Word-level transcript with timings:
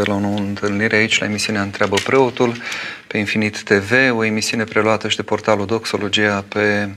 la 0.00 0.14
o 0.14 0.20
nouă 0.20 0.38
întâlnire 0.38 0.96
aici 0.96 1.18
la 1.18 1.26
emisiunea 1.26 1.62
Întreabă 1.62 1.96
Preotul 2.04 2.56
pe 3.06 3.18
Infinit 3.18 3.62
TV, 3.62 3.92
o 4.16 4.24
emisiune 4.24 4.64
preluată 4.64 5.08
și 5.08 5.16
de 5.16 5.22
portalul 5.22 5.66
Doxologia 5.66 6.44
pe 6.48 6.88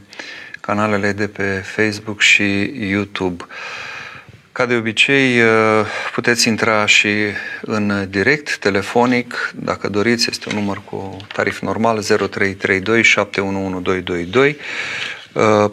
canalele 0.62 1.11
de 1.11 1.27
pe 1.27 1.63
Facebook 1.66 2.21
și 2.21 2.71
YouTube. 2.89 3.43
Ca 4.51 4.66
de 4.66 4.75
obicei, 4.75 5.42
uh, 5.42 5.85
puteți 6.13 6.47
intra 6.47 6.85
și 6.85 7.09
în 7.61 8.07
direct, 8.09 8.57
telefonic, 8.57 9.52
dacă 9.55 9.89
doriți, 9.89 10.30
este 10.30 10.50
un 10.50 10.55
număr 10.55 10.82
cu 10.86 11.18
tarif 11.34 11.59
normal 11.59 12.02
0332 12.02 13.04
711222. 13.04 14.57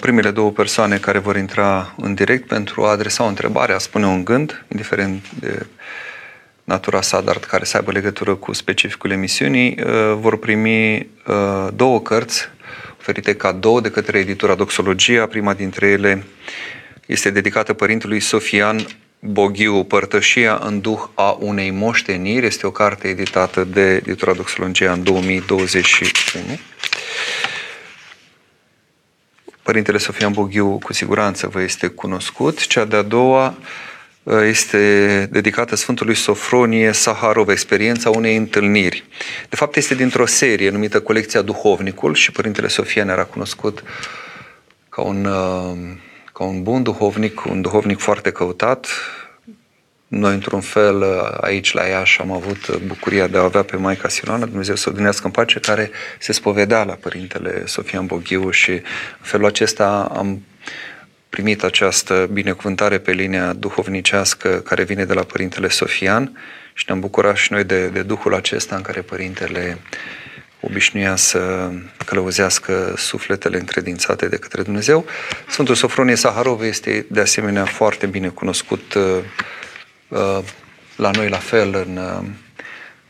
Primele 0.00 0.30
două 0.30 0.50
persoane 0.50 0.96
care 0.96 1.18
vor 1.18 1.36
intra 1.36 1.94
în 1.96 2.14
direct 2.14 2.46
pentru 2.46 2.84
a 2.84 2.90
adresa 2.90 3.24
o 3.24 3.26
întrebare, 3.26 3.72
a 3.72 3.78
spune 3.78 4.06
un 4.06 4.24
gând, 4.24 4.64
indiferent 4.68 5.24
de 5.40 5.66
natura 6.64 7.00
sa, 7.00 7.20
dar 7.20 7.38
care 7.38 7.64
să 7.64 7.76
aibă 7.76 7.92
legătură 7.92 8.34
cu 8.34 8.52
specificul 8.52 9.10
emisiunii, 9.10 9.78
uh, 9.78 10.14
vor 10.14 10.38
primi 10.38 10.96
uh, 10.96 11.68
două 11.74 12.00
cărți 12.00 12.48
oferite 12.98 13.34
cadou 13.34 13.80
de 13.80 13.90
către 13.90 14.18
editura 14.18 14.54
Doxologia. 14.54 15.26
Prima 15.26 15.54
dintre 15.54 15.86
ele 15.86 16.24
este 17.06 17.30
dedicată 17.30 17.72
părintelui 17.72 18.20
Sofian 18.20 18.86
Boghiu, 19.18 19.84
Părtășia 19.84 20.60
în 20.62 20.80
duh 20.80 21.00
a 21.14 21.36
unei 21.40 21.70
moșteniri. 21.70 22.46
Este 22.46 22.66
o 22.66 22.70
carte 22.70 23.08
editată 23.08 23.64
de 23.64 23.94
editura 23.94 24.32
Doxologia 24.32 24.92
în 24.92 25.02
2021. 25.02 26.58
Părintele 29.62 29.98
Sofian 29.98 30.32
Boghiu 30.32 30.78
cu 30.78 30.92
siguranță 30.92 31.48
vă 31.48 31.62
este 31.62 31.86
cunoscut. 31.86 32.66
Cea 32.66 32.84
de-a 32.84 33.02
doua 33.02 33.46
Uh, 33.46 33.91
este 34.22 35.28
dedicată 35.30 35.76
Sfântului 35.76 36.14
Sofronie 36.14 36.92
Saharov, 36.92 37.48
experiența 37.48 38.10
unei 38.10 38.36
întâlniri. 38.36 39.04
De 39.48 39.56
fapt, 39.56 39.76
este 39.76 39.94
dintr-o 39.94 40.26
serie 40.26 40.70
numită 40.70 41.00
Colecția 41.00 41.42
Duhovnicul 41.42 42.14
și 42.14 42.32
Părintele 42.32 42.68
Sofian 42.68 43.08
era 43.08 43.24
cunoscut 43.24 43.82
ca 44.88 45.02
un, 45.02 45.24
uh, 45.24 45.78
ca 46.32 46.44
un 46.44 46.62
bun 46.62 46.82
duhovnic, 46.82 47.44
un 47.44 47.60
duhovnic 47.60 47.98
foarte 47.98 48.30
căutat. 48.30 48.86
Noi, 50.06 50.34
într-un 50.34 50.60
fel, 50.60 51.00
uh, 51.00 51.36
aici 51.40 51.72
la 51.72 51.84
Iași 51.84 52.20
am 52.20 52.32
avut 52.32 52.76
bucuria 52.76 53.26
de 53.26 53.38
a 53.38 53.42
avea 53.42 53.62
pe 53.62 53.76
Maica 53.76 54.08
Siloana, 54.08 54.46
Dumnezeu 54.46 54.74
să 54.74 54.92
o 54.96 54.98
în 55.22 55.30
pace, 55.30 55.60
care 55.60 55.90
se 56.18 56.32
spovedea 56.32 56.84
la 56.84 56.92
Părintele 56.92 57.62
Sofian 57.66 58.06
Boghiu 58.06 58.50
și 58.50 58.70
în 58.70 58.80
felul 59.20 59.46
acesta 59.46 60.12
am 60.16 60.42
primit 61.32 61.62
această 61.62 62.28
binecuvântare 62.32 62.98
pe 62.98 63.12
linia 63.12 63.52
duhovnicească 63.52 64.48
care 64.48 64.82
vine 64.84 65.04
de 65.04 65.12
la 65.12 65.22
Părintele 65.22 65.68
Sofian 65.68 66.38
și 66.72 66.84
ne-am 66.86 67.00
bucurat 67.00 67.36
și 67.36 67.52
noi 67.52 67.64
de, 67.64 67.88
de 67.88 68.02
Duhul 68.02 68.34
acesta 68.34 68.76
în 68.76 68.82
care 68.82 69.00
Părintele 69.00 69.78
obișnuia 70.60 71.16
să 71.16 71.70
călăuzească 72.06 72.94
sufletele 72.96 73.58
încredințate 73.58 74.28
de 74.28 74.36
către 74.36 74.62
Dumnezeu. 74.62 75.06
Sfântul 75.48 75.74
Sofronie 75.74 76.14
Saharov 76.14 76.62
este 76.62 77.06
de 77.08 77.20
asemenea 77.20 77.64
foarte 77.64 78.06
bine 78.06 78.28
cunoscut 78.28 78.94
uh, 78.94 79.18
uh, 80.08 80.38
la 80.96 81.10
noi 81.10 81.28
la 81.28 81.38
fel 81.38 81.74
în 81.74 81.96
uh, 81.96 82.28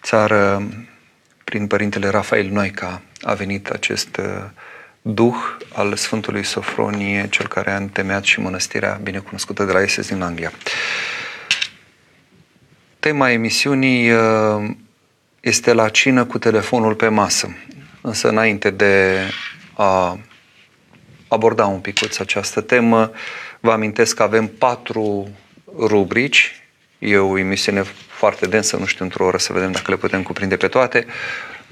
țară 0.02 0.68
prin 1.44 1.66
Părintele 1.66 2.08
Rafael 2.08 2.48
Noica 2.48 3.02
a 3.20 3.34
venit 3.34 3.68
acest 3.68 4.20
duh 5.02 5.36
al 5.72 5.96
Sfântului 5.96 6.44
Sofronie, 6.44 7.26
cel 7.30 7.46
care 7.48 7.70
a 7.70 7.76
întemeiat 7.76 8.24
și 8.24 8.40
mănăstirea 8.40 9.00
binecunoscută 9.02 9.64
de 9.64 9.72
la 9.72 9.82
Essex 9.82 10.08
din 10.08 10.22
Anglia. 10.22 10.52
Tema 12.98 13.30
emisiunii 13.30 14.10
uh, 14.10 14.70
este 15.40 15.72
la 15.72 15.88
cină 15.88 16.24
cu 16.24 16.38
telefonul 16.38 16.94
pe 16.94 17.08
masă. 17.08 17.56
Însă 18.00 18.28
înainte 18.28 18.70
de 18.70 19.18
a 19.72 20.18
aborda 21.28 21.66
un 21.66 21.80
pic 21.80 22.20
această 22.20 22.60
temă, 22.60 23.10
vă 23.60 23.72
amintesc 23.72 24.16
că 24.16 24.22
avem 24.22 24.46
patru 24.46 25.28
rubrici. 25.78 26.62
E 26.98 27.16
o 27.16 27.38
emisiune 27.38 27.82
foarte 28.08 28.46
densă, 28.46 28.76
nu 28.76 28.84
știu 28.84 29.04
într-o 29.04 29.24
oră 29.24 29.38
să 29.38 29.52
vedem 29.52 29.72
dacă 29.72 29.90
le 29.90 29.96
putem 29.96 30.22
cuprinde 30.22 30.56
pe 30.56 30.68
toate 30.68 31.06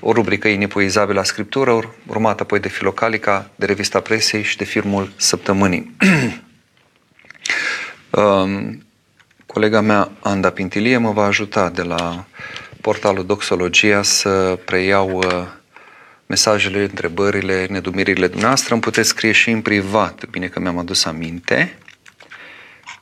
o 0.00 0.12
rubrică 0.12 0.48
inepuizabilă 0.48 1.20
a 1.20 1.22
scriptură, 1.22 1.94
urmată 2.06 2.42
apoi 2.42 2.60
de 2.60 2.68
Filocalica, 2.68 3.50
de 3.56 3.66
revista 3.66 4.00
presei 4.00 4.42
și 4.42 4.56
de 4.56 4.64
filmul 4.64 5.12
săptămânii. 5.16 5.96
um, 8.10 8.82
colega 9.46 9.80
mea, 9.80 10.10
Anda 10.20 10.50
Pintilie, 10.50 10.96
mă 10.96 11.12
va 11.12 11.24
ajuta 11.24 11.68
de 11.68 11.82
la 11.82 12.24
portalul 12.80 13.26
Doxologia 13.26 14.02
să 14.02 14.58
preiau 14.64 15.16
uh, 15.16 15.46
mesajele, 16.26 16.82
întrebările, 16.82 17.66
nedumirile 17.70 18.26
dumneavoastră. 18.26 18.72
Îmi 18.72 18.82
puteți 18.82 19.08
scrie 19.08 19.32
și 19.32 19.50
în 19.50 19.60
privat, 19.60 20.24
bine 20.30 20.46
că 20.46 20.60
mi-am 20.60 20.78
adus 20.78 21.04
aminte 21.04 21.78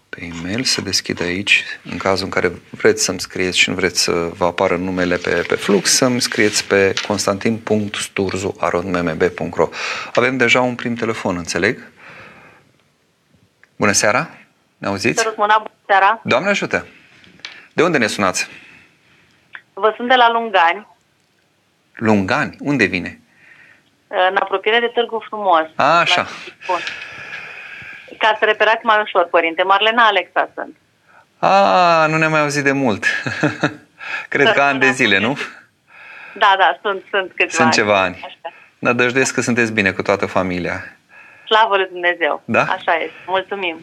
pe 0.08 0.24
e-mail, 0.24 0.64
să 0.64 0.80
deschid 0.80 1.20
aici, 1.20 1.64
în 1.90 1.96
cazul 1.96 2.24
în 2.24 2.30
care 2.30 2.52
vreți 2.70 3.04
să-mi 3.04 3.20
scrieți 3.20 3.58
și 3.58 3.68
nu 3.68 3.74
vreți 3.74 4.02
să 4.02 4.12
vă 4.12 4.44
apară 4.44 4.76
numele 4.76 5.16
pe, 5.16 5.44
pe 5.48 5.54
flux, 5.54 5.90
să-mi 5.90 6.20
scrieți 6.20 6.66
pe 6.66 6.92
constantin.sturzu.mmb.ro 7.06 9.68
Avem 10.14 10.36
deja 10.36 10.60
un 10.60 10.74
prim 10.74 10.94
telefon, 10.94 11.36
înțeleg? 11.36 11.90
Bună 13.76 13.92
seara! 13.92 14.30
Ne 14.78 14.88
auziți? 14.88 15.20
Sărut 15.20 15.34
bună 15.34 15.62
seara! 15.86 16.20
Doamne 16.24 16.48
ajută! 16.48 16.86
De 17.72 17.82
unde 17.82 17.98
ne 17.98 18.06
sunați? 18.06 18.48
Vă 19.72 19.92
sunt 19.96 20.08
de 20.08 20.14
la 20.14 20.30
Lungani. 20.30 20.86
Lungani? 21.94 22.56
Unde 22.60 22.84
vine? 22.84 23.20
În 24.08 24.36
apropiere 24.40 24.80
de 24.80 24.86
Târgu 24.86 25.24
Frumos. 25.28 25.66
A, 25.74 25.98
așa. 25.98 26.26
Ca 28.18 28.36
să 28.38 28.44
reperați 28.44 28.84
mai 28.84 29.00
ușor, 29.02 29.24
părinte. 29.24 29.62
Marlena 29.62 30.06
Alexa 30.06 30.48
sunt. 30.54 30.76
A, 31.38 32.06
nu 32.06 32.16
ne-am 32.16 32.30
mai 32.30 32.40
auzit 32.40 32.64
de 32.64 32.72
mult. 32.72 33.04
Cred 34.28 34.52
că 34.52 34.60
ani 34.60 34.78
de 34.78 34.90
zile, 34.90 35.18
nu? 35.18 35.38
Da, 36.34 36.54
da, 36.58 36.78
sunt, 36.82 37.02
sunt 37.10 37.32
câțiva 37.34 37.62
Sunt 37.62 37.72
ceva 37.72 38.02
ani. 38.02 38.20
Așa. 38.24 38.54
Nădăjduiesc 38.78 39.34
că 39.34 39.40
sunteți 39.40 39.72
bine 39.72 39.90
cu 39.90 40.02
toată 40.02 40.26
familia. 40.26 40.84
Slavă 41.46 41.76
lui 41.76 41.88
Dumnezeu. 41.90 42.42
Da? 42.44 42.60
Așa 42.60 42.94
este. 42.94 43.16
Mulțumim. 43.26 43.80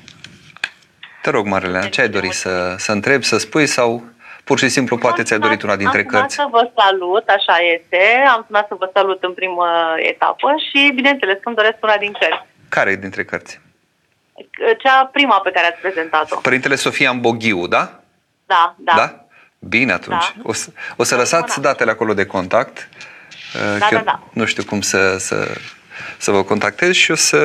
Te 1.21 1.29
rog, 1.29 1.45
Marlena, 1.45 1.87
ce 1.87 2.01
ai 2.01 2.09
dorit 2.09 2.31
să, 2.31 2.75
să 2.77 2.91
întrebi, 2.91 3.23
să 3.23 3.37
spui 3.37 3.65
sau 3.65 4.03
pur 4.43 4.59
și 4.59 4.69
simplu 4.69 4.97
poate 4.97 5.23
ți-ai 5.23 5.39
dorit 5.39 5.61
una 5.61 5.75
dintre 5.75 5.99
am 5.99 6.05
cărți? 6.05 6.39
Am 6.39 6.49
să 6.49 6.57
vă 6.57 6.71
salut, 6.81 7.27
așa 7.27 7.57
este. 7.57 8.23
Am 8.35 8.43
sunat 8.47 8.67
să 8.67 8.75
vă 8.79 8.89
salut 8.93 9.23
în 9.23 9.33
primă 9.33 9.67
etapă 9.97 10.53
și, 10.69 10.91
bineînțeles, 10.95 11.37
îmi 11.43 11.55
doresc 11.55 11.77
una 11.81 11.97
din 11.97 12.11
cărți. 12.11 12.45
Care 12.69 12.95
dintre 12.95 13.23
cărți? 13.23 13.61
Cea 14.77 15.09
prima 15.11 15.39
pe 15.39 15.51
care 15.51 15.67
ați 15.67 15.79
prezentat-o. 15.79 16.35
Părintele 16.35 16.75
Sofia 16.75 17.13
Boghiu, 17.13 17.67
da? 17.67 17.99
Da, 18.45 18.75
da. 18.77 18.93
Da? 18.95 19.25
Bine 19.59 19.91
atunci. 19.91 20.33
Da. 20.35 20.41
O, 20.43 20.53
să, 20.53 20.69
o 20.95 21.03
să 21.03 21.15
lăsați 21.15 21.61
datele 21.61 21.91
acolo 21.91 22.13
de 22.13 22.25
contact. 22.25 22.89
Da, 23.79 23.87
da, 23.91 23.99
da. 23.99 24.23
Nu 24.33 24.45
știu 24.45 24.63
cum 24.63 24.81
să, 24.81 25.17
să, 25.17 25.57
să 26.17 26.31
vă 26.31 26.43
contactez 26.43 26.93
și 26.93 27.11
o 27.11 27.15
să 27.15 27.37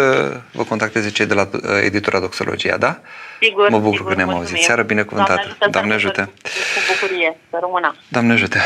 vă 0.53 0.65
contacteze 0.65 1.11
cei 1.11 1.27
de 1.27 1.35
la 1.35 1.49
uh, 1.53 1.61
editura 1.83 2.21
Doxologia, 2.21 2.77
da? 2.77 3.01
Sigur, 3.41 3.69
Mă 3.69 3.79
bucur 3.79 3.97
sigur, 3.97 4.11
că 4.11 4.17
ne-am 4.17 4.35
auzit. 4.35 4.63
Seară 4.63 4.83
binecuvântată. 4.83 5.57
Doamne 5.71 5.95
ajută. 5.95 6.21
Doamne 6.21 6.33
ajută. 6.33 6.33
Cu 6.43 7.01
bucurie. 7.01 7.37
Să 7.51 7.59
rămână. 7.61 7.97
Doamne 8.09 8.33
ajută. 8.33 8.59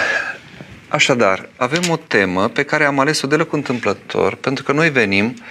Așadar, 0.88 1.48
avem 1.56 1.82
o 1.90 1.96
temă 1.96 2.48
pe 2.48 2.62
care 2.62 2.84
am 2.84 2.98
ales-o 2.98 3.26
de 3.26 3.36
la 3.36 3.46
întâmplător, 3.50 4.34
pentru 4.34 4.64
că 4.64 4.72
noi 4.72 4.90
venim 4.90 5.26
uh, 5.26 5.44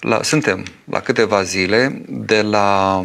la, 0.00 0.22
suntem 0.22 0.64
la 0.84 1.00
câteva 1.00 1.42
zile 1.42 2.02
de 2.08 2.42
la 2.42 3.04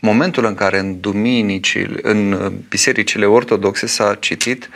momentul 0.00 0.44
în 0.44 0.54
care 0.54 0.78
în 0.78 1.00
duminicile, 1.00 1.98
în 2.02 2.52
bisericile 2.68 3.26
ortodoxe 3.26 3.86
s-a 3.86 4.14
citit 4.14 4.70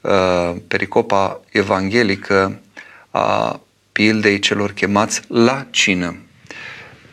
uh, 0.00 0.54
pericopa 0.68 1.40
evanghelică 1.50 2.60
a 3.10 3.60
pildei 3.92 4.38
celor 4.38 4.72
chemați 4.72 5.22
la 5.28 5.66
cină. 5.70 6.16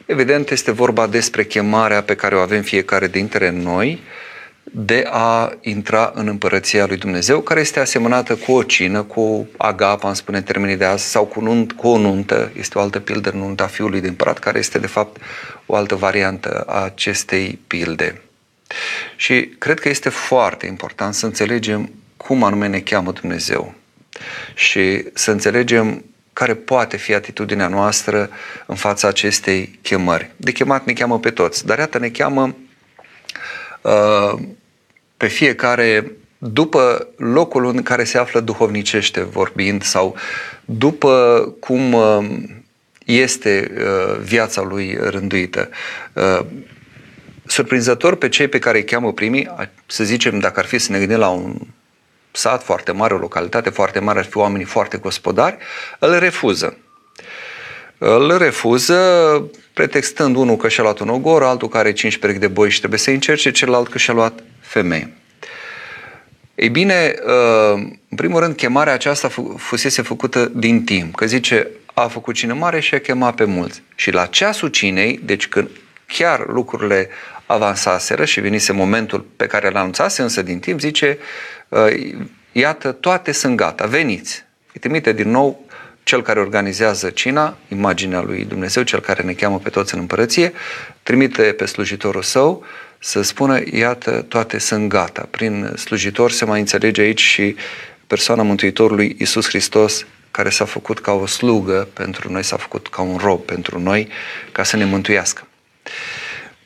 Evident, 0.06 0.50
este 0.50 0.72
vorba 0.72 1.08
despre 1.08 1.44
chemarea 1.44 2.04
pe 2.04 2.16
care 2.16 2.36
o 2.36 2.40
avem 2.40 2.62
fiecare 2.62 3.08
dintre 3.08 3.50
noi 3.50 4.00
de 4.72 5.08
a 5.10 5.54
intra 5.62 6.12
în 6.16 6.28
împărăția 6.28 6.86
lui 6.86 6.98
Dumnezeu, 6.98 7.42
care 7.42 7.60
este 7.60 7.80
asemănată 7.80 8.36
cu 8.36 8.52
o 8.52 8.64
cină, 8.64 9.02
cu 9.04 9.48
agapa, 9.58 10.08
am 10.08 10.14
spune 10.14 10.38
în 10.38 10.44
termenii 10.44 10.76
de 10.76 10.86
azi, 10.86 11.10
sau 11.10 11.26
cu, 11.26 11.42
nunt, 11.42 11.72
cu 11.72 11.88
o 11.88 11.98
nuntă, 11.98 12.52
este 12.58 12.78
o 12.78 12.82
altă 12.82 13.00
pildă, 13.00 13.32
nunta 13.36 13.68
fiului 13.68 14.02
de 14.02 14.08
împărat, 14.08 14.40
care 14.40 14.60
este 14.60 14.80
de 14.80 14.88
fapt 14.88 15.22
o 15.66 15.76
altă 15.76 15.96
variantă 15.96 16.64
a 16.68 16.84
acestei 16.84 17.60
pilde. 17.68 18.22
Și 19.16 19.50
cred 19.58 19.80
că 19.80 19.90
este 19.90 20.10
foarte 20.10 20.66
important 20.66 21.14
să 21.14 21.26
înțelegem 21.26 21.92
cum 22.18 22.44
anume 22.44 22.68
ne 22.68 22.80
cheamă 22.80 23.12
Dumnezeu 23.12 23.74
și 24.56 25.06
să 25.14 25.32
înțelegem 25.32 26.04
care 26.34 26.54
poate 26.56 26.98
fi 26.98 27.14
atitudinea 27.14 27.68
noastră 27.68 28.30
în 28.66 28.76
fața 28.76 29.08
acestei 29.08 29.80
chemări. 29.82 30.32
De 30.38 30.52
chemat 30.52 30.86
ne 30.86 30.94
cheamă 30.94 31.20
pe 31.20 31.30
toți, 31.30 31.66
dar 31.66 31.78
iată 31.78 32.00
ne 32.00 32.10
cheamă 32.10 32.56
uh, 33.82 34.40
pe 35.20 35.28
fiecare 35.28 36.12
după 36.38 37.08
locul 37.18 37.66
în 37.66 37.84
care 37.84 38.04
se 38.04 38.18
află 38.18 38.40
duhovnicește 38.40 39.22
vorbind 39.22 39.84
sau 39.84 40.16
după 40.66 41.44
cum 41.60 41.94
uh, 41.94 42.28
este 43.06 43.72
uh, 43.78 44.18
viața 44.22 44.62
lui 44.62 44.98
rânduită. 45.02 45.70
Uh, 46.14 46.46
surprinzător 47.46 48.16
pe 48.16 48.30
cei 48.30 48.48
pe 48.48 48.60
care 48.60 48.78
îi 48.78 48.84
cheamă 48.84 49.14
primii, 49.14 49.50
să 49.86 50.04
zicem, 50.04 50.40
dacă 50.40 50.60
ar 50.60 50.66
fi 50.66 50.78
să 50.78 50.92
ne 50.92 50.98
gândim 50.98 51.18
la 51.18 51.30
un 51.30 51.56
sat 52.32 52.64
foarte 52.64 52.92
mare, 52.92 53.14
o 53.14 53.18
localitate 53.18 53.70
foarte 53.70 54.00
mare, 54.00 54.20
ar 54.20 54.26
fi 54.26 54.38
oamenii 54.38 54.66
foarte 54.66 54.98
gospodari, 54.98 55.58
îl 56.00 56.20
refuză. 56.20 56.78
Îl 58.02 58.38
refuză 58.38 59.00
pretextând 59.74 60.36
unul 60.36 60.58
că 60.58 60.68
și-a 60.68 60.84
luat 60.84 61.00
un 61.00 61.10
ogor, 61.10 61.44
altul 61.44 61.68
care 61.68 61.88
are 61.88 61.94
5 61.94 62.18
perechi 62.18 62.40
de 62.40 62.48
boi 62.48 62.70
și 62.70 62.78
trebuie 62.78 63.00
să 63.00 63.10
încerce, 63.10 63.52
celălalt 63.52 63.88
că 63.88 63.98
și-a 63.98 64.14
luat 64.14 64.44
femeie. 64.60 65.14
Ei 66.56 66.70
bine, 66.70 67.16
în 68.10 68.16
primul 68.16 68.40
rând, 68.40 68.56
chemarea 68.56 68.94
aceasta 68.94 69.30
fusese 69.58 70.02
făcută 70.02 70.52
din 70.56 70.84
timp, 70.84 71.16
că 71.16 71.26
zice, 71.26 71.68
a 71.94 72.08
făcut 72.08 72.36
cine 72.36 72.54
mare 72.54 72.80
și 72.80 72.96
a 72.96 73.00
chemat 73.00 73.36
pe 73.36 73.44
mulți. 73.44 73.82
Și 73.96 74.12
la 74.12 74.26
ceasul 74.26 74.68
cinei, 74.68 75.20
deci 75.24 75.48
când 75.48 75.70
chiar 76.06 76.48
lucrurile 76.48 77.10
avansaseră 77.46 78.26
și 78.26 78.40
venise 78.40 78.72
momentul 78.72 79.26
pe 79.36 79.46
care 79.46 79.70
l 79.70 79.76
anunțase, 79.76 80.22
însă 80.22 80.42
din 80.42 80.60
timp 80.60 80.80
zice, 80.80 81.18
iată, 82.52 82.92
toate 82.92 83.32
sunt 83.32 83.56
gata, 83.56 83.86
veniți. 83.86 84.44
Îi 84.74 84.80
trimite 84.80 85.14
din 85.14 85.30
nou 85.30 85.66
cel 86.10 86.22
care 86.22 86.40
organizează 86.40 87.10
cina, 87.10 87.58
imaginea 87.68 88.22
lui 88.22 88.46
Dumnezeu, 88.46 88.84
cel 88.84 89.00
care 89.00 89.24
ne 89.24 89.34
cheamă 89.34 89.60
pe 89.60 89.70
toți 89.70 89.94
în 89.94 90.00
împărăție, 90.00 90.54
trimite 91.04 91.42
pe 91.42 91.66
slujitorul 91.66 92.22
său 92.22 92.66
să 93.00 93.22
spună, 93.22 93.60
iată, 93.72 94.26
toate 94.28 94.58
sunt 94.58 94.90
gata. 94.90 95.28
Prin 95.32 95.74
slujitor 95.76 96.32
se 96.32 96.46
mai 96.46 96.60
înțelege 96.60 97.02
aici 97.02 97.22
și 97.22 97.56
persoana 98.08 98.44
Mântuitorului 98.44 99.16
Isus 99.20 99.48
Hristos, 99.48 100.06
care 100.32 100.50
s-a 100.50 100.66
făcut 100.66 101.00
ca 101.00 101.12
o 101.12 101.26
slugă 101.26 101.88
pentru 101.94 102.32
noi, 102.32 102.44
s-a 102.44 102.58
făcut 102.58 102.88
ca 102.88 103.02
un 103.02 103.18
rob 103.18 103.42
pentru 103.42 103.80
noi, 103.80 104.08
ca 104.52 104.64
să 104.64 104.78
ne 104.78 104.86
mântuiască. 104.86 105.48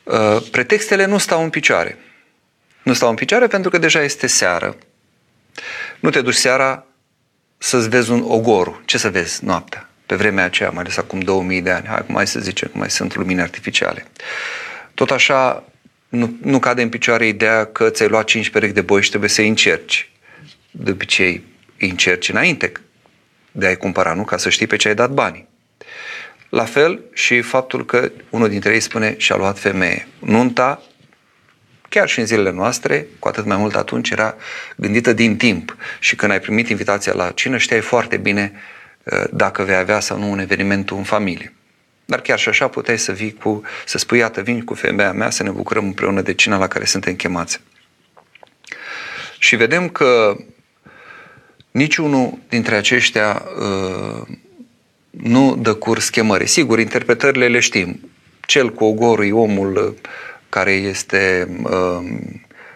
Uh, 0.02 0.42
pretextele 0.50 1.04
nu 1.04 1.18
stau 1.18 1.42
în 1.42 1.50
picioare. 1.50 1.98
Nu 2.82 2.92
stau 2.92 3.08
în 3.08 3.14
picioare 3.14 3.46
pentru 3.46 3.70
că 3.70 3.78
deja 3.78 4.02
este 4.02 4.26
seară. 4.26 4.76
Nu 6.00 6.10
te 6.10 6.20
duci 6.20 6.34
seara 6.34 6.86
să-ți 7.64 7.88
vezi 7.88 8.10
un 8.10 8.24
ogor. 8.26 8.82
Ce 8.84 8.98
să 8.98 9.10
vezi 9.10 9.44
noaptea? 9.44 9.88
Pe 10.06 10.14
vremea 10.14 10.44
aceea, 10.44 10.70
mai 10.70 10.80
ales 10.80 10.96
acum 10.96 11.20
2000 11.20 11.60
de 11.60 11.70
ani. 11.70 11.86
Hai, 11.86 12.04
mai 12.06 12.26
să 12.26 12.40
zicem 12.40 12.68
că 12.72 12.78
mai 12.78 12.90
sunt 12.90 13.14
lumini 13.14 13.40
artificiale. 13.40 14.06
Tot 14.94 15.10
așa, 15.10 15.64
nu, 16.08 16.36
nu 16.42 16.58
cade 16.58 16.82
în 16.82 16.88
picioare 16.88 17.26
ideea 17.26 17.64
că 17.66 17.90
ți-ai 17.90 18.08
luat 18.08 18.24
5 18.24 18.50
perechi 18.50 18.72
de 18.72 18.80
boi 18.80 19.02
și 19.02 19.08
trebuie 19.08 19.30
să-i 19.30 19.48
încerci. 19.48 20.10
De 20.70 20.90
obicei, 20.90 21.44
îi 21.78 21.88
încerci 21.88 22.28
înainte 22.28 22.72
de 23.52 23.66
a-i 23.66 23.76
cumpăra, 23.76 24.14
nu? 24.14 24.24
Ca 24.24 24.36
să 24.36 24.48
știi 24.48 24.66
pe 24.66 24.76
ce 24.76 24.88
ai 24.88 24.94
dat 24.94 25.10
banii. 25.10 25.48
La 26.48 26.64
fel 26.64 27.00
și 27.12 27.40
faptul 27.40 27.84
că 27.84 28.10
unul 28.30 28.48
dintre 28.48 28.72
ei 28.72 28.80
spune 28.80 29.14
și-a 29.18 29.36
luat 29.36 29.58
femeie. 29.58 30.08
Nunta, 30.18 30.82
chiar 31.94 32.08
și 32.08 32.18
în 32.18 32.26
zilele 32.26 32.50
noastre, 32.50 33.06
cu 33.18 33.28
atât 33.28 33.44
mai 33.44 33.56
mult 33.56 33.74
atunci, 33.74 34.10
era 34.10 34.34
gândită 34.76 35.12
din 35.12 35.36
timp. 35.36 35.76
Și 36.00 36.16
când 36.16 36.32
ai 36.32 36.40
primit 36.40 36.68
invitația 36.68 37.12
la 37.12 37.30
cină, 37.30 37.56
știai 37.56 37.80
foarte 37.80 38.16
bine 38.16 38.52
uh, 39.02 39.24
dacă 39.30 39.62
vei 39.62 39.76
avea 39.76 40.00
sau 40.00 40.18
nu 40.18 40.30
un 40.30 40.38
eveniment 40.38 40.90
în 40.90 41.02
familie. 41.02 41.52
Dar 42.04 42.20
chiar 42.20 42.38
și 42.38 42.48
așa 42.48 42.68
puteai 42.68 42.98
să 42.98 43.12
vii 43.12 43.34
cu, 43.34 43.62
să 43.86 43.98
spui, 43.98 44.18
iată, 44.18 44.40
vin 44.40 44.64
cu 44.64 44.74
femeia 44.74 45.12
mea 45.12 45.30
să 45.30 45.42
ne 45.42 45.50
bucurăm 45.50 45.84
împreună 45.84 46.20
de 46.20 46.34
cina 46.34 46.56
la 46.56 46.68
care 46.68 46.84
suntem 46.84 47.14
chemați. 47.14 47.60
Și 49.38 49.56
vedem 49.56 49.88
că 49.88 50.36
niciunul 51.70 52.38
dintre 52.48 52.74
aceștia 52.74 53.42
uh, 53.58 54.26
nu 55.10 55.56
dă 55.56 55.74
curs 55.74 56.08
chemării. 56.08 56.46
Sigur, 56.46 56.78
interpretările 56.78 57.48
le 57.48 57.60
știm. 57.60 58.10
Cel 58.46 58.72
cu 58.72 58.84
ogorul 58.84 59.26
e 59.26 59.32
omul 59.32 59.76
uh, 59.76 60.10
care 60.54 60.72
este, 60.72 61.48
um, 61.62 62.20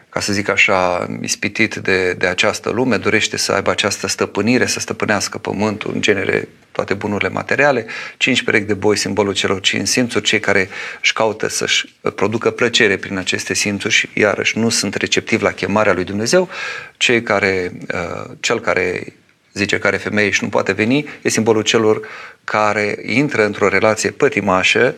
ca 0.08 0.20
să 0.20 0.32
zic 0.32 0.48
așa, 0.48 1.06
ispitit 1.20 1.74
de, 1.74 2.12
de 2.12 2.26
această 2.26 2.70
lume, 2.70 2.96
dorește 2.96 3.36
să 3.36 3.52
aibă 3.52 3.70
această 3.70 4.06
stăpânire, 4.06 4.66
să 4.66 4.80
stăpânească 4.80 5.38
pământul, 5.38 5.90
în 5.94 6.00
genere 6.00 6.48
toate 6.72 6.94
bunurile 6.94 7.28
materiale, 7.28 7.86
cinci 8.16 8.42
perechi 8.42 8.66
de 8.66 8.74
boi, 8.74 8.96
simbolul 8.96 9.34
celor 9.34 9.60
cinci 9.60 9.86
simțuri, 9.86 10.24
cei 10.24 10.40
care 10.40 10.68
își 11.02 11.12
caută 11.12 11.48
să-și 11.48 11.94
producă 12.14 12.50
plăcere 12.50 12.96
prin 12.96 13.18
aceste 13.18 13.54
simțuri 13.54 13.94
și 13.94 14.08
iarăși 14.14 14.58
nu 14.58 14.68
sunt 14.68 14.94
receptivi 14.94 15.42
la 15.42 15.52
chemarea 15.52 15.92
lui 15.92 16.04
Dumnezeu, 16.04 16.48
cei 16.96 17.22
care, 17.22 17.72
uh, 17.94 18.30
cel 18.40 18.60
care 18.60 19.12
zice 19.52 19.78
care 19.78 19.96
femeie 19.96 20.30
și 20.30 20.42
nu 20.42 20.48
poate 20.48 20.72
veni, 20.72 21.06
e 21.22 21.28
simbolul 21.28 21.62
celor 21.62 22.08
care 22.44 22.98
intră 23.02 23.44
într-o 23.44 23.68
relație 23.68 24.10
pătimașă 24.10 24.94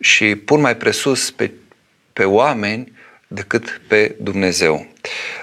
și 0.00 0.36
pun 0.36 0.60
mai 0.60 0.76
presus 0.76 1.30
pe, 1.30 1.50
pe 2.16 2.24
oameni 2.24 2.92
decât 3.26 3.80
pe 3.88 4.14
Dumnezeu. 4.20 4.86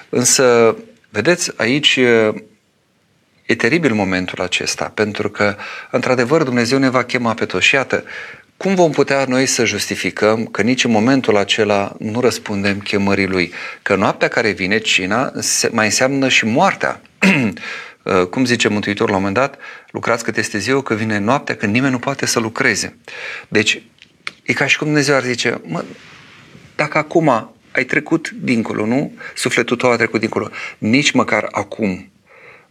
Însă, 0.09 0.75
vedeți, 1.09 1.51
aici 1.55 1.95
e 3.45 3.55
teribil 3.57 3.93
momentul 3.93 4.41
acesta, 4.41 4.91
pentru 4.93 5.29
că, 5.29 5.55
într-adevăr, 5.91 6.43
Dumnezeu 6.43 6.77
ne 6.77 6.89
va 6.89 7.03
chema 7.03 7.33
pe 7.33 7.45
toți. 7.45 7.65
Și 7.65 7.75
iată, 7.75 8.03
cum 8.57 8.75
vom 8.75 8.91
putea 8.91 9.25
noi 9.27 9.45
să 9.45 9.65
justificăm 9.65 10.45
că 10.45 10.61
nici 10.61 10.83
în 10.83 10.91
momentul 10.91 11.37
acela 11.37 11.95
nu 11.99 12.19
răspundem 12.19 12.79
chemării 12.79 13.27
Lui? 13.27 13.53
Că 13.81 13.95
noaptea 13.95 14.27
care 14.27 14.49
vine, 14.49 14.77
cina, 14.77 15.31
mai 15.71 15.85
înseamnă 15.85 16.29
și 16.29 16.45
moartea. 16.45 17.01
Uh, 18.03 18.25
cum 18.25 18.45
zice 18.45 18.67
Mântuitorul 18.67 19.11
la 19.11 19.17
un 19.17 19.23
moment 19.23 19.39
dat, 19.39 19.61
lucrați 19.91 20.23
cât 20.23 20.37
este 20.37 20.57
ziua, 20.57 20.81
că 20.81 20.93
vine 20.93 21.17
noaptea, 21.17 21.55
când 21.55 21.73
nimeni 21.73 21.91
nu 21.91 21.99
poate 21.99 22.25
să 22.25 22.39
lucreze. 22.39 22.97
Deci, 23.47 23.81
e 24.43 24.53
ca 24.53 24.67
și 24.67 24.77
cum 24.77 24.87
Dumnezeu 24.87 25.15
ar 25.15 25.23
zice, 25.23 25.61
mă, 25.65 25.83
dacă 26.75 26.97
acum 26.97 27.53
ai 27.71 27.83
trecut 27.83 28.29
dincolo, 28.29 28.85
nu? 28.85 29.13
Sufletul 29.35 29.77
tău 29.77 29.91
a 29.91 29.95
trecut 29.95 30.19
dincolo. 30.19 30.49
Nici 30.77 31.11
măcar 31.11 31.47
acum 31.51 32.11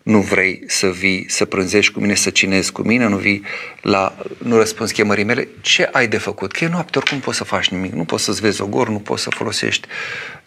nu 0.03 0.21
vrei 0.21 0.63
să 0.67 0.91
vii, 0.91 1.27
să 1.29 1.45
prânzești 1.45 1.93
cu 1.93 2.01
mine, 2.01 2.15
să 2.15 2.31
cinezi 2.31 2.73
cu 2.73 2.83
mine, 2.83 3.09
nu 3.09 3.17
vii 3.17 3.43
la, 3.81 4.17
nu 4.39 4.57
răspunzi 4.57 4.93
chemării 4.93 5.25
mele, 5.25 5.49
ce 5.61 5.89
ai 5.93 6.09
de 6.09 6.19
făcut? 6.19 6.53
Că 6.53 6.65
e 6.65 6.69
noapte, 6.69 6.99
oricum 6.99 7.19
poți 7.19 7.37
să 7.37 7.45
faci 7.45 7.69
nimic, 7.69 7.93
nu 7.93 8.05
poți 8.05 8.25
să-ți 8.25 8.41
vezi 8.41 8.63
ogor, 8.63 8.89
nu 8.89 8.99
poți 8.99 9.23
să 9.23 9.31
folosești 9.31 9.89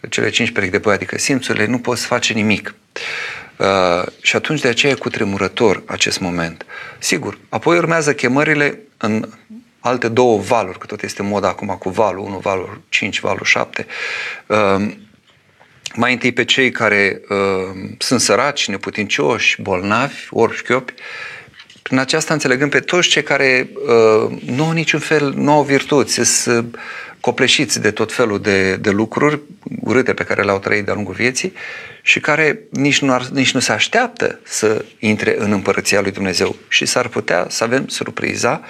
cele 0.08 0.30
cinci 0.30 0.50
perechi 0.50 0.72
de 0.72 0.78
băi, 0.78 0.94
adică 0.94 1.18
simțurile, 1.18 1.66
nu 1.66 1.78
poți 1.78 2.00
să 2.00 2.06
faci 2.06 2.32
nimic. 2.32 2.74
Uh, 3.56 4.06
și 4.20 4.36
atunci 4.36 4.60
de 4.60 4.68
aceea 4.68 4.92
e 4.92 4.96
cu 4.96 5.08
tremurător 5.08 5.82
acest 5.86 6.20
moment. 6.20 6.66
Sigur, 6.98 7.38
apoi 7.48 7.76
urmează 7.76 8.14
chemările 8.14 8.78
în 8.96 9.28
alte 9.86 10.08
două 10.08 10.38
valuri, 10.38 10.78
că 10.78 10.86
tot 10.86 11.02
este 11.02 11.22
moda 11.22 11.48
acum 11.48 11.76
cu 11.78 11.90
valul 11.90 12.24
1, 12.24 12.38
valul 12.38 12.80
5, 12.88 13.20
valul 13.20 13.44
7. 13.44 13.86
Uh, 14.46 14.88
mai 15.94 16.12
întâi 16.12 16.32
pe 16.32 16.44
cei 16.44 16.70
care 16.70 17.20
uh, 17.28 17.94
sunt 17.98 18.20
săraci, 18.20 18.68
neputincioși, 18.68 19.62
bolnavi, 19.62 20.26
ori 20.30 20.56
șchiopi, 20.56 20.94
prin 21.82 21.98
aceasta 21.98 22.32
înțelegând 22.32 22.70
pe 22.70 22.80
toți 22.80 23.08
cei 23.08 23.22
care 23.22 23.68
uh, 23.74 24.38
nu 24.46 24.64
au 24.64 24.70
niciun 24.70 25.00
fel, 25.00 25.32
nu 25.36 25.52
au 25.52 25.62
virtuți, 25.62 26.24
sunt 26.24 26.78
copleșiți 27.20 27.80
de 27.80 27.90
tot 27.90 28.12
felul 28.12 28.40
de, 28.40 28.76
de 28.76 28.90
lucruri 28.90 29.40
urâte 29.80 30.14
pe 30.14 30.24
care 30.24 30.42
le-au 30.42 30.58
trăit 30.58 30.84
de-a 30.84 30.94
lungul 30.94 31.14
vieții 31.14 31.52
și 32.02 32.20
care 32.20 32.58
nici 32.70 33.00
nu, 33.00 33.12
ar, 33.12 33.26
nici 33.26 33.52
nu 33.52 33.60
se 33.60 33.72
așteaptă 33.72 34.40
să 34.42 34.84
intre 34.98 35.36
în 35.38 35.52
împărăția 35.52 36.00
lui 36.00 36.10
Dumnezeu. 36.10 36.56
Și 36.68 36.86
s-ar 36.86 37.08
putea 37.08 37.46
să 37.48 37.64
avem 37.64 37.88
surpriza 37.88 38.62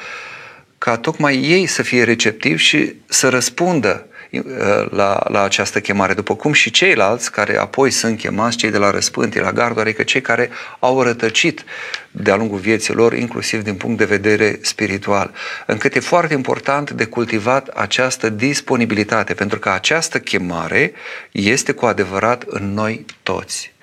ca 0.78 0.96
tocmai 0.96 1.36
ei 1.36 1.66
să 1.66 1.82
fie 1.82 2.04
receptivi 2.04 2.62
și 2.62 2.94
să 3.06 3.28
răspundă 3.28 4.06
uh, 4.30 4.42
la, 4.90 5.22
la 5.28 5.42
această 5.42 5.80
chemare, 5.80 6.14
după 6.14 6.36
cum 6.36 6.52
și 6.52 6.70
ceilalți 6.70 7.32
care 7.32 7.58
apoi 7.58 7.90
sunt 7.90 8.18
chemați, 8.18 8.56
cei 8.56 8.70
de 8.70 8.78
la 8.78 8.90
răspântii, 8.90 9.40
la 9.40 9.52
gardul, 9.52 9.80
adică 9.80 10.02
cei 10.02 10.20
care 10.20 10.50
au 10.78 11.02
rătăcit 11.02 11.64
de-a 12.10 12.36
lungul 12.36 12.58
vieții 12.58 12.94
lor, 12.94 13.12
inclusiv 13.12 13.62
din 13.62 13.74
punct 13.74 13.98
de 13.98 14.04
vedere 14.04 14.58
spiritual. 14.62 15.30
Încât 15.66 15.94
e 15.94 16.00
foarte 16.00 16.34
important 16.34 16.90
de 16.90 17.04
cultivat 17.04 17.68
această 17.68 18.28
disponibilitate, 18.28 19.34
pentru 19.34 19.58
că 19.58 19.70
această 19.70 20.18
chemare 20.18 20.92
este 21.30 21.72
cu 21.72 21.86
adevărat 21.86 22.44
în 22.46 22.74
noi 22.74 23.04
toți. 23.22 23.74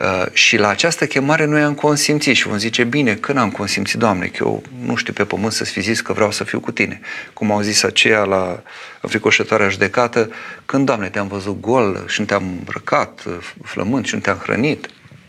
Uh, 0.00 0.26
și 0.32 0.56
la 0.56 0.68
această 0.68 1.06
chemare 1.06 1.44
noi 1.44 1.62
am 1.62 1.74
consimțit 1.74 2.36
și 2.36 2.46
vom 2.46 2.56
zice, 2.56 2.84
bine, 2.84 3.14
când 3.14 3.38
am 3.38 3.50
consimțit, 3.50 3.98
Doamne, 3.98 4.26
că 4.26 4.36
eu 4.40 4.62
nu 4.84 4.94
știu 4.94 5.12
pe 5.12 5.24
pământ 5.24 5.52
să-ți 5.52 5.70
fi 5.70 5.80
zis 5.80 6.00
că 6.00 6.12
vreau 6.12 6.30
să 6.30 6.44
fiu 6.44 6.60
cu 6.60 6.70
tine. 6.70 7.00
Cum 7.32 7.50
au 7.50 7.60
zis 7.60 7.82
aceia 7.82 8.24
la 8.24 8.62
fricoșătoarea 9.00 9.68
judecată, 9.68 10.30
când, 10.66 10.86
Doamne, 10.86 11.08
te-am 11.08 11.28
văzut 11.28 11.60
gol 11.60 12.04
și 12.08 12.20
nu 12.20 12.26
te-am 12.26 12.42
îmbrăcat, 12.42 13.22
flământ 13.64 14.06
și 14.06 14.14
nu 14.14 14.20
te-am 14.20 14.36
hrănit. 14.36 14.88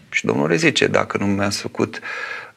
Și 0.09 0.25
Domnul 0.25 0.49
le 0.49 0.55
zice, 0.55 0.87
dacă 0.87 1.17
nu 1.17 1.25
mi-ați 1.25 1.59
făcut 1.59 1.99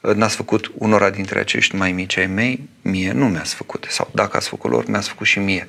n-ați 0.01 0.37
făcut 0.37 0.73
unora 0.75 1.11
dintre 1.11 1.39
acești 1.39 1.77
mai 1.77 1.93
mici 1.93 2.17
ai 2.17 2.27
mei, 2.27 2.69
mie 2.83 3.13
nu 3.13 3.29
mi-ați 3.29 3.55
făcut. 3.55 3.87
Sau 3.89 4.11
dacă 4.15 4.37
ați 4.37 4.49
făcut 4.49 4.71
lor, 4.71 4.87
mi-ați 4.87 5.09
făcut 5.09 5.27
și 5.27 5.39
mie. 5.39 5.67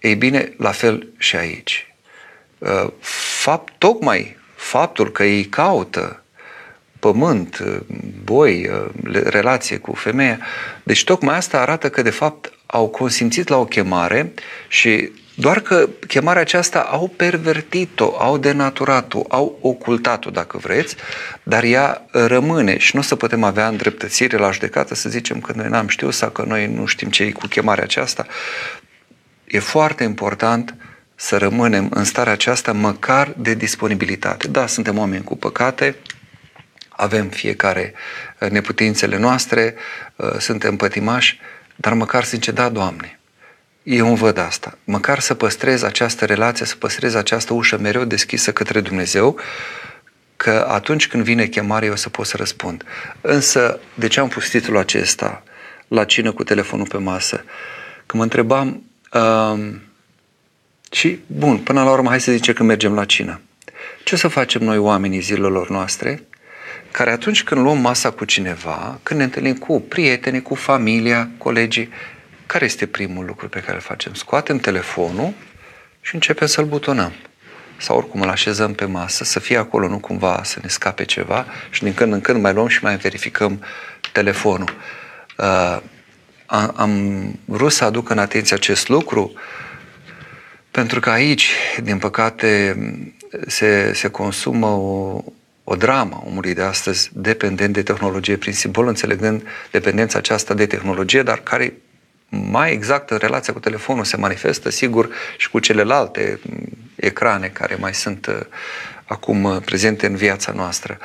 Ei 0.00 0.14
bine, 0.14 0.52
la 0.56 0.70
fel 0.70 1.08
și 1.18 1.36
aici. 1.36 1.94
Uh, 2.58 2.86
fapt, 3.40 3.72
tocmai 3.78 4.38
faptul 4.60 5.12
că 5.12 5.24
ei 5.24 5.44
caută 5.44 6.22
pământ, 6.98 7.64
boi, 8.24 8.70
relație 9.24 9.76
cu 9.76 9.92
femeia. 9.94 10.38
Deci 10.82 11.04
tocmai 11.04 11.36
asta 11.36 11.60
arată 11.60 11.90
că 11.90 12.02
de 12.02 12.10
fapt 12.10 12.52
au 12.66 12.88
consimțit 12.88 13.48
la 13.48 13.56
o 13.56 13.64
chemare 13.64 14.32
și 14.68 15.12
doar 15.34 15.60
că 15.60 15.88
chemarea 16.06 16.40
aceasta 16.40 16.80
au 16.80 17.12
pervertit-o, 17.16 18.16
au 18.18 18.38
denaturat-o, 18.38 19.22
au 19.28 19.58
ocultat-o, 19.60 20.30
dacă 20.30 20.58
vreți, 20.58 20.96
dar 21.42 21.62
ea 21.62 22.06
rămâne 22.10 22.78
și 22.78 22.94
nu 22.94 23.00
o 23.00 23.04
să 23.04 23.16
putem 23.16 23.42
avea 23.42 23.68
îndreptățire 23.68 24.36
la 24.36 24.50
judecată 24.50 24.94
să 24.94 25.08
zicem 25.08 25.40
că 25.40 25.52
noi 25.56 25.68
n-am 25.68 25.88
știut 25.88 26.14
sau 26.14 26.30
că 26.30 26.44
noi 26.46 26.66
nu 26.66 26.86
știm 26.86 27.10
ce 27.10 27.22
e 27.22 27.30
cu 27.30 27.46
chemarea 27.46 27.84
aceasta. 27.84 28.26
E 29.44 29.58
foarte 29.58 30.04
important 30.04 30.74
să 31.20 31.36
rămânem 31.36 31.88
în 31.90 32.04
starea 32.04 32.32
aceasta 32.32 32.72
măcar 32.72 33.32
de 33.36 33.54
disponibilitate. 33.54 34.48
Da, 34.48 34.66
suntem 34.66 34.98
oameni 34.98 35.24
cu 35.24 35.36
păcate, 35.36 35.96
avem 36.88 37.28
fiecare 37.28 37.94
neputințele 38.50 39.18
noastre, 39.18 39.74
suntem 40.38 40.76
pătimași, 40.76 41.40
dar 41.76 41.92
măcar 41.92 42.24
să 42.24 42.30
zice, 42.34 42.50
da, 42.50 42.68
Doamne, 42.68 43.18
eu 43.82 44.06
îmi 44.08 44.16
văd 44.16 44.38
asta. 44.38 44.78
Măcar 44.84 45.18
să 45.18 45.34
păstrez 45.34 45.82
această 45.82 46.24
relație, 46.24 46.66
să 46.66 46.76
păstrez 46.76 47.14
această 47.14 47.52
ușă 47.52 47.78
mereu 47.78 48.04
deschisă 48.04 48.52
către 48.52 48.80
Dumnezeu, 48.80 49.38
că 50.36 50.66
atunci 50.68 51.08
când 51.08 51.24
vine 51.24 51.46
chemarea 51.46 51.88
eu 51.88 51.96
să 51.96 52.08
pot 52.08 52.26
să 52.26 52.36
răspund. 52.36 52.84
Însă, 53.20 53.80
de 53.94 54.06
ce 54.06 54.20
am 54.20 54.28
pus 54.28 54.48
titlul 54.48 54.78
acesta 54.78 55.42
la 55.88 56.04
cină 56.04 56.32
cu 56.32 56.44
telefonul 56.44 56.86
pe 56.86 56.98
masă? 56.98 57.44
Că 58.06 58.16
mă 58.16 58.22
întrebam, 58.22 58.82
uh, 59.12 59.80
și 60.90 61.18
bun, 61.26 61.58
până 61.58 61.82
la 61.82 61.90
urmă 61.90 62.08
hai 62.08 62.20
să 62.20 62.32
zicem 62.32 62.54
că 62.54 62.62
mergem 62.62 62.94
la 62.94 63.04
cină. 63.04 63.40
Ce 64.04 64.14
o 64.14 64.18
să 64.18 64.28
facem 64.28 64.62
noi 64.62 64.78
oamenii 64.78 65.20
zilelor 65.20 65.70
noastre 65.70 66.22
care 66.90 67.10
atunci 67.10 67.42
când 67.42 67.60
luăm 67.60 67.78
masa 67.78 68.10
cu 68.10 68.24
cineva, 68.24 68.98
când 69.02 69.18
ne 69.18 69.24
întâlnim 69.24 69.56
cu 69.56 69.80
prieteni, 69.80 70.42
cu 70.42 70.54
familia, 70.54 71.30
colegii, 71.38 71.88
care 72.46 72.64
este 72.64 72.86
primul 72.86 73.24
lucru 73.24 73.48
pe 73.48 73.60
care 73.60 73.74
îl 73.74 73.80
facem? 73.80 74.14
Scoatem 74.14 74.58
telefonul 74.58 75.32
și 76.00 76.14
începem 76.14 76.46
să-l 76.46 76.64
butonăm. 76.64 77.12
Sau 77.76 77.96
oricum 77.96 78.20
îl 78.20 78.28
așezăm 78.28 78.74
pe 78.74 78.84
masă, 78.84 79.24
să 79.24 79.40
fie 79.40 79.56
acolo, 79.56 79.88
nu 79.88 79.98
cumva 79.98 80.40
să 80.44 80.58
ne 80.62 80.68
scape 80.68 81.04
ceva 81.04 81.46
și 81.70 81.82
din 81.82 81.94
când 81.94 82.12
în 82.12 82.20
când 82.20 82.42
mai 82.42 82.52
luăm 82.52 82.66
și 82.66 82.82
mai 82.82 82.96
verificăm 82.96 83.64
telefonul. 84.12 84.76
Uh, 85.36 85.78
am 86.74 87.22
vrut 87.44 87.72
să 87.72 87.84
aduc 87.84 88.08
în 88.08 88.18
atenție 88.18 88.56
acest 88.56 88.88
lucru 88.88 89.32
pentru 90.70 91.00
că 91.00 91.10
aici, 91.10 91.52
din 91.82 91.98
păcate, 91.98 92.76
se, 93.46 93.92
se 93.94 94.08
consumă 94.08 94.66
o, 94.66 95.22
o 95.64 95.76
dramă 95.76 96.22
omului 96.26 96.54
de 96.54 96.62
astăzi 96.62 97.10
dependent 97.12 97.72
de 97.72 97.82
tehnologie, 97.82 98.36
prin 98.36 98.52
simbol 98.52 98.86
înțelegând 98.86 99.42
dependența 99.70 100.18
aceasta 100.18 100.54
de 100.54 100.66
tehnologie, 100.66 101.22
dar 101.22 101.38
care 101.38 101.72
mai 102.28 102.72
exact 102.72 103.10
în 103.10 103.16
relația 103.16 103.52
cu 103.52 103.58
telefonul 103.58 104.04
se 104.04 104.16
manifestă, 104.16 104.70
sigur, 104.70 105.08
și 105.36 105.50
cu 105.50 105.58
celelalte 105.58 106.40
ecrane 106.94 107.48
care 107.48 107.74
mai 107.74 107.94
sunt 107.94 108.26
uh, 108.26 108.40
acum 109.04 109.44
uh, 109.44 109.56
prezente 109.64 110.06
în 110.06 110.16
viața 110.16 110.52
noastră. 110.52 110.98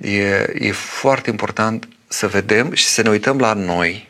E, 0.00 0.46
e 0.58 0.72
foarte 0.72 1.30
important 1.30 1.88
să 2.08 2.26
vedem 2.26 2.72
și 2.72 2.84
să 2.84 3.02
ne 3.02 3.10
uităm 3.10 3.38
la 3.38 3.52
noi 3.52 4.07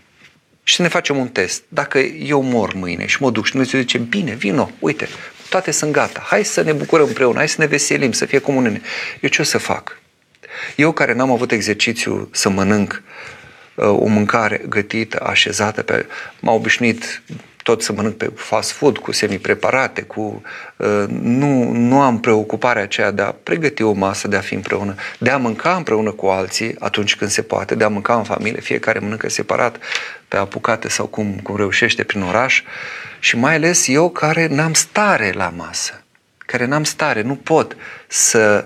și 0.68 0.74
să 0.74 0.82
ne 0.82 0.88
facem 0.88 1.16
un 1.16 1.28
test. 1.28 1.62
Dacă 1.68 1.98
eu 1.98 2.42
mor 2.42 2.74
mâine 2.74 3.06
și 3.06 3.22
mă 3.22 3.30
duc 3.30 3.44
și 3.44 3.50
Dumnezeu 3.50 3.80
zice, 3.80 3.98
bine, 3.98 4.34
vino, 4.34 4.70
uite, 4.78 5.08
toate 5.48 5.70
sunt 5.70 5.92
gata, 5.92 6.22
hai 6.26 6.44
să 6.44 6.62
ne 6.62 6.72
bucurăm 6.72 7.06
împreună, 7.06 7.38
hai 7.38 7.48
să 7.48 7.56
ne 7.58 7.66
veselim, 7.66 8.12
să 8.12 8.24
fie 8.24 8.38
comuniune. 8.38 8.80
Eu 9.20 9.28
ce 9.28 9.40
o 9.40 9.44
să 9.44 9.58
fac? 9.58 9.98
Eu 10.76 10.92
care 10.92 11.12
n-am 11.12 11.30
avut 11.30 11.52
exercițiu 11.52 12.28
să 12.32 12.48
mănânc 12.48 13.02
uh, 13.74 13.86
o 13.86 14.06
mâncare 14.06 14.62
gătită, 14.68 15.20
așezată, 15.26 15.82
pe, 15.82 16.06
m-am 16.40 16.54
obișnuit 16.54 17.22
tot 17.68 17.82
să 17.82 17.92
mănânc 17.92 18.16
pe 18.16 18.30
fast 18.34 18.70
food, 18.70 18.98
cu 18.98 19.12
semi-preparate, 19.12 20.02
cu, 20.02 20.42
uh, 20.76 21.04
nu, 21.08 21.72
nu 21.72 22.00
am 22.00 22.20
preocuparea 22.20 22.82
aceea 22.82 23.10
de 23.10 23.22
a 23.22 23.34
pregăti 23.42 23.82
o 23.82 23.92
masă, 23.92 24.28
de 24.28 24.36
a 24.36 24.40
fi 24.40 24.54
împreună, 24.54 24.94
de 25.18 25.30
a 25.30 25.36
mânca 25.36 25.74
împreună 25.76 26.10
cu 26.10 26.26
alții 26.26 26.76
atunci 26.78 27.16
când 27.16 27.30
se 27.30 27.42
poate, 27.42 27.74
de 27.74 27.84
a 27.84 27.88
mânca 27.88 28.16
în 28.16 28.24
familie, 28.24 28.60
fiecare 28.60 28.98
mănâncă 28.98 29.28
separat, 29.28 29.78
pe 30.28 30.36
apucate 30.36 30.88
sau 30.88 31.06
cum, 31.06 31.40
cum 31.42 31.56
reușește 31.56 32.02
prin 32.02 32.22
oraș. 32.22 32.62
Și 33.18 33.36
mai 33.36 33.54
ales 33.54 33.88
eu 33.88 34.10
care 34.10 34.46
n-am 34.46 34.72
stare 34.72 35.32
la 35.34 35.52
masă, 35.56 36.02
care 36.38 36.64
n-am 36.66 36.84
stare, 36.84 37.22
nu 37.22 37.34
pot 37.34 37.76
să 38.06 38.64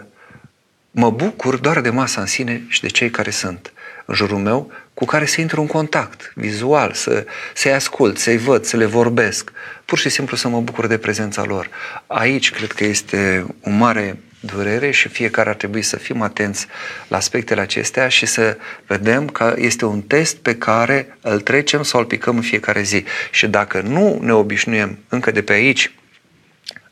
mă 0.90 1.10
bucur 1.10 1.56
doar 1.56 1.80
de 1.80 1.90
masa 1.90 2.20
în 2.20 2.26
sine 2.26 2.62
și 2.68 2.80
de 2.80 2.88
cei 2.88 3.10
care 3.10 3.30
sunt 3.30 3.72
în 4.04 4.14
jurul 4.14 4.38
meu, 4.38 4.72
cu 4.94 5.04
care 5.04 5.26
să 5.26 5.40
intru 5.40 5.60
în 5.60 5.66
contact 5.66 6.32
vizual, 6.34 6.92
să, 6.92 7.26
să-i 7.54 7.72
ascult, 7.72 8.18
să-i 8.18 8.36
văd, 8.36 8.64
să 8.64 8.76
le 8.76 8.84
vorbesc, 8.84 9.52
pur 9.84 9.98
și 9.98 10.08
simplu 10.08 10.36
să 10.36 10.48
mă 10.48 10.60
bucur 10.60 10.86
de 10.86 10.98
prezența 10.98 11.44
lor. 11.44 11.68
Aici 12.06 12.50
cred 12.50 12.72
că 12.72 12.84
este 12.84 13.46
o 13.62 13.70
mare 13.70 14.18
durere 14.40 14.90
și 14.90 15.08
fiecare 15.08 15.48
ar 15.48 15.54
trebui 15.54 15.82
să 15.82 15.96
fim 15.96 16.22
atenți 16.22 16.66
la 17.08 17.16
aspectele 17.16 17.60
acestea 17.60 18.08
și 18.08 18.26
să 18.26 18.56
vedem 18.86 19.28
că 19.28 19.54
este 19.58 19.84
un 19.84 20.02
test 20.02 20.36
pe 20.36 20.56
care 20.56 21.18
îl 21.20 21.40
trecem 21.40 21.82
sau 21.82 22.00
îl 22.00 22.06
picăm 22.06 22.36
în 22.36 22.42
fiecare 22.42 22.82
zi. 22.82 23.04
Și 23.30 23.46
dacă 23.46 23.80
nu 23.80 24.18
ne 24.22 24.32
obișnuiem 24.32 24.98
încă 25.08 25.30
de 25.30 25.42
pe 25.42 25.52
aici 25.52 25.92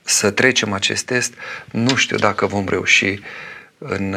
să 0.02 0.30
trecem 0.30 0.72
acest 0.72 1.04
test, 1.04 1.34
nu 1.70 1.94
știu 1.94 2.16
dacă 2.16 2.46
vom 2.46 2.68
reuși 2.68 3.18
în, 3.78 4.16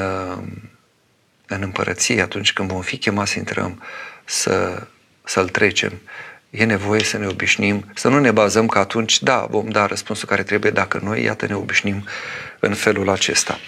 în 1.47 1.61
împărăție 1.61 2.21
atunci 2.21 2.53
când 2.53 2.71
vom 2.71 2.81
fi 2.81 2.97
chemați 2.97 3.31
să 3.31 3.37
intrăm 3.37 3.83
să, 4.25 4.87
să-l 5.23 5.49
trecem 5.49 6.01
e 6.53 6.65
nevoie 6.65 7.03
să 7.03 7.17
ne 7.17 7.27
obișnim, 7.27 7.85
să 7.95 8.09
nu 8.09 8.19
ne 8.19 8.31
bazăm 8.31 8.67
că 8.67 8.79
atunci, 8.79 9.21
da, 9.21 9.47
vom 9.49 9.69
da 9.69 9.85
răspunsul 9.85 10.27
care 10.27 10.43
trebuie, 10.43 10.71
dacă 10.71 10.99
noi, 11.03 11.23
iată, 11.23 11.45
ne 11.45 11.55
obișnim 11.55 12.05
în 12.59 12.73
felul 12.73 13.09
acesta. 13.09 13.59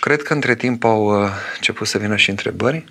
Cred 0.00 0.22
că 0.22 0.32
între 0.32 0.54
timp 0.54 0.84
au 0.84 1.22
uh, 1.22 1.30
început 1.54 1.86
să 1.86 1.98
vină 1.98 2.16
și 2.16 2.30
întrebări. 2.30 2.84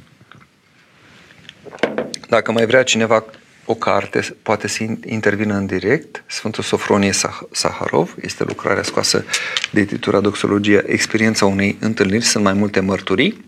Dacă 2.30 2.52
mai 2.52 2.66
vrea 2.66 2.84
cineva 2.84 3.24
o 3.66 3.76
carte, 3.76 4.36
poate 4.42 4.68
să 4.68 4.84
intervină 5.06 5.54
în 5.54 5.66
direct. 5.66 6.24
Sfântul 6.28 6.64
Sofronie 6.64 7.12
Saharov 7.52 8.16
este 8.22 8.44
lucrarea 8.44 8.84
scoasă 8.84 9.26
de 9.72 9.80
editura 9.80 10.20
Doxologia 10.20 10.82
Experiența 10.86 11.46
unei 11.46 11.78
întâlniri. 11.80 12.24
Sunt 12.24 12.44
mai 12.44 12.54
multe 12.54 12.80
mărturii. 12.80 13.46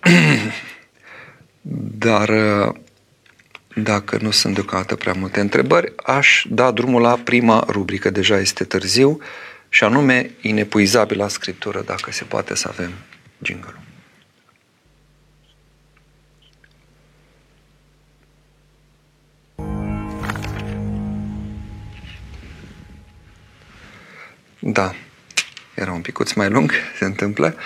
Dar 1.98 2.28
uh, 2.28 2.74
dacă 3.74 4.18
nu 4.20 4.30
sunt 4.30 4.54
deocamdată 4.54 4.94
prea 4.94 5.12
multe 5.12 5.40
întrebări, 5.40 5.92
aș 6.04 6.44
da 6.48 6.70
drumul 6.70 7.00
la 7.00 7.20
prima 7.24 7.66
rubrică, 7.68 8.10
deja 8.10 8.38
este 8.38 8.64
târziu, 8.64 9.20
și 9.68 9.84
anume 9.84 10.30
inepuizabilă 10.40 11.28
scriptură, 11.28 11.82
dacă 11.86 12.12
se 12.12 12.24
poate 12.24 12.54
să 12.54 12.68
avem 12.70 12.90
jingle 13.42 13.85
Da, 24.68 24.94
era 25.74 25.92
un 25.92 26.00
picuț 26.00 26.32
mai 26.32 26.48
lung, 26.48 26.72
se 26.98 27.04
întâmplă, 27.04 27.56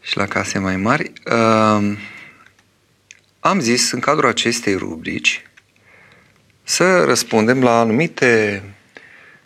și 0.00 0.16
la 0.16 0.26
case 0.26 0.58
mai 0.58 0.76
mari. 0.76 1.12
Uh, 1.26 1.98
am 3.40 3.60
zis 3.60 3.92
în 3.92 4.00
cadrul 4.00 4.28
acestei 4.28 4.74
rubrici 4.74 5.46
să 6.62 7.04
răspundem 7.04 7.62
la 7.62 7.78
anumite 7.78 8.62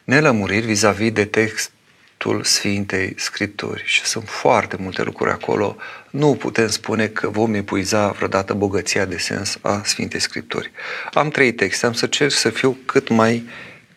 nelămuriri 0.05 0.67
vis-a-vis 0.67 1.13
de 1.13 1.25
textul 1.25 2.43
Sfintei 2.43 3.15
Scripturi 3.17 3.83
și 3.85 4.05
sunt 4.05 4.29
foarte 4.29 4.77
multe 4.81 5.03
lucruri 5.03 5.31
acolo. 5.31 5.77
Nu 6.11 6.35
putem 6.35 6.69
spune 6.69 7.07
că 7.07 7.29
vom 7.29 7.55
epuiza 7.55 8.09
vreodată 8.09 8.55
bogăția 8.55 9.05
de 9.05 9.19
sens 9.19 9.59
a 9.61 9.81
Sfintei 9.85 10.21
Scripturi. 10.21 10.71
Am 11.13 11.29
trei 11.29 11.53
texte, 11.53 11.87
am 11.87 11.93
să 11.93 12.07
cer 12.07 12.31
să 12.31 12.51
fiu 12.51 12.77
cât 12.85 13.09
mai 13.09 13.49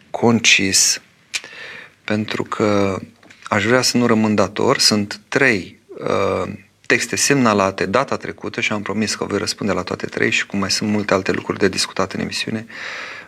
concis, 0.10 1.02
pentru 2.10 2.44
că 2.44 3.00
aș 3.44 3.66
vrea 3.66 3.82
să 3.82 3.98
nu 3.98 4.06
rămân 4.06 4.36
dator. 4.36 4.78
Sunt 4.78 5.22
trei 5.28 5.80
uh, 5.88 6.52
texte 6.86 7.16
semnalate 7.16 7.86
data 7.86 8.18
trecută 8.18 8.62
și 8.62 8.72
am 8.72 8.82
promis 8.82 9.16
că 9.16 9.26
voi 9.26 9.38
răspunde 9.38 9.74
la 9.74 9.82
toate 9.82 10.06
trei 10.06 10.30
și 10.30 10.46
cum 10.46 10.60
mai 10.60 10.72
sunt 10.72 10.90
multe 10.90 11.14
alte 11.14 11.32
lucruri 11.32 11.60
de 11.60 11.68
discutat 11.68 12.14
în 12.14 12.20
emisiune, 12.20 12.66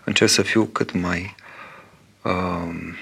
încerc 0.04 0.30
să 0.30 0.42
fiu 0.42 0.66
cât 0.66 0.92
mai 0.92 1.36
uh, 2.22 2.94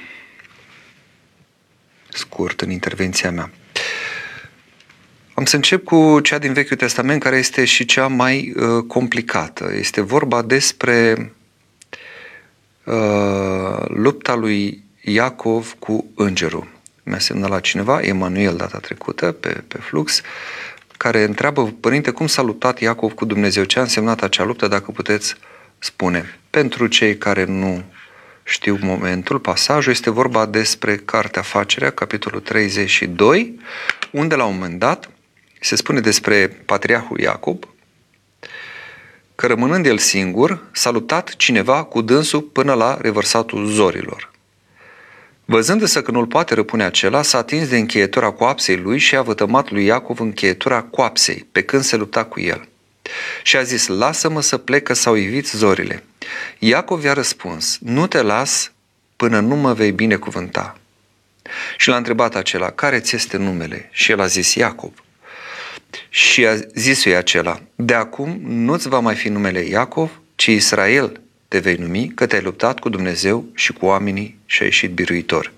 scurt 2.10 2.62
în 2.62 2.72
intervenția 2.72 3.32
mea. 3.32 3.52
Am 5.34 5.46
să 5.46 5.56
încep 5.56 5.84
cu 5.84 6.20
cea 6.20 6.38
din 6.38 6.54
Vechiul 6.54 6.78
Testament, 6.78 7.22
care 7.22 7.38
este 7.38 7.66
și 7.66 7.86
cea 7.86 8.08
mai 8.08 8.54
uh, 8.56 8.84
complicată. 8.88 9.72
Este 9.74 10.02
vorba 10.02 10.42
despre 10.42 11.32
uh, 12.84 13.86
lupta 13.88 14.36
lui 14.36 14.88
Iacov 15.10 15.76
cu 15.80 16.06
îngerul. 16.16 16.68
mi-a 17.04 17.20
semnat 17.20 17.50
la 17.50 17.60
cineva, 17.60 18.02
Emanuel 18.02 18.56
data 18.56 18.78
trecută, 18.78 19.32
pe, 19.32 19.64
pe 19.68 19.78
flux, 19.78 20.22
care 20.98 21.24
întreabă, 21.24 21.66
părinte, 21.80 22.12
cum 22.12 22.28
s-a 22.28 22.42
luptat 22.42 22.80
Iacov 22.80 23.14
cu 23.14 23.26
Dumnezeu? 23.26 23.64
Ce 23.64 23.80
a 23.80 23.82
însemnat 23.82 24.22
acea 24.24 24.44
luptă, 24.44 24.68
dacă 24.68 24.92
puteți 24.92 25.36
spune? 25.78 26.40
Pentru 26.50 26.88
cei 26.88 27.18
care 27.18 27.44
nu 27.44 27.84
știu 28.44 28.80
momentul, 28.82 29.40
pasajul 29.40 29.92
este 29.92 30.10
vorba 30.10 30.46
despre 30.46 30.96
Cartea 30.96 31.42
Facerea, 31.42 31.90
capitolul 31.90 32.40
32, 32.40 33.60
unde 34.12 34.36
la 34.36 34.46
un 34.46 34.54
moment 34.54 34.80
dat 34.80 35.10
se 35.60 35.76
spune 35.76 36.00
despre 36.00 36.48
patriarhul 36.66 37.20
Iacob, 37.20 37.68
că 39.36 39.48
rămânând 39.48 39.86
el 39.86 39.98
singur, 39.98 40.64
s-a 40.72 40.90
luptat 40.90 41.36
cineva 41.36 41.84
cu 41.84 42.02
dânsul 42.02 42.42
până 42.42 42.74
la 42.74 42.98
revărsatul 43.02 43.66
zorilor. 43.66 44.29
Văzându-se 45.50 46.02
că 46.02 46.12
nu-l 46.12 46.26
poate 46.26 46.54
răpune 46.54 46.84
acela, 46.84 47.22
s-a 47.22 47.38
atins 47.38 47.68
de 47.68 47.78
încheietura 47.78 48.32
coapsei 48.32 48.78
lui 48.78 48.98
și 48.98 49.16
a 49.16 49.22
vătămat 49.22 49.72
lui 49.72 49.86
Iacov 49.86 50.20
încheietura 50.20 50.82
coapsei, 50.82 51.48
pe 51.52 51.64
când 51.64 51.84
se 51.84 51.96
lupta 51.96 52.24
cu 52.24 52.40
el. 52.40 52.68
Și 53.44 53.58
a 53.58 53.64
zis, 53.64 53.88
lasă-mă 53.88 54.42
să 54.42 54.58
plec 54.58 54.84
că 54.84 54.94
s-au 54.94 55.16
ivit 55.16 55.48
zorile. 55.48 56.04
Iacov 56.60 57.04
i-a 57.04 57.14
răspuns, 57.14 57.78
nu 57.82 58.08
te 58.08 58.22
las 58.22 58.72
până 59.16 59.40
nu 59.40 59.56
mă 59.56 59.74
vei 59.74 59.92
binecuvânta. 59.92 60.78
Și 61.78 61.90
l-a 61.90 61.98
întrebat 61.98 62.36
acela, 62.36 62.70
care 62.70 63.00
ți 63.00 63.16
este 63.16 63.38
numele? 63.38 63.90
Și 63.92 64.12
el 64.12 64.20
a 64.20 64.26
zis, 64.26 64.54
Iacov. 64.54 64.92
Și 66.10 66.46
a 66.46 66.56
zis 66.74 67.06
lui 67.06 67.16
acela, 67.16 67.62
de 67.76 67.94
acum 67.94 68.40
nu-ți 68.44 68.90
va 68.90 69.00
mai 69.00 69.16
fi 69.16 69.30
numele 69.30 69.60
Iacov, 69.60 70.22
ci 70.36 70.46
Israel 70.46 71.22
te 71.50 71.60
vei 71.60 71.76
numi, 71.76 72.12
că 72.16 72.26
te-ai 72.26 72.42
luptat 72.42 72.80
cu 72.80 72.90
Dumnezeu 72.90 73.46
și 73.54 73.74
cu 73.74 73.86
oamenii 73.86 74.40
și 74.46 74.62
ai 74.62 74.68
ieșit 74.68 74.92
biruitor. 74.92 75.52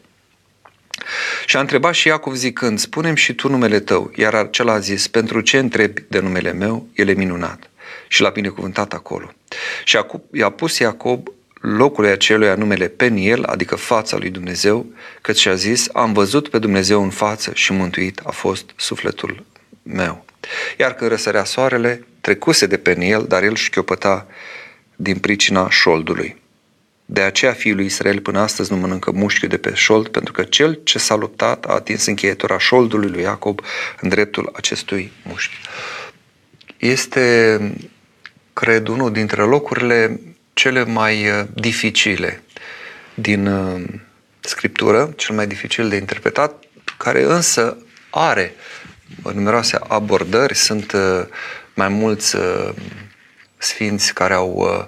Și 1.46 1.58
a 1.58 1.60
întrebat 1.60 1.94
și 1.94 2.08
Iacov 2.08 2.36
zicând, 2.36 2.80
spunem 2.80 3.16
și 3.16 3.34
tu 3.34 3.50
numele 3.50 3.80
tău, 3.80 4.12
iar 4.16 4.34
acela 4.34 4.74
a 4.74 4.80
zis, 4.80 5.08
pentru 5.08 5.42
ce 5.42 5.58
întrebi 5.58 6.04
de 6.08 6.20
numele 6.20 6.52
meu, 6.52 6.88
el 6.94 7.08
e 7.08 7.14
minunat. 7.14 7.70
Și 8.08 8.22
l-a 8.22 8.30
binecuvântat 8.30 8.94
acolo. 8.94 9.34
Și 9.84 9.98
i-a 10.32 10.50
pus 10.50 10.78
Iacob 10.78 11.28
locului 11.62 12.10
acelui 12.10 12.54
numele 12.58 12.88
Peniel, 12.88 13.44
adică 13.44 13.76
fața 13.76 14.18
lui 14.18 14.30
Dumnezeu, 14.30 14.86
căci 15.22 15.40
și-a 15.40 15.56
zis, 15.56 15.90
am 15.94 16.14
văzut 16.14 16.50
pe 16.50 16.60
Dumnezeu 16.60 17.04
în 17.04 17.10
față 17.10 17.52
și 17.54 17.72
mântuit 17.72 18.20
a 18.24 18.32
fost 18.32 18.70
sufletul 18.76 19.46
meu. 19.84 20.26
Iar 20.78 20.94
când 20.94 21.10
răsărea 21.10 21.44
soarele, 21.44 22.06
trecuse 22.22 22.66
de 22.66 22.78
Peniel, 22.78 23.26
dar 23.28 23.44
el 23.44 23.56
șchiopăta 23.56 24.28
din 25.02 25.18
pricina 25.18 25.70
șoldului. 25.70 26.42
De 27.06 27.22
aceea 27.22 27.54
fiul 27.54 27.76
lui 27.76 27.86
Israel 27.86 28.20
până 28.20 28.40
astăzi 28.40 28.72
nu 28.72 28.78
mănâncă 28.78 29.12
mușchiul 29.12 29.50
de 29.50 29.58
pe 29.58 29.74
șold, 29.74 30.08
pentru 30.08 30.34
că 30.34 30.44
cel 30.44 30.80
ce 30.84 31.00
s-a 31.00 31.16
luptat 31.16 31.66
a 31.66 31.74
atins 31.74 32.06
încheietura 32.06 32.58
șoldului 32.58 33.10
lui 33.10 33.22
Iacob 33.22 33.62
în 34.02 34.10
dreptul 34.10 34.52
acestui 34.56 35.12
mușchi. 35.24 35.56
Este, 36.78 37.58
cred, 38.54 38.88
unul 38.88 39.12
dintre 39.12 39.42
locurile 39.42 40.20
cele 40.54 40.84
mai 40.84 41.28
uh, 41.28 41.46
dificile 41.54 42.44
din 43.14 43.48
uh, 43.48 43.84
Scriptură, 44.40 45.14
cel 45.16 45.36
mai 45.36 45.48
dificil 45.48 45.90
de 45.90 45.96
interpretat, 45.96 46.64
care 46.98 47.24
însă 47.24 47.78
are 48.10 48.54
numeroase 49.34 49.80
abordări, 49.88 50.56
sunt 50.56 50.92
uh, 50.92 51.26
mai 51.74 51.88
mulți 51.88 52.36
sfinți 53.62 54.14
care 54.14 54.34
au 54.34 54.88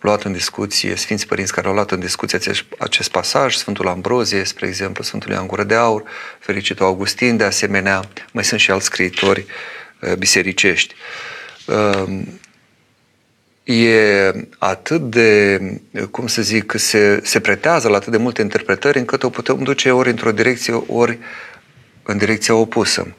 luat 0.00 0.22
în 0.22 0.32
discuție, 0.32 0.94
Sfinți 0.94 1.26
Părinți 1.26 1.52
care 1.52 1.66
au 1.66 1.74
luat 1.74 1.90
în 1.90 2.00
discuție 2.00 2.38
acest, 2.38 2.64
acest 2.78 3.10
pasaj, 3.10 3.54
Sfântul 3.54 3.88
Ambrozie, 3.88 4.44
spre 4.44 4.66
exemplu, 4.66 5.04
Sfântul 5.04 5.30
Ioan 5.30 5.46
Gură 5.46 5.64
de 5.64 5.74
Aur, 5.74 6.02
Fericitul 6.38 6.86
Augustin, 6.86 7.36
de 7.36 7.44
asemenea, 7.44 8.02
mai 8.32 8.44
sunt 8.44 8.60
și 8.60 8.70
alți 8.70 8.84
scriitori 8.84 9.46
bisericești. 10.18 10.94
E 13.64 14.32
atât 14.58 15.00
de, 15.10 15.60
cum 16.10 16.26
să 16.26 16.42
zic, 16.42 16.72
se, 16.76 17.20
se 17.22 17.40
pretează 17.40 17.88
la 17.88 17.96
atât 17.96 18.12
de 18.12 18.18
multe 18.18 18.42
interpretări 18.42 18.98
încât 18.98 19.22
o 19.22 19.30
putem 19.30 19.62
duce 19.62 19.90
ori 19.90 20.10
într-o 20.10 20.32
direcție, 20.32 20.84
ori 20.86 21.18
în 22.02 22.18
direcția 22.18 22.54
opusă. 22.54 23.14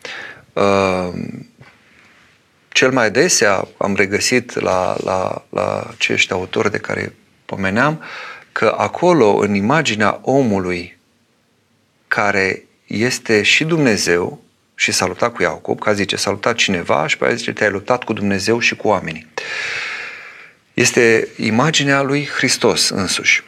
Cel 2.78 2.92
mai 2.92 3.06
adesea 3.06 3.68
am 3.78 3.96
regăsit 3.96 4.60
la, 4.60 4.96
la, 5.04 5.46
la 5.50 5.88
acești 5.90 6.32
autori 6.32 6.72
de 6.72 6.78
care 6.78 7.13
pomeneam 7.46 8.04
că 8.52 8.76
acolo, 8.78 9.36
în 9.36 9.54
imaginea 9.54 10.20
omului 10.22 10.98
care 12.08 12.63
este 12.88 13.42
și 13.42 13.63
Dumnezeu 13.63 14.44
și 14.76 14.92
s-a 14.92 15.06
luptat 15.06 15.34
cu 15.34 15.42
Iacob, 15.42 15.80
ca 15.80 15.94
zice, 15.94 16.16
s-a 16.16 16.30
luptat 16.30 16.56
cineva 16.56 17.08
și 17.08 17.18
pe 17.18 17.26
aia 17.26 17.36
zice, 17.36 17.54
te-ai 17.54 17.70
luptat 17.70 18.04
cu 18.04 18.13
Dumnezeu 18.13 18.60
și 18.60 18.76
cu 18.76 18.88
oamenii. 18.88 19.28
Este 20.74 21.28
imaginea 21.38 22.02
lui 22.02 22.26
Hristos 22.26 22.90
însuși. 22.90 23.44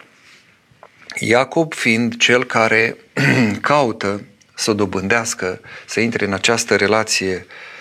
Iacob 1.20 1.74
fiind 1.74 2.18
cel 2.18 2.44
care 2.44 2.98
caută 3.62 4.22
să 4.56 4.74
dobândească, 4.74 5.62
să 5.86 6.00
intre 6.00 6.26
în 6.26 6.34
această 6.34 6.76
relație 6.76 7.46
Uh, 7.46 7.78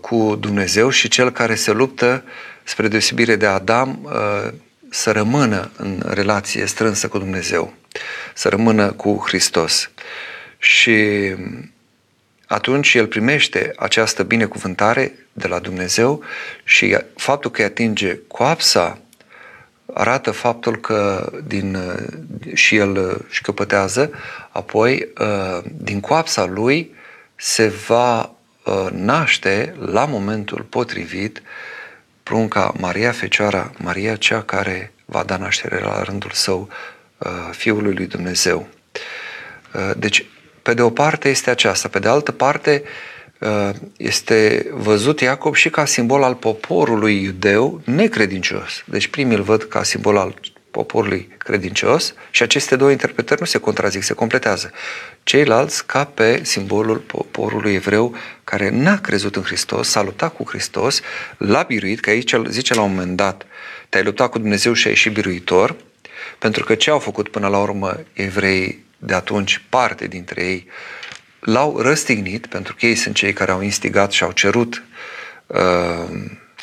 cu 0.00 0.36
Dumnezeu 0.40 0.90
și 0.90 1.08
cel 1.08 1.30
care 1.30 1.54
se 1.54 1.72
luptă, 1.72 2.24
spre 2.64 2.88
deosebire 2.88 3.36
de 3.36 3.46
Adam, 3.46 3.98
uh, 4.02 4.52
să 4.90 5.10
rămână 5.12 5.70
în 5.76 6.02
relație 6.06 6.64
strânsă 6.66 7.08
cu 7.08 7.18
Dumnezeu, 7.18 7.74
să 8.34 8.48
rămână 8.48 8.92
cu 8.92 9.22
Hristos. 9.26 9.90
Și 10.58 11.34
atunci 12.46 12.94
el 12.94 13.06
primește 13.06 13.72
această 13.76 14.22
binecuvântare 14.22 15.14
de 15.32 15.46
la 15.46 15.58
Dumnezeu 15.58 16.22
și 16.64 16.98
faptul 17.16 17.50
că 17.50 17.60
îi 17.60 17.66
atinge 17.66 18.18
coapsa 18.26 18.98
arată 19.92 20.30
faptul 20.30 20.76
că 20.76 21.32
din, 21.46 21.78
și 22.54 22.76
el 22.76 23.24
șcăpătează, 23.28 24.10
apoi 24.50 25.08
din 25.76 26.00
coapsa 26.00 26.44
lui 26.44 26.94
se 27.36 27.68
va 27.86 28.30
Uh, 28.30 28.35
naște 28.92 29.74
la 29.78 30.04
momentul 30.04 30.62
potrivit 30.62 31.42
prunca 32.22 32.74
Maria 32.78 33.12
Fecioara, 33.12 33.72
Maria 33.78 34.16
cea 34.16 34.42
care 34.42 34.92
va 35.04 35.22
da 35.22 35.36
naștere 35.36 35.80
la 35.80 36.02
rândul 36.02 36.30
său 36.32 36.68
uh, 37.18 37.30
Fiului 37.50 37.94
lui 37.94 38.06
Dumnezeu. 38.06 38.66
Uh, 39.74 39.90
deci, 39.96 40.24
pe 40.62 40.74
de 40.74 40.82
o 40.82 40.90
parte 40.90 41.28
este 41.28 41.50
aceasta, 41.50 41.88
pe 41.88 41.98
de 41.98 42.08
altă 42.08 42.32
parte 42.32 42.82
este 43.96 44.66
văzut 44.70 45.20
Iacob 45.20 45.54
și 45.54 45.70
ca 45.70 45.84
simbol 45.84 46.22
al 46.22 46.34
poporului 46.34 47.22
iudeu 47.22 47.80
necredincios. 47.84 48.82
Deci 48.84 49.06
primii 49.06 49.36
îl 49.36 49.42
văd 49.42 49.62
ca 49.62 49.82
simbol 49.82 50.16
al 50.16 50.34
poporului 50.76 51.28
credincios 51.38 52.14
și 52.30 52.42
aceste 52.42 52.76
două 52.76 52.90
interpretări 52.90 53.40
nu 53.40 53.46
se 53.46 53.58
contrazic, 53.58 54.02
se 54.02 54.12
completează. 54.12 54.70
Ceilalți 55.22 55.86
ca 55.86 56.04
pe 56.04 56.44
simbolul 56.44 56.96
poporului 56.96 57.74
evreu 57.74 58.14
care 58.44 58.68
n-a 58.70 58.98
crezut 58.98 59.36
în 59.36 59.42
Hristos, 59.42 59.88
s-a 59.88 60.02
luptat 60.02 60.34
cu 60.34 60.44
Hristos, 60.48 61.00
l-a 61.38 61.62
biruit, 61.62 62.00
că 62.00 62.10
aici 62.10 62.34
zice 62.48 62.74
la 62.74 62.82
un 62.82 62.94
moment 62.94 63.16
dat, 63.16 63.46
te-ai 63.88 64.04
luptat 64.04 64.30
cu 64.30 64.38
Dumnezeu 64.38 64.72
și 64.72 64.86
ai 64.86 64.92
ieșit 64.92 65.12
biruitor, 65.12 65.76
pentru 66.38 66.64
că 66.64 66.74
ce 66.74 66.90
au 66.90 66.98
făcut 66.98 67.28
până 67.28 67.48
la 67.48 67.58
urmă 67.58 68.00
evrei 68.12 68.84
de 68.98 69.14
atunci, 69.14 69.62
parte 69.68 70.06
dintre 70.06 70.44
ei, 70.44 70.66
l-au 71.40 71.80
răstignit, 71.80 72.46
pentru 72.46 72.74
că 72.78 72.86
ei 72.86 72.94
sunt 72.94 73.14
cei 73.14 73.32
care 73.32 73.50
au 73.50 73.62
instigat 73.62 74.12
și 74.12 74.22
au 74.22 74.32
cerut 74.32 74.82
uh, 75.46 76.08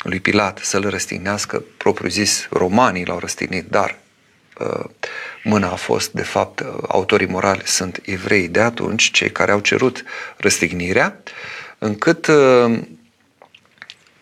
lui 0.02 0.20
Pilat 0.20 0.58
să-l 0.62 0.90
răstignească, 0.90 1.64
propriu 1.76 2.08
zis, 2.08 2.46
romanii 2.50 3.06
l-au 3.06 3.18
răstignit, 3.18 3.66
dar 3.68 3.90
Uh, 3.90 4.03
mâna 5.44 5.70
a 5.70 5.74
fost, 5.74 6.12
de 6.12 6.22
fapt, 6.22 6.60
uh, 6.60 6.66
autorii 6.88 7.26
morali 7.26 7.62
sunt 7.64 8.00
evrei 8.04 8.48
de 8.48 8.60
atunci, 8.60 9.10
cei 9.10 9.30
care 9.30 9.52
au 9.52 9.60
cerut 9.60 10.04
răstignirea, 10.36 11.16
încât 11.78 12.26
uh, 12.26 12.78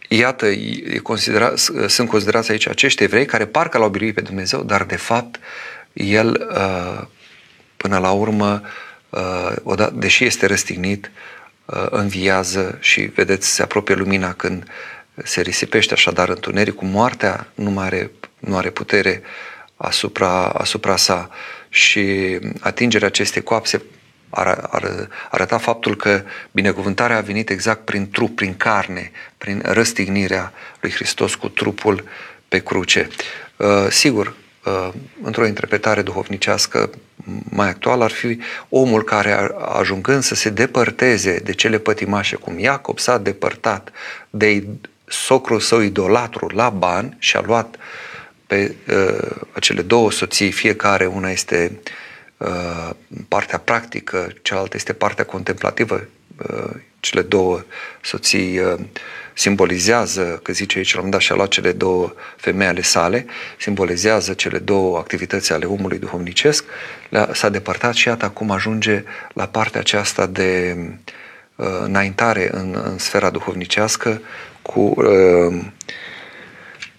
iată, 0.08 0.46
e 0.46 0.98
considera, 1.02 1.52
sunt 1.86 2.08
considerați 2.08 2.50
aici 2.50 2.68
acești 2.68 3.02
evrei 3.02 3.26
care 3.26 3.46
parcă 3.46 3.78
l-au 3.78 3.88
biruit 3.88 4.14
pe 4.14 4.20
Dumnezeu, 4.20 4.62
dar 4.62 4.84
de 4.84 4.96
fapt 4.96 5.40
el 5.92 6.46
până 7.76 7.98
la 7.98 8.10
urmă, 8.10 8.62
deși 9.92 10.24
este 10.24 10.46
răstignit, 10.46 11.10
înviază 11.90 12.78
și 12.80 13.00
vedeți, 13.00 13.54
se 13.54 13.62
apropie 13.62 13.94
lumina 13.94 14.32
când 14.32 14.64
se 15.24 15.40
risipește 15.40 15.92
așadar 15.92 16.28
întunericul, 16.28 16.88
moartea 16.88 17.46
nu 17.54 17.70
mai 17.70 17.84
are, 17.84 18.10
nu 18.38 18.56
are 18.56 18.70
putere 18.70 19.22
asupra, 19.82 20.44
asupra 20.44 20.96
sa 20.96 21.30
și 21.68 22.38
atingerea 22.60 23.06
acestei 23.06 23.42
coapse 23.42 23.82
ar, 24.30 24.68
ar 24.70 25.08
arăta 25.30 25.58
faptul 25.58 25.96
că 25.96 26.22
binecuvântarea 26.50 27.16
a 27.16 27.20
venit 27.20 27.50
exact 27.50 27.84
prin 27.84 28.10
trup, 28.10 28.36
prin 28.36 28.56
carne, 28.56 29.10
prin 29.38 29.62
răstignirea 29.64 30.52
lui 30.80 30.90
Hristos 30.90 31.34
cu 31.34 31.48
trupul 31.48 32.04
pe 32.48 32.58
cruce. 32.58 33.08
Uh, 33.56 33.86
sigur, 33.90 34.34
uh, 34.64 34.88
într-o 35.22 35.46
interpretare 35.46 36.02
duhovnicească 36.02 36.90
mai 37.50 37.68
actuală, 37.68 38.04
ar 38.04 38.10
fi 38.10 38.38
omul 38.68 39.02
care, 39.02 39.50
ajungând 39.78 40.22
să 40.22 40.34
se 40.34 40.50
depărteze 40.50 41.38
de 41.44 41.52
cele 41.52 41.78
pătimașe, 41.78 42.36
cum 42.36 42.58
Iacob 42.58 42.98
s-a 42.98 43.18
depărtat 43.18 43.92
de 44.30 44.66
socrul 45.04 45.60
său 45.60 45.80
idolatru 45.80 46.46
la 46.46 46.70
ban 46.70 47.16
și 47.18 47.36
a 47.36 47.42
luat 47.46 47.76
pe 48.52 48.74
uh, 48.88 49.30
acele 49.52 49.82
două 49.82 50.10
soții, 50.10 50.50
fiecare 50.50 51.06
una 51.06 51.30
este 51.30 51.80
uh, 52.36 52.90
partea 53.28 53.58
practică, 53.58 54.32
cealaltă 54.42 54.76
este 54.76 54.92
partea 54.92 55.24
contemplativă, 55.24 56.06
uh, 56.50 56.70
cele 57.00 57.22
două 57.22 57.64
soții 58.02 58.58
uh, 58.58 58.74
simbolizează, 59.34 60.40
că 60.42 60.52
zice 60.52 60.78
aici, 60.78 60.94
la 60.94 61.00
un 61.00 61.10
dat 61.10 61.20
și-a 61.20 61.34
luat 61.34 61.48
cele 61.48 61.72
două 61.72 62.12
femei 62.36 62.66
ale 62.66 62.82
sale, 62.82 63.26
simbolizează 63.58 64.32
cele 64.32 64.58
două 64.58 64.98
activități 64.98 65.52
ale 65.52 65.64
omului 65.64 65.98
duhovnicesc, 65.98 66.64
s-a 67.32 67.48
depărtat 67.48 67.94
și 67.94 68.08
iată 68.08 68.24
acum 68.24 68.50
ajunge 68.50 69.04
la 69.34 69.46
partea 69.46 69.80
aceasta 69.80 70.26
de 70.26 70.76
uh, 71.56 71.66
înaintare 71.82 72.48
în, 72.52 72.80
în 72.84 72.98
sfera 72.98 73.30
duhovnicească 73.30 74.20
cu 74.62 74.80
uh, 74.80 75.60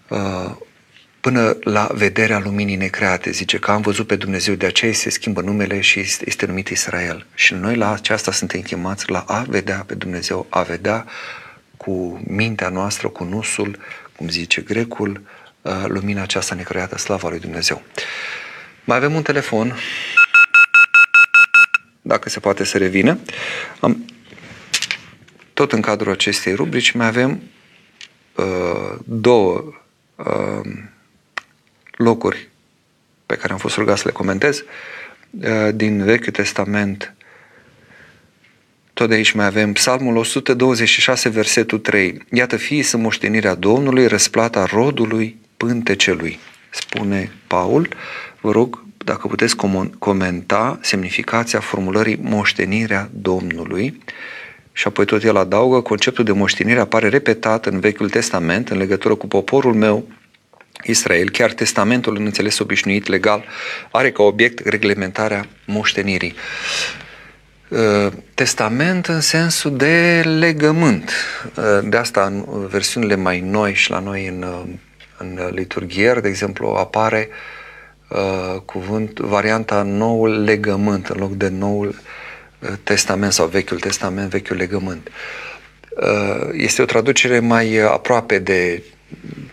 uh, 0.08 0.52
până 1.24 1.58
la 1.62 1.90
vederea 1.94 2.40
luminii 2.40 2.76
necreate. 2.76 3.32
Zice 3.32 3.60
că 3.60 3.72
am 3.72 3.82
văzut 3.82 4.08
pe 4.08 4.16
Dumnezeu, 4.16 4.56
de 4.56 4.66
aceea 4.66 4.94
se 4.94 5.10
schimbă 5.10 5.42
numele 5.42 5.82
și 5.82 6.00
este, 6.00 6.24
este 6.28 6.46
numit 6.46 6.68
Israel. 6.68 7.26
Și 7.34 7.54
noi 7.54 7.76
la 7.76 7.94
aceasta 7.94 8.32
suntem 8.32 8.62
chemați 8.62 9.10
la 9.10 9.20
a 9.20 9.46
vedea 9.48 9.84
pe 9.88 9.96
Dumnezeu, 9.96 10.46
a 10.50 10.62
vedea 10.62 11.06
cu 11.78 12.22
mintea 12.28 12.70
noastră, 12.70 13.08
cu 13.08 13.24
nusul, 13.24 13.80
cum 14.16 14.30
zice 14.30 14.62
grecul, 14.62 15.22
uh, 15.62 15.84
lumina 15.88 16.22
aceasta 16.22 16.56
necreată, 16.56 16.98
slava 16.98 17.30
lui 17.30 17.40
Dumnezeu. 17.40 17.82
Mai 18.84 18.98
avem 18.98 19.14
un 19.14 19.22
telefon, 19.22 19.76
dacă 22.02 22.30
se 22.30 22.40
poate 22.40 22.64
să 22.64 22.78
revină. 22.78 23.20
Am, 23.80 24.06
tot 25.54 25.72
în 25.72 25.82
cadrul 25.82 26.12
acestei 26.12 26.54
rubrici 26.54 26.92
mai 26.92 27.08
avem 27.08 27.42
uh, 28.36 29.00
două 29.06 29.74
uh, 30.16 30.92
locuri 31.98 32.50
pe 33.26 33.36
care 33.36 33.54
am 33.54 33.60
fost 33.60 33.76
rugat 33.76 33.98
să 33.98 34.04
le 34.06 34.12
comentez 34.12 34.64
uh, 35.30 35.70
din 35.76 36.04
Vechiul 36.04 36.32
Testament 36.32 37.14
tot 38.94 39.10
de 39.10 39.16
aici 39.16 39.32
mai 39.32 39.46
avem 39.46 39.74
Psalmul 39.74 40.16
126, 40.16 41.30
versetul 41.30 41.80
3. 41.80 42.18
Iată 42.32 42.58
fii 42.58 42.82
să 42.82 42.98
moștenirea 42.98 43.56
Domnului, 43.56 44.08
răsplata 44.08 44.66
rodului 44.66 45.38
pântecelui. 45.58 46.40
Spune 46.70 47.32
Paul, 47.48 47.88
vă 48.42 48.52
rog 48.52 48.84
dacă 48.98 49.28
puteți 49.28 49.56
comenta 50.00 50.80
semnificația 50.82 51.60
formulării 51.60 52.20
moștenirea 52.22 53.10
Domnului. 53.14 54.02
Și 54.72 54.88
apoi 54.88 55.06
tot 55.06 55.24
el 55.24 55.38
adaugă, 55.38 55.82
conceptul 55.82 56.24
de 56.24 56.32
moștenire 56.32 56.80
apare 56.80 57.08
repetat 57.08 57.66
în 57.66 57.80
Vechiul 57.80 58.10
Testament 58.10 58.70
în 58.70 58.78
legătură 58.78 59.16
cu 59.16 59.28
poporul 59.28 59.74
meu, 59.74 60.08
Israel, 60.84 61.30
chiar 61.30 61.54
testamentul 61.54 62.16
în 62.16 62.26
înțeles 62.26 62.60
obișnuit 62.60 63.08
legal 63.08 63.46
are 63.92 64.12
ca 64.12 64.24
obiect 64.24 64.68
reglementarea 64.68 65.48
moștenirii. 65.66 66.34
Uh, 67.68 68.12
testament 68.34 69.08
în 69.08 69.22
sensul 69.22 69.78
de 69.78 70.22
legământ. 70.40 71.12
Uh, 71.56 71.90
de 71.90 71.98
asta 71.98 72.24
în 72.26 72.68
versiunile 72.68 73.16
mai 73.16 73.40
noi 73.40 73.74
și 73.74 73.90
la 73.90 74.00
noi 74.00 74.28
în, 74.28 74.42
uh, 74.42 74.74
în 75.18 75.50
liturghier, 75.52 76.20
de 76.20 76.28
exemplu, 76.28 76.68
apare 76.68 77.30
uh, 78.10 78.60
cuvânt, 78.66 79.20
varianta 79.20 79.82
noul 79.82 80.44
legământ 80.44 81.08
în 81.08 81.20
loc 81.20 81.32
de 81.32 81.48
noul 81.48 81.96
testament 82.84 83.32
sau 83.32 83.48
vechiul 83.48 83.80
testament, 83.80 84.30
vechiul 84.30 84.56
legământ. 84.56 85.10
Uh, 86.02 86.50
este 86.52 86.82
o 86.82 86.86
traducere 86.86 87.40
mai 87.40 87.78
aproape 87.78 88.40
de 88.40 88.84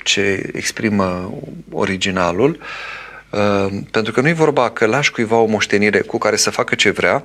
ce 0.03 0.51
exprimă 0.53 1.35
originalul, 1.70 2.59
uh, 3.31 3.66
pentru 3.90 4.12
că 4.12 4.20
nu 4.20 4.29
e 4.29 4.33
vorba 4.33 4.70
că 4.70 4.87
lași 4.87 5.11
cuiva 5.11 5.37
o 5.37 5.46
moștenire 5.46 6.01
cu 6.01 6.18
care 6.18 6.37
să 6.37 6.51
facă 6.51 6.75
ce 6.75 6.90
vrea, 6.90 7.25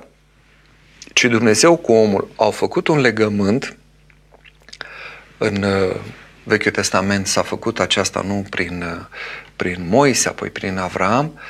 ci 1.12 1.24
Dumnezeu 1.24 1.76
cu 1.76 1.92
omul 1.92 2.28
au 2.36 2.50
făcut 2.50 2.88
un 2.88 3.00
legământ 3.00 3.76
în 5.38 5.62
uh, 5.62 5.96
Vechiul 6.42 6.70
Testament 6.70 7.26
s-a 7.26 7.42
făcut 7.42 7.80
aceasta 7.80 8.22
nu 8.26 8.46
prin, 8.50 8.82
uh, 8.82 9.04
prin 9.56 9.86
Moise, 9.88 10.28
apoi 10.28 10.50
prin 10.50 10.78
Avram, 10.78 11.40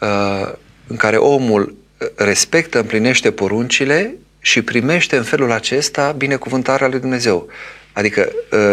uh, 0.00 0.52
în 0.86 0.96
care 0.96 1.16
omul 1.16 1.76
respectă, 2.16 2.78
împlinește 2.78 3.32
poruncile 3.32 4.14
și 4.40 4.62
primește 4.62 5.16
în 5.16 5.22
felul 5.22 5.52
acesta 5.52 6.12
binecuvântarea 6.12 6.88
lui 6.88 7.00
Dumnezeu. 7.00 7.48
Adică 7.94 8.32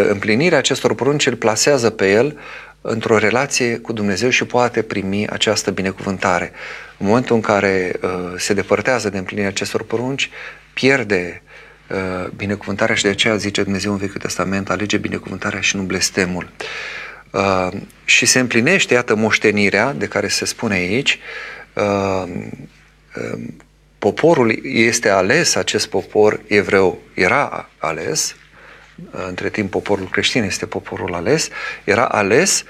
împlinirea 0.09 0.57
acestor 0.57 0.95
porunci 0.95 1.25
îl 1.27 1.35
plasează 1.35 1.89
pe 1.89 2.11
el 2.11 2.37
într-o 2.81 3.17
relație 3.17 3.77
cu 3.77 3.93
Dumnezeu 3.93 4.29
și 4.29 4.45
poate 4.45 4.81
primi 4.81 5.27
această 5.27 5.71
binecuvântare. 5.71 6.51
În 6.97 7.07
momentul 7.07 7.35
în 7.35 7.41
care 7.41 7.93
uh, 8.01 8.09
se 8.37 8.53
depărtează 8.53 9.09
de 9.09 9.17
împlinirea 9.17 9.49
acestor 9.49 9.83
porunci, 9.83 10.29
pierde 10.73 11.41
uh, 11.87 12.29
binecuvântarea 12.35 12.95
și 12.95 13.03
de 13.03 13.09
aceea 13.09 13.35
zice 13.35 13.63
Dumnezeu 13.63 13.91
în 13.91 13.97
Vechiul 13.97 14.21
Testament, 14.21 14.69
alege 14.69 14.97
binecuvântarea 14.97 15.59
și 15.59 15.75
nu 15.75 15.81
blestemul. 15.81 16.49
Uh, 17.31 17.67
și 18.05 18.25
se 18.25 18.39
împlinește, 18.39 18.93
iată, 18.93 19.15
moștenirea 19.15 19.93
de 19.93 20.07
care 20.07 20.27
se 20.27 20.45
spune 20.45 20.73
aici, 20.73 21.19
uh, 21.73 22.23
uh, 23.15 23.39
poporul 23.99 24.59
este 24.63 25.09
ales, 25.09 25.55
acest 25.55 25.87
popor 25.87 26.41
evreu 26.47 27.01
era 27.13 27.69
ales, 27.77 28.35
între 29.27 29.49
timp 29.49 29.71
poporul 29.71 30.07
creștin 30.11 30.43
este 30.43 30.65
poporul 30.65 31.13
ales, 31.13 31.49
era 31.83 32.05
ales 32.05 32.63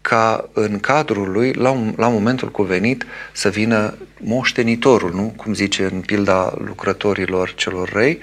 ca 0.00 0.48
în 0.52 0.80
cadrul 0.80 1.30
lui, 1.30 1.52
la, 1.52 1.70
un, 1.70 1.94
la 1.96 2.08
momentul 2.08 2.50
cuvenit, 2.50 3.06
să 3.32 3.48
vină 3.48 3.94
moștenitorul, 4.20 5.12
nu? 5.12 5.32
Cum 5.36 5.54
zice 5.54 5.84
în 5.84 6.00
pilda 6.00 6.54
lucrătorilor 6.64 7.54
celor 7.54 7.88
răi, 7.92 8.18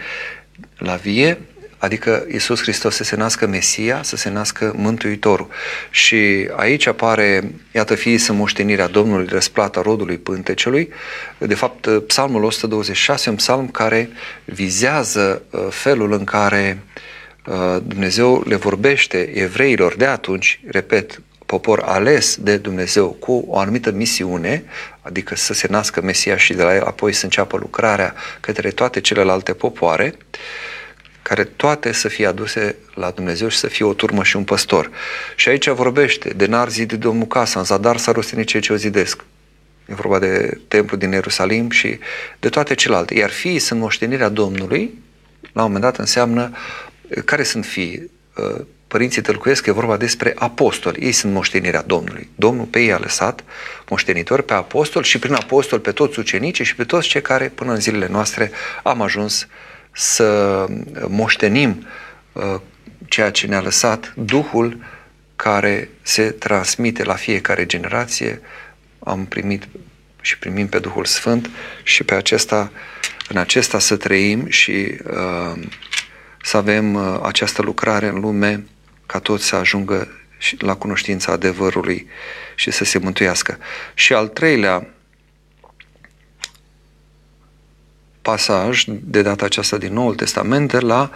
la 0.78 0.96
vie, 0.96 1.38
adică 1.78 2.26
Iisus 2.32 2.62
Hristos 2.62 2.96
să 2.96 3.04
se 3.04 3.16
nască 3.16 3.48
Mesia, 3.48 4.04
să 4.04 4.16
se 4.16 4.30
nască 4.30 4.74
Mântuitorul. 4.76 5.48
Și 5.90 6.50
aici 6.56 6.86
apare, 6.86 7.52
iată, 7.72 7.96
fii 7.96 8.18
să 8.18 8.34
moștenirea 8.34 8.88
Domnului, 8.88 9.28
răsplata 9.30 9.82
rodului 9.82 10.18
pântecelui. 10.18 10.90
De 11.38 11.56
fapt, 11.56 11.88
psalmul 12.08 12.44
126, 12.44 13.30
un 13.30 13.36
psalm 13.36 13.68
care 13.68 14.10
vizează 14.46 15.42
uh, 15.50 15.62
felul 15.70 16.14
în 16.14 16.24
care 16.24 16.80
uh, 16.80 17.02
Dumnezeu 17.84 18.44
le 18.48 18.56
vorbește 18.56 19.18
evreilor 19.18 19.96
de 19.96 20.06
atunci, 20.06 20.60
repet, 20.66 21.22
popor 21.46 21.82
ales 21.86 22.38
de 22.42 22.58
Dumnezeu 22.58 23.10
cu 23.10 23.46
o 23.48 23.58
anumită 23.58 23.92
misiune, 23.92 24.64
adică 25.02 25.36
să 25.36 25.54
se 25.54 25.68
nască 25.70 26.02
Mesia 26.02 26.38
și 26.38 26.54
de 26.54 26.64
la 26.64 26.76
el 26.76 26.84
apoi 26.84 27.14
să 27.14 27.24
înceapă 27.24 27.58
lucrarea 27.58 28.14
către 28.40 28.70
toate 28.70 29.02
celelalte 29.02 29.54
popoare, 29.54 30.16
care 31.22 31.44
toate 31.44 31.92
să 31.92 32.08
fie 32.08 32.26
aduse 32.26 32.76
la 32.94 33.10
Dumnezeu 33.10 33.48
și 33.48 33.58
să 33.58 33.68
fie 33.68 33.86
o 33.86 33.94
turmă 33.94 34.24
și 34.24 34.36
un 34.36 34.44
păstor. 34.44 34.92
Și 35.36 35.50
aici 35.50 35.70
vorbește 35.70 36.30
de 36.30 36.46
n-ar 36.46 36.70
zidi 36.70 36.98
Domnul 36.98 37.28
casa, 37.28 37.60
în 37.60 37.66
zadar 37.66 37.98
s-ar 37.98 38.16
rostini 38.16 38.44
cei 38.44 38.62
ce 38.62 38.74
o 38.74 38.76
zidesc. 38.76 39.24
E 39.86 39.94
vorba 39.94 40.20
de 40.20 40.60
templu 40.68 40.98
din 40.98 41.12
Ierusalim 41.12 41.70
și 41.70 42.00
de 42.40 42.50
toate 42.50 42.74
celelalte. 42.74 43.14
Iar 43.14 43.30
fiii 43.30 43.60
sunt 43.60 43.80
moștenirea 43.80 44.30
Domnului, 44.30 45.02
la 45.42 45.64
un 45.64 45.72
moment 45.72 45.82
dat 45.82 45.98
înseamnă 45.98 46.52
care 47.26 47.44
sunt 47.44 47.66
fii? 47.66 48.12
părinții 48.94 49.22
tălcuiesc 49.22 49.64
că 49.64 49.70
e 49.70 49.74
vorba 49.74 49.98
despre 49.98 50.34
apostoli. 50.36 51.06
Ei 51.06 51.12
sunt 51.12 51.34
moștenirea 51.34 51.82
Domnului. 51.82 52.30
Domnul 52.36 52.66
pe 52.66 52.80
ei 52.80 52.94
a 52.94 52.98
lăsat 52.98 53.44
moștenitori 53.90 54.44
pe 54.44 54.54
apostoli 54.54 55.06
și 55.06 55.20
prin 55.20 55.34
apostol 55.34 55.80
pe 55.80 55.92
toți 55.92 56.20
ucenicii 56.20 56.66
și 56.66 56.76
pe 56.76 56.84
toți 56.84 57.08
cei 57.08 57.22
care 57.22 57.52
până 57.56 57.72
în 57.72 57.80
zilele 57.80 58.08
noastre 58.08 58.52
am 58.84 59.02
ajuns 59.02 59.48
să 59.92 60.66
moștenim 61.08 61.88
uh, 62.32 62.44
ceea 63.08 63.32
ce 63.32 63.48
ne-a 63.48 63.62
lăsat 63.62 64.14
Duhul 64.16 64.78
care 65.36 65.90
se 66.02 66.24
transmite 66.24 67.04
la 67.04 67.16
fiecare 67.16 67.66
generație. 67.66 68.42
Am 69.00 69.26
primit 69.26 69.68
și 70.22 70.38
primim 70.38 70.68
pe 70.68 70.80
Duhul 70.80 71.06
Sfânt 71.06 71.50
și 71.84 72.04
pe 72.04 72.14
acesta, 72.14 72.72
în 73.30 73.38
acesta 73.38 73.80
să 73.80 73.96
trăim 73.96 74.48
și 74.50 74.98
uh, 75.04 75.64
să 76.44 76.58
avem 76.58 76.94
uh, 76.94 77.20
această 77.22 77.62
lucrare 77.62 78.08
în 78.08 78.20
lume 78.20 78.66
ca 79.06 79.20
toți 79.20 79.46
să 79.46 79.56
ajungă 79.56 80.08
la 80.58 80.76
cunoștința 80.76 81.32
adevărului 81.32 82.08
și 82.56 82.72
să 82.72 82.84
se 82.84 82.98
mântuiască. 82.98 83.58
Și 83.94 84.14
al 84.14 84.28
treilea 84.28 84.88
pasaj, 88.22 88.84
de 88.88 89.22
data 89.22 89.46
aceasta 89.46 89.78
din 89.78 89.94
Noul 89.94 90.16
Testament, 90.16 90.72
de 90.72 90.80
la 90.80 91.12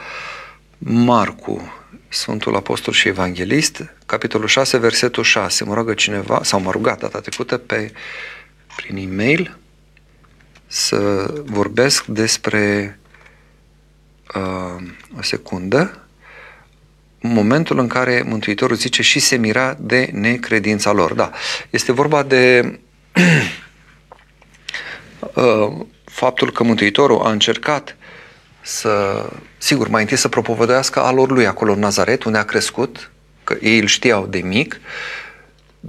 Marcu, 0.78 1.74
Sfântul 2.10 2.56
Apostol 2.56 2.94
și 2.94 3.08
Evanghelist, 3.08 3.94
capitolul 4.06 4.48
6, 4.48 4.78
versetul 4.78 5.24
6. 5.24 5.64
Mă 5.64 5.74
roagă 5.74 5.94
cineva, 5.94 6.40
sau 6.44 6.60
m-a 6.60 6.72
rugat 6.72 7.00
data 7.00 7.20
trecută 7.20 7.58
pe, 7.58 7.92
prin 8.76 8.96
e-mail 8.96 9.58
să 10.68 11.34
vorbesc 11.46 12.06
despre 12.06 13.00
uh, 14.38 14.84
o 15.18 15.22
secundă, 15.22 16.08
momentul 17.20 17.80
în 17.80 17.88
care 17.88 18.24
Mântuitorul 18.26 18.76
zice 18.76 19.02
și 19.02 19.20
se 19.20 19.36
mira 19.36 19.76
de 19.80 20.10
necredința 20.14 20.92
lor. 20.92 21.14
Da, 21.14 21.32
este 21.70 21.92
vorba 21.92 22.24
de 22.24 22.80
uh, 25.34 25.86
faptul 26.04 26.52
că 26.52 26.64
Mântuitorul 26.64 27.22
a 27.22 27.32
încercat 27.32 27.98
să, 28.62 29.26
sigur, 29.58 29.88
mai 29.88 30.02
întâi 30.02 30.18
să 30.18 30.28
propovădească 30.28 31.00
alor 31.00 31.32
lui 31.32 31.46
acolo 31.46 31.72
în 31.72 31.80
Nazaret, 31.80 32.24
unde 32.24 32.38
a 32.38 32.44
crescut, 32.44 33.12
că 33.44 33.58
ei 33.62 33.80
îl 33.80 33.86
știau 33.86 34.26
de 34.26 34.40
mic. 34.40 34.80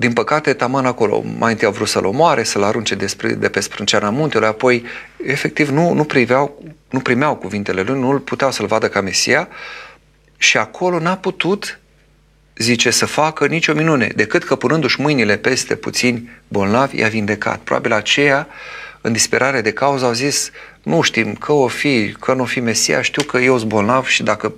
Din 0.00 0.12
păcate, 0.12 0.52
taman 0.52 0.86
acolo 0.86 1.24
mai 1.38 1.50
întâi 1.50 1.66
au 1.66 1.72
vrut 1.72 1.88
să-l 1.88 2.04
omoare, 2.04 2.42
să-l 2.42 2.62
arunce 2.62 2.94
despre, 2.94 3.32
de 3.32 3.48
pe 3.48 3.60
sprânceana 3.60 4.10
muntelui, 4.10 4.46
apoi, 4.46 4.84
efectiv, 5.26 5.68
nu, 5.68 5.92
nu, 5.92 6.04
priveau, 6.04 6.62
nu 6.90 7.00
primeau 7.00 7.36
cuvintele 7.36 7.82
lui, 7.82 7.98
nu 7.98 8.10
îl 8.10 8.18
puteau 8.18 8.50
să-l 8.50 8.66
vadă 8.66 8.88
ca 8.88 9.00
Mesia 9.00 9.48
și 10.36 10.56
acolo 10.56 10.98
n-a 10.98 11.16
putut, 11.16 11.80
zice, 12.56 12.90
să 12.90 13.06
facă 13.06 13.46
nicio 13.46 13.72
minune, 13.72 14.12
decât 14.14 14.44
că 14.44 14.56
punându-și 14.56 15.00
mâinile 15.00 15.36
peste 15.36 15.74
puțini 15.74 16.30
bolnavi, 16.48 16.98
i-a 16.98 17.08
vindecat. 17.08 17.58
Probabil 17.58 17.92
aceea 17.92 18.48
în 19.00 19.12
disperare 19.12 19.60
de 19.60 19.72
cauză, 19.72 20.04
au 20.04 20.12
zis, 20.12 20.50
nu 20.82 21.00
știm 21.00 21.34
că 21.34 21.52
o 21.52 21.68
fi, 21.68 22.12
că 22.20 22.34
nu 22.34 22.42
o 22.42 22.46
fi 22.46 22.60
Mesia, 22.60 23.02
știu 23.02 23.22
că 23.22 23.38
eu 23.38 23.58
sunt 23.58 23.68
bolnav 23.68 24.06
și 24.06 24.22
dacă 24.22 24.52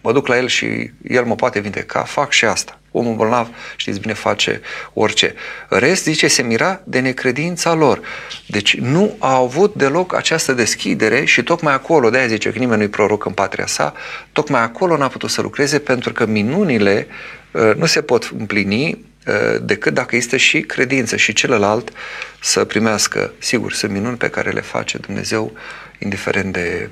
mă 0.00 0.12
duc 0.12 0.26
la 0.26 0.36
el 0.36 0.48
și 0.48 0.90
el 1.08 1.24
mă 1.24 1.34
poate 1.34 1.60
vindeca, 1.60 2.02
fac 2.02 2.32
și 2.32 2.44
asta. 2.44 2.75
Omul 2.90 3.14
bolnav, 3.14 3.48
știți 3.76 4.00
bine, 4.00 4.12
face 4.12 4.60
orice. 4.92 5.34
Rest, 5.68 6.02
zice, 6.02 6.28
se 6.28 6.42
mira 6.42 6.80
de 6.84 7.00
necredința 7.00 7.74
lor. 7.74 8.00
Deci 8.46 8.76
nu 8.76 9.16
a 9.18 9.34
avut 9.36 9.74
deloc 9.74 10.14
această 10.14 10.52
deschidere 10.52 11.24
și 11.24 11.42
tocmai 11.42 11.74
acolo, 11.74 12.10
de-aia 12.10 12.26
zice 12.26 12.50
că 12.50 12.58
nimeni 12.58 12.78
nu-i 12.78 12.88
proroc 12.88 13.24
în 13.24 13.32
patria 13.32 13.66
sa, 13.66 13.94
tocmai 14.32 14.62
acolo 14.62 14.96
n-a 14.96 15.08
putut 15.08 15.30
să 15.30 15.42
lucreze 15.42 15.78
pentru 15.78 16.12
că 16.12 16.26
minunile 16.26 17.06
uh, 17.50 17.74
nu 17.76 17.86
se 17.86 18.02
pot 18.02 18.30
împlini 18.38 19.04
Uh, 19.26 19.56
decât 19.62 19.94
dacă 19.94 20.16
este 20.16 20.36
și 20.36 20.60
credință 20.60 21.16
și 21.16 21.32
celălalt 21.32 21.92
să 22.40 22.64
primească. 22.64 23.32
Sigur, 23.38 23.72
sunt 23.72 23.92
minuni 23.92 24.16
pe 24.16 24.28
care 24.28 24.50
le 24.50 24.60
face 24.60 24.98
Dumnezeu, 24.98 25.52
indiferent 25.98 26.52
de 26.52 26.90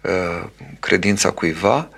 uh, 0.00 0.44
credința 0.80 1.30
cuiva, 1.30 1.88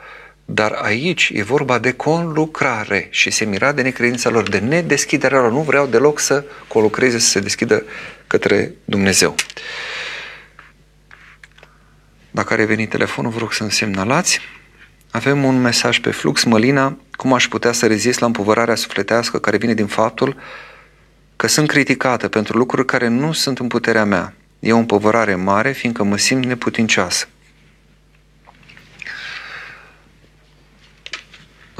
dar 0.53 0.73
aici 0.73 1.31
e 1.35 1.43
vorba 1.43 1.79
de 1.79 1.93
conlucrare 1.93 3.09
și 3.11 3.31
se 3.31 3.45
mira 3.45 3.73
de 3.73 3.83
necredința 3.83 4.31
lor, 4.31 4.49
de 4.49 4.59
nedeschiderea 4.59 5.41
lor. 5.41 5.51
Nu 5.51 5.61
vreau 5.61 5.87
deloc 5.87 6.19
să 6.19 6.45
colucreze, 6.69 7.19
să 7.19 7.29
se 7.29 7.41
deschidă 7.41 7.85
către 8.27 8.75
Dumnezeu. 8.85 9.35
Dacă 12.31 12.53
are 12.53 12.65
venit 12.65 12.91
telefonul, 12.91 13.31
vă 13.31 13.39
rog 13.39 13.53
să-mi 13.53 13.71
semnalați. 13.71 14.41
Avem 15.11 15.45
un 15.45 15.61
mesaj 15.61 15.99
pe 15.99 16.11
flux, 16.11 16.45
Mălina, 16.45 16.97
cum 17.13 17.33
aș 17.33 17.49
putea 17.49 17.73
să 17.73 17.87
rezist 17.87 18.21
la 18.21 18.27
împovărarea 18.27 18.75
sufletească 18.75 19.39
care 19.39 19.57
vine 19.57 19.75
din 19.75 19.87
faptul 19.87 20.37
că 21.37 21.47
sunt 21.47 21.69
criticată 21.69 22.29
pentru 22.29 22.59
lucruri 22.59 22.87
care 22.87 23.09
nu 23.09 23.33
sunt 23.33 23.59
în 23.59 23.67
puterea 23.67 24.05
mea. 24.05 24.35
E 24.61 24.73
o 24.73 24.77
împovărare 24.77 25.35
mare, 25.35 25.73
fiindcă 25.73 26.03
mă 26.03 26.17
simt 26.17 26.45
neputincioasă. 26.45 27.29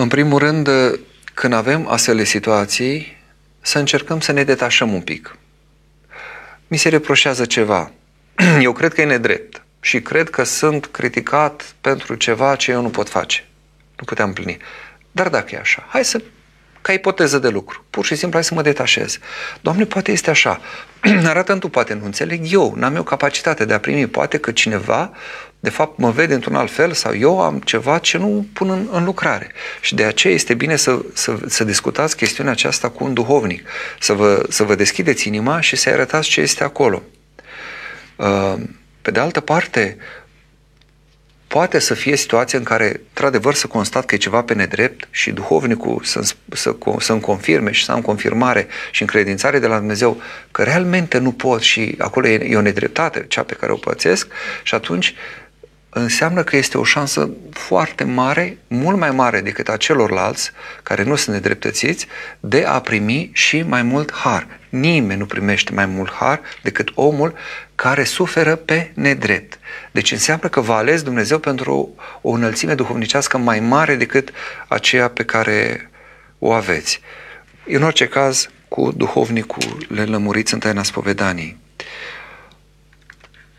În 0.00 0.08
primul 0.08 0.38
rând, 0.38 0.68
când 1.34 1.52
avem 1.52 1.88
astfel 1.88 2.16
de 2.16 2.24
situații, 2.24 3.16
să 3.60 3.78
încercăm 3.78 4.20
să 4.20 4.32
ne 4.32 4.44
detașăm 4.44 4.92
un 4.92 5.00
pic. 5.00 5.36
Mi 6.68 6.76
se 6.76 6.88
reproșează 6.88 7.44
ceva. 7.44 7.92
Eu 8.60 8.72
cred 8.72 8.94
că 8.94 9.00
e 9.00 9.04
nedrept 9.04 9.62
și 9.80 10.00
cred 10.00 10.30
că 10.30 10.42
sunt 10.42 10.86
criticat 10.86 11.74
pentru 11.80 12.14
ceva 12.14 12.56
ce 12.56 12.70
eu 12.70 12.82
nu 12.82 12.88
pot 12.88 13.08
face. 13.08 13.46
Nu 13.98 14.04
puteam 14.04 14.28
împlini. 14.28 14.56
Dar 15.12 15.28
dacă 15.28 15.54
e 15.54 15.58
așa, 15.58 15.86
hai 15.88 16.04
să, 16.04 16.22
ca 16.82 16.92
ipoteză 16.92 17.38
de 17.38 17.48
lucru, 17.48 17.84
pur 17.90 18.04
și 18.04 18.14
simplu 18.14 18.38
hai 18.38 18.44
să 18.44 18.54
mă 18.54 18.62
detașez. 18.62 19.18
Doamne, 19.60 19.84
poate 19.84 20.12
este 20.12 20.30
așa. 20.30 20.60
Arată 21.24 21.56
tu, 21.56 21.68
poate 21.68 21.94
nu 21.94 22.04
înțeleg 22.04 22.52
eu, 22.52 22.74
n-am 22.76 22.96
eu 22.96 23.02
capacitate 23.02 23.64
de 23.64 23.74
a 23.74 23.80
primi. 23.80 24.06
Poate 24.06 24.38
că 24.38 24.52
cineva, 24.52 25.12
de 25.60 25.70
fapt, 25.70 25.98
mă 25.98 26.10
vede 26.10 26.34
într-un 26.34 26.54
alt 26.54 26.70
fel 26.70 26.92
sau 26.92 27.16
eu 27.16 27.40
am 27.40 27.58
ceva 27.58 27.98
ce 27.98 28.18
nu 28.18 28.46
pun 28.52 28.70
în, 28.70 28.88
în 28.92 29.04
lucrare. 29.04 29.52
Și 29.80 29.94
de 29.94 30.04
aceea 30.04 30.34
este 30.34 30.54
bine 30.54 30.76
să, 30.76 30.98
să, 31.12 31.38
să 31.46 31.64
discutați 31.64 32.16
chestiunea 32.16 32.52
aceasta 32.52 32.88
cu 32.88 33.04
un 33.04 33.14
duhovnic, 33.14 33.68
să 34.00 34.12
vă, 34.12 34.46
să 34.48 34.62
vă 34.62 34.74
deschideți 34.74 35.26
inima 35.26 35.60
și 35.60 35.76
să-i 35.76 35.92
arătați 35.92 36.28
ce 36.28 36.40
este 36.40 36.64
acolo. 36.64 37.02
Uh, 38.16 38.54
pe 39.02 39.10
de 39.10 39.20
altă 39.20 39.40
parte, 39.40 39.96
poate 41.52 41.78
să 41.78 41.94
fie 41.94 42.16
situația 42.16 42.58
în 42.58 42.64
care, 42.64 43.00
într-adevăr, 43.08 43.54
să 43.54 43.66
constat 43.66 44.04
că 44.04 44.14
e 44.14 44.18
ceva 44.18 44.42
pe 44.42 44.54
nedrept 44.54 45.08
și 45.10 45.30
duhovnicul 45.30 46.00
să, 46.04 46.34
să, 46.52 46.76
să-mi 46.98 47.20
confirme 47.20 47.70
și 47.70 47.84
să 47.84 47.92
am 47.92 48.00
confirmare 48.00 48.66
și 48.90 49.02
încredințare 49.02 49.58
de 49.58 49.66
la 49.66 49.78
Dumnezeu 49.78 50.22
că 50.50 50.62
realmente 50.62 51.18
nu 51.18 51.32
pot 51.32 51.60
și 51.60 51.94
acolo 51.98 52.28
e, 52.28 52.46
e 52.50 52.56
o 52.56 52.60
nedreptate, 52.60 53.24
cea 53.28 53.42
pe 53.42 53.54
care 53.54 53.72
o 53.72 53.76
pățesc 53.76 54.28
și 54.62 54.74
atunci 54.74 55.14
înseamnă 55.88 56.42
că 56.42 56.56
este 56.56 56.78
o 56.78 56.84
șansă 56.84 57.30
foarte 57.50 58.04
mare, 58.04 58.58
mult 58.66 58.98
mai 58.98 59.10
mare 59.10 59.40
decât 59.40 59.68
a 59.68 59.76
celorlalți 59.76 60.50
care 60.82 61.02
nu 61.02 61.14
sunt 61.14 61.34
nedreptățiți, 61.34 62.06
de 62.40 62.64
a 62.64 62.80
primi 62.80 63.30
și 63.32 63.62
mai 63.62 63.82
mult 63.82 64.12
har. 64.12 64.46
Nimeni 64.68 65.18
nu 65.18 65.26
primește 65.26 65.72
mai 65.72 65.86
mult 65.86 66.12
har 66.12 66.40
decât 66.62 66.88
omul 66.94 67.34
care 67.80 68.04
suferă 68.04 68.56
pe 68.56 68.90
nedrept. 68.94 69.58
Deci 69.90 70.12
înseamnă 70.12 70.48
că 70.48 70.60
vă 70.60 70.72
ales 70.72 71.02
Dumnezeu 71.02 71.38
pentru 71.38 71.94
o, 72.20 72.30
înălțime 72.30 72.74
duhovnicească 72.74 73.38
mai 73.38 73.60
mare 73.60 73.94
decât 73.94 74.32
aceea 74.68 75.08
pe 75.08 75.24
care 75.24 75.90
o 76.38 76.52
aveți. 76.52 77.00
În 77.66 77.82
orice 77.82 78.08
caz, 78.08 78.50
cu 78.68 78.92
duhovnicul 78.96 79.86
le 79.88 80.04
lămuriți 80.04 80.54
în 80.54 80.60
taina 80.60 80.82
spovedanii. 80.82 81.58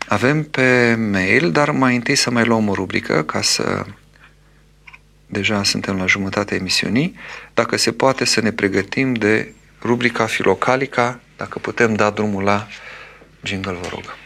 Avem 0.08 0.42
pe 0.42 0.94
mail, 0.94 1.50
dar 1.50 1.70
mai 1.70 1.94
întâi 1.94 2.14
să 2.14 2.30
mai 2.30 2.44
luăm 2.44 2.68
o 2.68 2.74
rubrică 2.74 3.22
ca 3.22 3.42
să... 3.42 3.84
Deja 5.26 5.62
suntem 5.62 5.96
la 5.96 6.06
jumătatea 6.06 6.56
emisiunii. 6.56 7.16
Dacă 7.54 7.76
se 7.76 7.92
poate 7.92 8.24
să 8.24 8.40
ne 8.40 8.52
pregătim 8.52 9.12
de 9.12 9.52
rubrica 9.80 10.26
Filocalica, 10.26 11.20
dacă 11.36 11.58
putem 11.58 11.94
da 11.94 12.10
drumul 12.10 12.42
la 12.42 12.66
jingle, 13.42 13.72
vă 13.72 13.88
rog. 13.90 14.16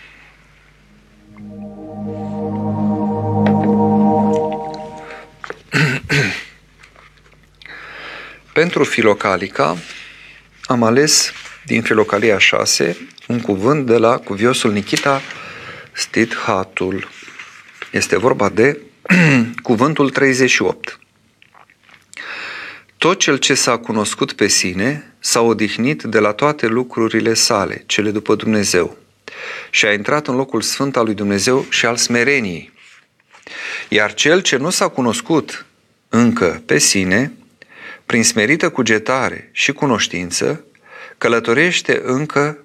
Pentru 8.52 8.84
Filocalica 8.84 9.76
am 10.64 10.82
ales 10.82 11.32
din 11.64 11.82
Filocalia 11.82 12.38
6 12.38 13.08
un 13.28 13.40
cuvânt 13.40 13.86
de 13.86 13.96
la 13.96 14.18
cuviosul 14.18 14.72
Nikita 14.72 15.20
Stithatul. 15.92 17.08
Este 17.90 18.18
vorba 18.18 18.48
de 18.48 18.80
cuvântul 19.62 20.10
38. 20.10 20.98
Tot 22.98 23.18
cel 23.18 23.36
ce 23.36 23.54
s-a 23.54 23.78
cunoscut 23.78 24.32
pe 24.32 24.46
sine 24.46 25.14
s-a 25.18 25.40
odihnit 25.40 26.02
de 26.02 26.18
la 26.18 26.32
toate 26.32 26.66
lucrurile 26.66 27.34
sale, 27.34 27.82
cele 27.86 28.10
după 28.10 28.34
Dumnezeu, 28.34 28.96
și 29.70 29.86
a 29.86 29.92
intrat 29.92 30.26
în 30.26 30.36
locul 30.36 30.60
sfânt 30.60 30.96
al 30.96 31.04
lui 31.04 31.14
Dumnezeu 31.14 31.66
și 31.68 31.86
al 31.86 31.96
smereniei. 31.96 32.72
Iar 33.88 34.14
cel 34.14 34.40
ce 34.40 34.56
nu 34.56 34.70
s-a 34.70 34.88
cunoscut 34.88 35.66
încă 36.08 36.62
pe 36.66 36.78
sine, 36.78 37.32
prin 38.06 38.24
smerită 38.24 38.70
cugetare 38.70 39.48
și 39.52 39.72
cunoștință, 39.72 40.64
călătorește 41.18 42.00
încă 42.04 42.58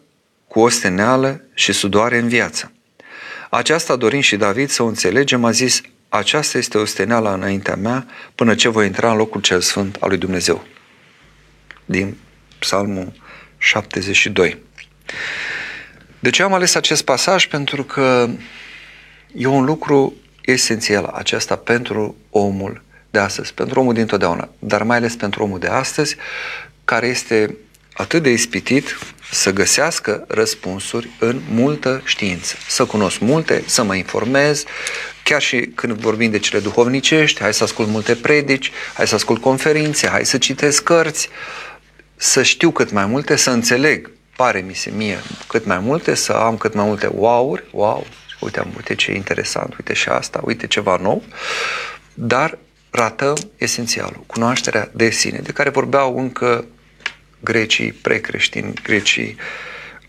cu 0.47 0.59
osteneală 0.59 1.43
și 1.53 1.71
sudoare 1.71 2.17
în 2.17 2.27
viață. 2.27 2.71
Aceasta 3.49 3.95
dorim 3.95 4.19
și 4.19 4.35
David 4.35 4.69
să 4.69 4.83
o 4.83 4.85
înțelegem, 4.85 5.45
a 5.45 5.51
zis, 5.51 5.81
aceasta 6.09 6.57
este 6.57 6.77
o 6.77 6.85
steneală 6.85 7.33
înaintea 7.33 7.75
mea 7.75 8.05
până 8.35 8.55
ce 8.55 8.67
voi 8.67 8.85
intra 8.85 9.11
în 9.11 9.17
locul 9.17 9.41
cel 9.41 9.61
sfânt 9.61 9.97
al 9.99 10.09
lui 10.09 10.17
Dumnezeu. 10.17 10.65
Din 11.85 12.17
Psalmul 12.59 13.13
72. 13.57 14.57
De 16.21 16.29
ce 16.29 16.43
am 16.43 16.53
ales 16.53 16.75
acest 16.75 17.03
pasaj? 17.03 17.47
Pentru 17.47 17.83
că 17.83 18.29
e 19.35 19.45
un 19.45 19.63
lucru 19.63 20.13
esențial 20.41 21.05
acesta 21.05 21.55
pentru 21.55 22.15
omul 22.29 22.83
de 23.09 23.19
astăzi, 23.19 23.53
pentru 23.53 23.79
omul 23.79 23.93
din 23.93 24.05
totdeauna, 24.05 24.49
dar 24.59 24.83
mai 24.83 24.97
ales 24.97 25.15
pentru 25.15 25.43
omul 25.43 25.59
de 25.59 25.67
astăzi, 25.67 26.15
care 26.85 27.07
este 27.07 27.55
atât 27.93 28.23
de 28.23 28.29
ispitit 28.29 28.97
să 29.31 29.51
găsească 29.51 30.25
răspunsuri 30.27 31.09
în 31.19 31.41
multă 31.49 32.01
știință, 32.05 32.55
să 32.67 32.85
cunosc 32.85 33.19
multe, 33.19 33.63
să 33.65 33.83
mă 33.83 33.95
informez, 33.95 34.63
chiar 35.23 35.41
și 35.41 35.59
când 35.75 35.93
vorbim 35.93 36.31
de 36.31 36.39
cele 36.39 36.61
duhovnicești, 36.61 37.41
hai 37.41 37.53
să 37.53 37.63
ascult 37.63 37.87
multe 37.87 38.15
predici, 38.15 38.71
hai 38.93 39.07
să 39.07 39.15
ascult 39.15 39.41
conferințe, 39.41 40.07
hai 40.07 40.25
să 40.25 40.37
citesc 40.37 40.83
cărți, 40.83 41.29
să 42.15 42.43
știu 42.43 42.71
cât 42.71 42.91
mai 42.91 43.05
multe, 43.05 43.35
să 43.35 43.49
înțeleg, 43.49 44.11
pare 44.41 44.59
mi 44.59 44.73
se 44.73 44.89
mie, 44.89 45.19
cât 45.47 45.65
mai 45.65 45.79
multe, 45.79 46.15
să 46.15 46.33
am 46.33 46.57
cât 46.57 46.73
mai 46.73 46.85
multe 46.85 47.07
wow-uri, 47.07 47.63
wow, 47.71 48.05
uite, 48.39 48.59
am, 48.59 48.73
uite 48.75 48.95
ce 48.95 49.11
interesant, 49.11 49.75
uite 49.77 49.93
și 49.93 50.09
asta, 50.09 50.41
uite 50.43 50.67
ceva 50.67 50.97
nou, 50.97 51.23
dar 52.13 52.57
ratăm 52.89 53.35
esențialul, 53.57 54.23
cunoașterea 54.27 54.89
de 54.93 55.09
sine, 55.09 55.37
de 55.37 55.51
care 55.51 55.69
vorbeau 55.69 56.17
încă 56.17 56.65
grecii 57.39 57.91
precreștini, 57.91 58.73
grecii 58.83 59.35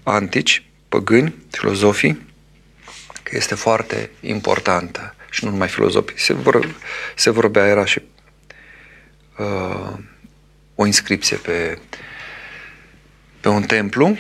antici, 0.03 0.65
păgâni, 0.89 1.35
filozofii, 1.51 2.27
că 3.23 3.37
este 3.37 3.55
foarte 3.55 4.11
importantă 4.21 5.15
și 5.31 5.45
nu 5.45 5.51
numai 5.51 5.69
filozofii. 5.69 6.19
Se, 6.19 6.33
vor, 6.33 6.75
se 7.17 7.31
vorbea, 7.31 7.67
era 7.67 7.85
și 7.85 8.03
uh, 9.39 9.93
o 10.75 10.87
inscripție 10.87 11.37
pe, 11.37 11.79
pe 13.43 13.49
un 13.49 13.63
templu. 13.63 14.17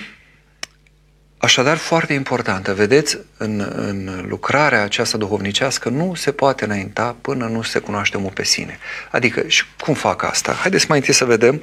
Așadar, 1.38 1.76
foarte 1.76 2.12
importantă. 2.12 2.74
Vedeți, 2.74 3.18
în, 3.36 3.72
în 3.76 4.24
lucrarea 4.28 4.82
aceasta 4.82 5.18
duhovnicească 5.18 5.88
nu 5.88 6.14
se 6.14 6.32
poate 6.32 6.64
înainta 6.64 7.16
până 7.20 7.46
nu 7.46 7.62
se 7.62 7.78
cunoaște 7.78 8.16
omul 8.16 8.30
pe 8.30 8.44
sine. 8.44 8.78
Adică, 9.10 9.44
și 9.46 9.64
cum 9.80 9.94
fac 9.94 10.22
asta? 10.22 10.52
Haideți 10.52 10.86
mai 10.88 10.98
întâi 10.98 11.14
să 11.14 11.24
vedem 11.24 11.62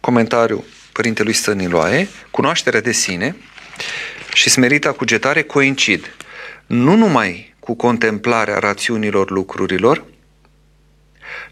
comentariul 0.00 0.64
Părintelui 0.92 1.32
Stăniloae, 1.32 2.08
cunoașterea 2.30 2.80
de 2.80 2.92
sine 2.92 3.36
și 4.34 4.50
smerita 4.50 4.92
cugetare 4.92 5.42
coincid 5.42 6.16
nu 6.66 6.94
numai 6.94 7.54
cu 7.58 7.74
contemplarea 7.74 8.58
rațiunilor 8.58 9.30
lucrurilor, 9.30 10.04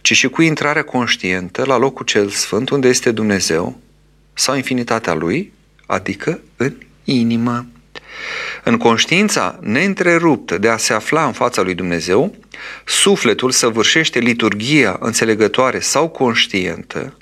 ci 0.01 0.12
și 0.12 0.29
cu 0.29 0.42
intrarea 0.42 0.85
conștientă 0.85 1.64
la 1.64 1.77
locul 1.77 2.05
cel 2.05 2.29
sfânt 2.29 2.71
unde 2.71 2.88
este 2.88 3.11
Dumnezeu 3.11 3.81
sau 4.38 4.57
infinitatea 4.57 5.14
Lui, 5.14 5.53
adică 5.87 6.40
în 6.57 6.74
inimă. 7.05 7.66
În 8.64 8.77
conștiința 8.77 9.59
neîntreruptă 9.61 10.59
de 10.59 10.68
a 10.68 10.77
se 10.77 10.92
afla 10.92 11.27
în 11.27 11.33
fața 11.33 11.62
lui 11.62 11.74
Dumnezeu, 11.74 12.37
sufletul 12.85 13.51
săvârșește 13.51 14.18
liturgia 14.18 14.96
înțelegătoare 15.01 15.79
sau 15.79 16.09
conștientă, 16.09 17.16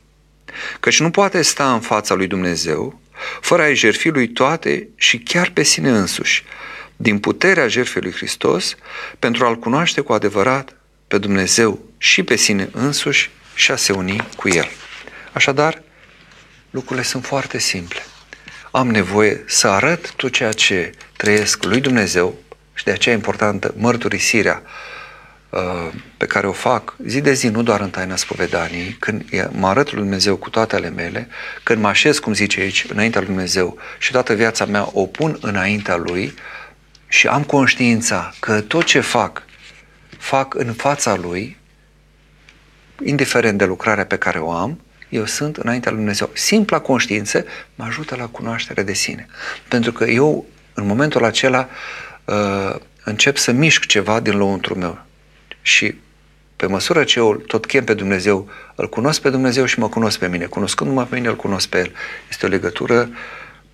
căci 0.81 1.01
nu 1.01 1.11
poate 1.11 1.43
sta 1.43 1.73
în 1.73 1.81
fața 1.81 2.15
lui 2.15 2.27
Dumnezeu 2.27 3.01
fără 3.41 3.63
a-i 3.63 3.75
jertfi 3.75 4.09
lui 4.09 4.29
toate 4.29 4.89
și 4.97 5.19
chiar 5.19 5.51
pe 5.51 5.63
sine 5.63 5.91
însuși, 5.91 6.45
din 6.97 7.19
puterea 7.19 7.69
jertfei 7.69 8.03
lui 8.03 8.13
Hristos, 8.13 8.75
pentru 9.19 9.45
a-L 9.45 9.59
cunoaște 9.59 10.01
cu 10.01 10.13
adevărat 10.13 10.77
pe 11.09 11.19
Dumnezeu 11.19 11.81
și 11.99 12.23
pe 12.23 12.37
sine 12.37 12.69
însuși 12.73 13.31
și 13.55 13.71
a 13.71 13.77
se 13.77 13.93
uni 13.93 14.27
cu 14.37 14.49
El. 14.49 14.69
Așadar, 15.33 15.83
lucrurile 16.77 17.07
sunt 17.07 17.25
foarte 17.25 17.59
simple. 17.59 18.01
Am 18.71 18.91
nevoie 18.91 19.45
să 19.47 19.69
arăt 19.69 20.13
tot 20.13 20.33
ceea 20.33 20.53
ce 20.53 20.93
trăiesc 21.17 21.65
lui 21.65 21.81
Dumnezeu 21.81 22.39
și 22.75 22.85
de 22.85 22.91
aceea 22.91 23.15
e 23.15 23.19
importantă 23.19 23.75
mărturisirea 23.77 24.63
uh, 25.51 25.61
pe 26.17 26.27
care 26.27 26.47
o 26.47 26.53
fac 26.53 26.97
zi 27.07 27.21
de 27.21 27.33
zi, 27.33 27.49
nu 27.49 27.63
doar 27.63 27.81
în 27.81 27.91
taina 27.91 28.17
spovedaniei, 28.17 28.97
când 28.99 29.25
mă 29.51 29.69
arăt 29.69 29.93
lui 29.93 30.01
Dumnezeu 30.01 30.37
cu 30.37 30.51
toate 30.51 30.77
ale 30.77 30.91
mele, 30.91 31.29
când 31.63 31.81
mă 31.81 31.89
așez, 31.89 32.19
cum 32.19 32.33
zice 32.35 32.61
aici, 32.61 32.87
înaintea 32.89 33.21
lui 33.21 33.29
Dumnezeu 33.29 33.79
și 33.99 34.11
toată 34.11 34.35
viața 34.35 34.65
mea 34.65 34.89
o 34.93 35.07
pun 35.07 35.39
înaintea 35.41 35.97
lui 35.97 36.35
și 37.09 37.27
am 37.27 37.43
conștiința 37.43 38.35
că 38.41 38.61
tot 38.61 38.85
ce 38.85 39.01
fac, 39.01 39.43
fac 40.19 40.55
în 40.55 40.73
fața 40.73 41.15
lui, 41.15 41.57
indiferent 43.05 43.59
de 43.59 43.65
lucrarea 43.65 44.07
pe 44.07 44.17
care 44.17 44.39
o 44.39 44.51
am, 44.51 44.81
eu 45.09 45.25
sunt 45.25 45.57
înaintea 45.57 45.91
lui 45.91 46.01
Dumnezeu. 46.01 46.31
Simpla 46.33 46.81
conștiință 46.81 47.45
mă 47.75 47.85
ajută 47.85 48.17
la 48.17 48.27
cunoaștere 48.27 48.83
de 48.83 48.93
sine. 48.93 49.27
Pentru 49.69 49.93
că 49.93 50.05
eu, 50.05 50.45
în 50.75 50.87
momentul 50.87 51.25
acela, 51.25 51.69
uh, 52.25 52.75
încep 53.05 53.37
să 53.37 53.53
mișc 53.53 53.87
ceva 53.87 54.21
din 54.21 54.37
lăuntru 54.37 54.79
meu. 54.79 54.99
Și 55.63 55.95
pe 56.57 56.67
măsură 56.67 57.05
ce 57.05 57.19
eu 57.19 57.35
tot 57.35 57.67
chem 57.67 57.85
pe 57.85 57.95
Dumnezeu, 57.95 58.49
îl 58.75 58.89
cunosc 58.89 59.21
pe 59.21 59.31
Dumnezeu 59.31 59.65
și 59.65 59.79
mă 59.79 59.89
cunosc 59.89 60.19
pe 60.19 60.29
mine. 60.29 60.45
Cunoscându-mă 60.45 61.05
pe 61.05 61.15
mine, 61.15 61.29
îl 61.29 61.37
cunosc 61.37 61.69
pe 61.69 61.79
El. 61.79 61.93
Este 62.29 62.47
o 62.47 62.49
legătură 62.49 63.09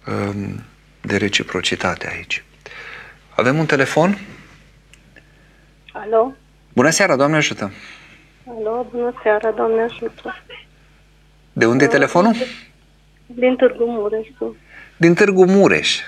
um, 0.07 0.63
de 1.01 1.17
reciprocitate 1.17 2.09
aici. 2.09 2.45
Avem 3.37 3.59
un 3.59 3.67
telefon? 3.67 4.19
Alo? 5.93 6.33
Bună 6.73 6.91
seara, 6.91 7.17
Doamne 7.17 7.37
ajută! 7.37 7.73
Alo, 8.49 8.87
bună 8.91 9.21
seara, 9.23 9.51
Doamne 9.51 9.83
ajută! 9.83 10.35
De 11.53 11.67
unde 11.67 11.85
e 11.85 11.87
telefonul? 11.87 12.35
Din 13.27 13.57
Târgu 13.57 13.85
Mureș. 13.85 14.29
Din 14.97 15.15
Târgu 15.15 15.45
Mureș. 15.45 15.99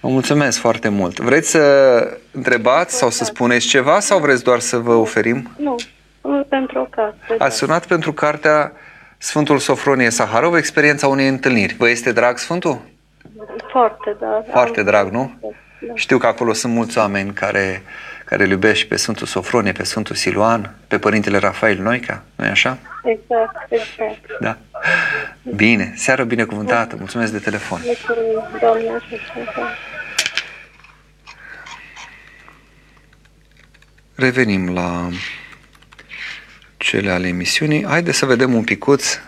Vă 0.00 0.08
mulțumesc 0.08 0.58
foarte 0.58 0.88
mult. 0.88 1.18
Vreți 1.18 1.50
să 1.50 2.18
întrebați 2.30 2.96
sau 2.96 3.10
să 3.10 3.24
spuneți 3.24 3.66
ceva 3.66 4.00
sau 4.00 4.18
vreți 4.18 4.44
doar 4.44 4.58
să 4.58 4.76
vă 4.76 4.92
oferim? 4.92 5.50
Nu, 5.56 5.76
pentru 6.48 6.78
o 6.78 6.84
carte. 6.84 7.34
Ați 7.38 7.56
sunat 7.56 7.86
pentru 7.86 8.12
cartea 8.12 8.72
Sfântul 9.18 9.58
Sofronie 9.58 10.10
Saharov, 10.10 10.54
experiența 10.54 11.06
unei 11.06 11.28
întâlniri. 11.28 11.74
Vă 11.74 11.88
este 11.88 12.12
drag 12.12 12.38
Sfântul? 12.38 12.80
Foarte, 13.70 14.16
da. 14.20 14.44
Foarte 14.50 14.82
drag, 14.82 15.10
nu? 15.10 15.32
Da. 15.40 15.48
Știu 15.94 16.18
că 16.18 16.26
acolo 16.26 16.52
sunt 16.52 16.72
mulți 16.72 16.98
oameni 16.98 17.32
care, 17.32 17.82
care 18.32 18.44
îl 18.44 18.50
iubesc 18.50 18.82
pe 18.82 18.96
Sfântul 18.96 19.26
Sofronie, 19.26 19.72
pe 19.72 19.82
Sfântul 19.84 20.16
Siluan, 20.16 20.74
pe 20.88 20.98
Părintele 20.98 21.38
Rafael 21.38 21.78
Noica, 21.78 22.24
nu-i 22.34 22.48
așa? 22.48 22.78
Exact, 23.04 23.56
exact. 23.68 24.40
Da. 24.40 24.58
Bine, 25.56 25.92
seară 25.96 26.24
binecuvântată, 26.24 26.96
mulțumesc 26.98 27.32
de 27.32 27.38
telefon. 27.38 27.80
Mulțumesc, 27.84 28.60
Doamne, 28.60 29.02
Revenim 34.14 34.72
la 34.72 35.08
cele 36.76 37.10
ale 37.10 37.26
emisiunii. 37.26 37.86
Haideți 37.86 38.18
să 38.18 38.26
vedem 38.26 38.54
un 38.54 38.64
picuț 38.64 39.18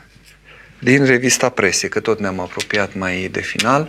din 0.79 1.05
revista 1.05 1.49
presie, 1.49 1.89
că 1.89 2.01
tot 2.01 2.21
ne-am 2.21 2.41
apropiat 2.41 2.95
mai 2.95 3.29
de 3.33 3.41
final. 3.41 3.89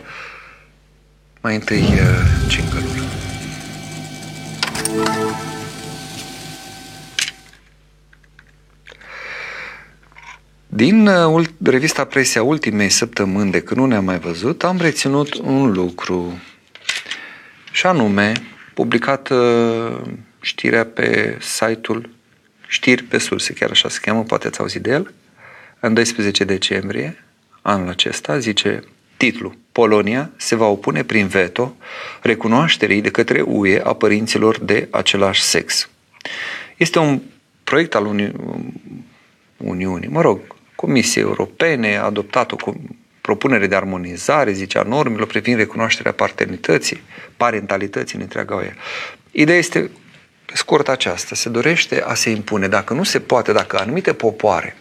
Mai 1.42 1.56
întâi 1.56 1.84
jingle 2.48 2.65
Din 10.76 11.08
uh, 11.08 11.46
revista 11.64 12.06
Presia 12.06 12.44
ultimei 12.44 12.90
săptămâni 12.90 13.52
de 13.52 13.62
când 13.62 13.80
nu 13.80 13.86
ne-am 13.86 14.04
mai 14.04 14.20
văzut, 14.20 14.64
am 14.64 14.78
reținut 14.78 15.34
un 15.34 15.72
lucru 15.72 16.40
și 17.72 17.86
anume 17.86 18.32
publicat 18.74 19.30
uh, 19.30 20.02
știrea 20.42 20.86
pe 20.86 21.38
site-ul 21.42 22.10
Știri 22.68 23.04
pe 23.04 23.18
surse, 23.18 23.54
chiar 23.54 23.70
așa 23.70 23.90
se 23.90 24.00
cheamă, 24.02 24.24
poate 24.24 24.48
ați 24.48 24.60
auzit 24.60 24.82
de 24.82 24.92
el, 24.92 25.14
în 25.80 25.94
12 25.94 26.44
decembrie 26.44 27.24
anul 27.62 27.90
acesta, 27.90 28.38
zice 28.40 28.84
titlu 29.18 29.54
Polonia 29.72 30.30
se 30.36 30.56
va 30.56 30.66
opune 30.66 31.04
prin 31.04 31.28
veto 31.28 31.76
recunoașterii 32.22 33.02
de 33.02 33.12
către 33.12 33.42
UE 33.42 33.82
a 33.84 33.94
părinților 33.94 34.60
de 34.60 34.88
același 34.92 35.42
sex. 35.42 35.90
Este 36.78 37.00
un 37.00 37.22
proiect 37.64 37.96
al 37.96 38.06
Uni- 38.06 38.32
Uniunii, 39.58 40.10
mă 40.10 40.22
rog, 40.22 40.55
Comisiei 40.86 41.24
Europene 41.24 41.98
a 41.98 42.04
adoptat 42.04 42.52
o 42.52 42.74
propunere 43.22 43.68
de 43.68 43.76
armonizare, 43.76 44.52
zicea, 44.52 44.84
normelor 44.84 45.28
privind 45.28 45.58
recunoașterea 45.58 46.12
paternității, 46.12 47.02
parentalității 47.38 48.16
în 48.16 48.22
întreaga 48.22 48.56
UE. 48.56 48.74
Ideea 49.32 49.58
este 49.58 49.92
scurt 50.54 50.88
aceasta. 50.88 51.36
Se 51.36 51.50
dorește 51.50 52.02
a 52.02 52.14
se 52.14 52.30
impune, 52.30 52.68
dacă 52.68 52.94
nu 52.94 53.04
se 53.04 53.20
poate, 53.20 53.52
dacă 53.52 53.80
anumite 53.80 54.14
popoare, 54.14 54.76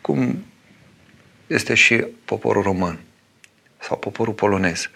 cum 0.00 0.44
este 1.46 1.74
și 1.74 1.94
poporul 2.24 2.62
român 2.62 3.00
sau 3.78 3.96
poporul 3.96 4.34
polonez, 4.34 4.90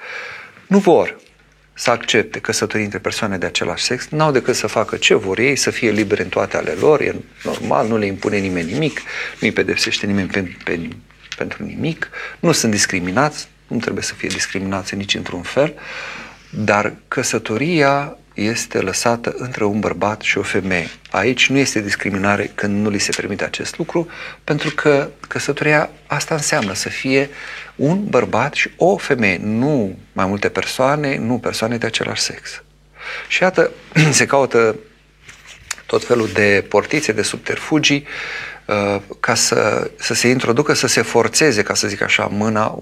nu 0.66 0.78
vor 0.78 1.20
să 1.78 1.90
accepte 1.90 2.38
căsătorii 2.38 2.84
între 2.84 2.98
persoane 2.98 3.38
de 3.38 3.46
același 3.46 3.84
sex, 3.84 4.08
n-au 4.08 4.30
decât 4.30 4.54
să 4.54 4.66
facă 4.66 4.96
ce 4.96 5.14
vor 5.14 5.38
ei, 5.38 5.56
să 5.56 5.70
fie 5.70 5.90
libere 5.90 6.22
în 6.22 6.28
toate 6.28 6.56
ale 6.56 6.70
lor, 6.70 7.00
e 7.00 7.14
normal, 7.44 7.88
nu 7.88 7.96
le 7.96 8.06
impune 8.06 8.38
nimeni 8.38 8.72
nimic, 8.72 8.98
nu 8.98 9.46
îi 9.46 9.52
pedepsește 9.52 10.06
nimeni 10.06 10.28
pe, 10.28 10.56
pe, 10.64 10.88
pentru 11.36 11.64
nimic, 11.64 12.10
nu 12.40 12.52
sunt 12.52 12.72
discriminați, 12.72 13.48
nu 13.66 13.78
trebuie 13.78 14.02
să 14.02 14.14
fie 14.14 14.28
discriminați 14.28 14.94
nici 14.94 15.14
într-un 15.14 15.42
fel, 15.42 15.74
dar 16.50 16.94
căsătoria 17.08 18.16
este 18.34 18.78
lăsată 18.78 19.34
între 19.36 19.64
un 19.64 19.80
bărbat 19.80 20.20
și 20.20 20.38
o 20.38 20.42
femeie. 20.42 20.88
Aici 21.10 21.48
nu 21.48 21.58
este 21.58 21.80
discriminare 21.80 22.50
când 22.54 22.82
nu 22.82 22.90
li 22.90 22.98
se 22.98 23.12
permite 23.16 23.44
acest 23.44 23.78
lucru, 23.78 24.08
pentru 24.44 24.70
că 24.70 25.08
căsătoria 25.28 25.90
asta 26.06 26.34
înseamnă 26.34 26.74
să 26.74 26.88
fie 26.88 27.30
un 27.78 28.04
bărbat 28.08 28.54
și 28.54 28.70
o 28.76 28.96
femeie, 28.96 29.40
nu 29.42 29.98
mai 30.12 30.26
multe 30.26 30.48
persoane, 30.48 31.16
nu 31.16 31.38
persoane 31.38 31.76
de 31.76 31.86
același 31.86 32.22
sex. 32.22 32.62
Și 33.28 33.42
iată, 33.42 33.70
se 34.10 34.26
caută 34.26 34.76
tot 35.86 36.04
felul 36.04 36.28
de 36.32 36.64
portițe, 36.68 37.12
de 37.12 37.22
subterfugii, 37.22 38.06
uh, 38.66 39.00
ca 39.20 39.34
să, 39.34 39.90
să 39.96 40.14
se 40.14 40.28
introducă, 40.28 40.72
să 40.72 40.86
se 40.86 41.02
forțeze, 41.02 41.62
ca 41.62 41.74
să 41.74 41.88
zic 41.88 42.02
așa, 42.02 42.24
mâna 42.24 42.78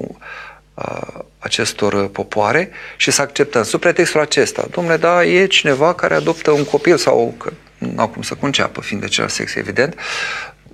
uh, 0.75 1.25
acestor 1.39 2.09
popoare 2.09 2.71
și 2.97 3.11
să 3.11 3.23
acceptăm 3.23 3.63
sub 3.63 3.81
pretextul 3.81 4.21
acesta. 4.21 4.67
Domnule, 4.71 4.97
da, 4.97 5.25
e 5.25 5.47
cineva 5.47 5.95
care 5.95 6.15
adoptă 6.15 6.51
un 6.51 6.65
copil 6.65 6.97
sau 6.97 7.35
că 7.39 7.53
nu 7.79 7.93
au 7.97 8.09
cum 8.09 8.23
să 8.23 8.35
conceapă, 8.35 8.81
fiind 8.81 9.03
de 9.03 9.09
celălalt 9.09 9.37
sex, 9.37 9.55
evident, 9.55 9.95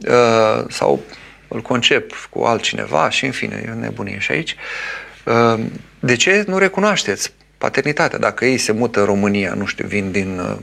uh, 0.08 0.64
sau 0.68 1.00
îl 1.52 1.60
concep 1.60 2.28
cu 2.30 2.42
altcineva 2.42 3.10
și, 3.10 3.24
în 3.24 3.30
fine, 3.30 3.62
e 3.66 3.70
o 3.70 3.74
nebunie 3.74 4.18
și 4.18 4.32
aici. 4.32 4.56
De 6.00 6.16
ce 6.16 6.44
nu 6.46 6.58
recunoașteți 6.58 7.32
paternitatea? 7.58 8.18
Dacă 8.18 8.44
ei 8.44 8.58
se 8.58 8.72
mută 8.72 9.00
în 9.00 9.06
România, 9.06 9.54
nu 9.54 9.66
știu, 9.66 9.86
vin 9.86 10.10
din 10.10 10.58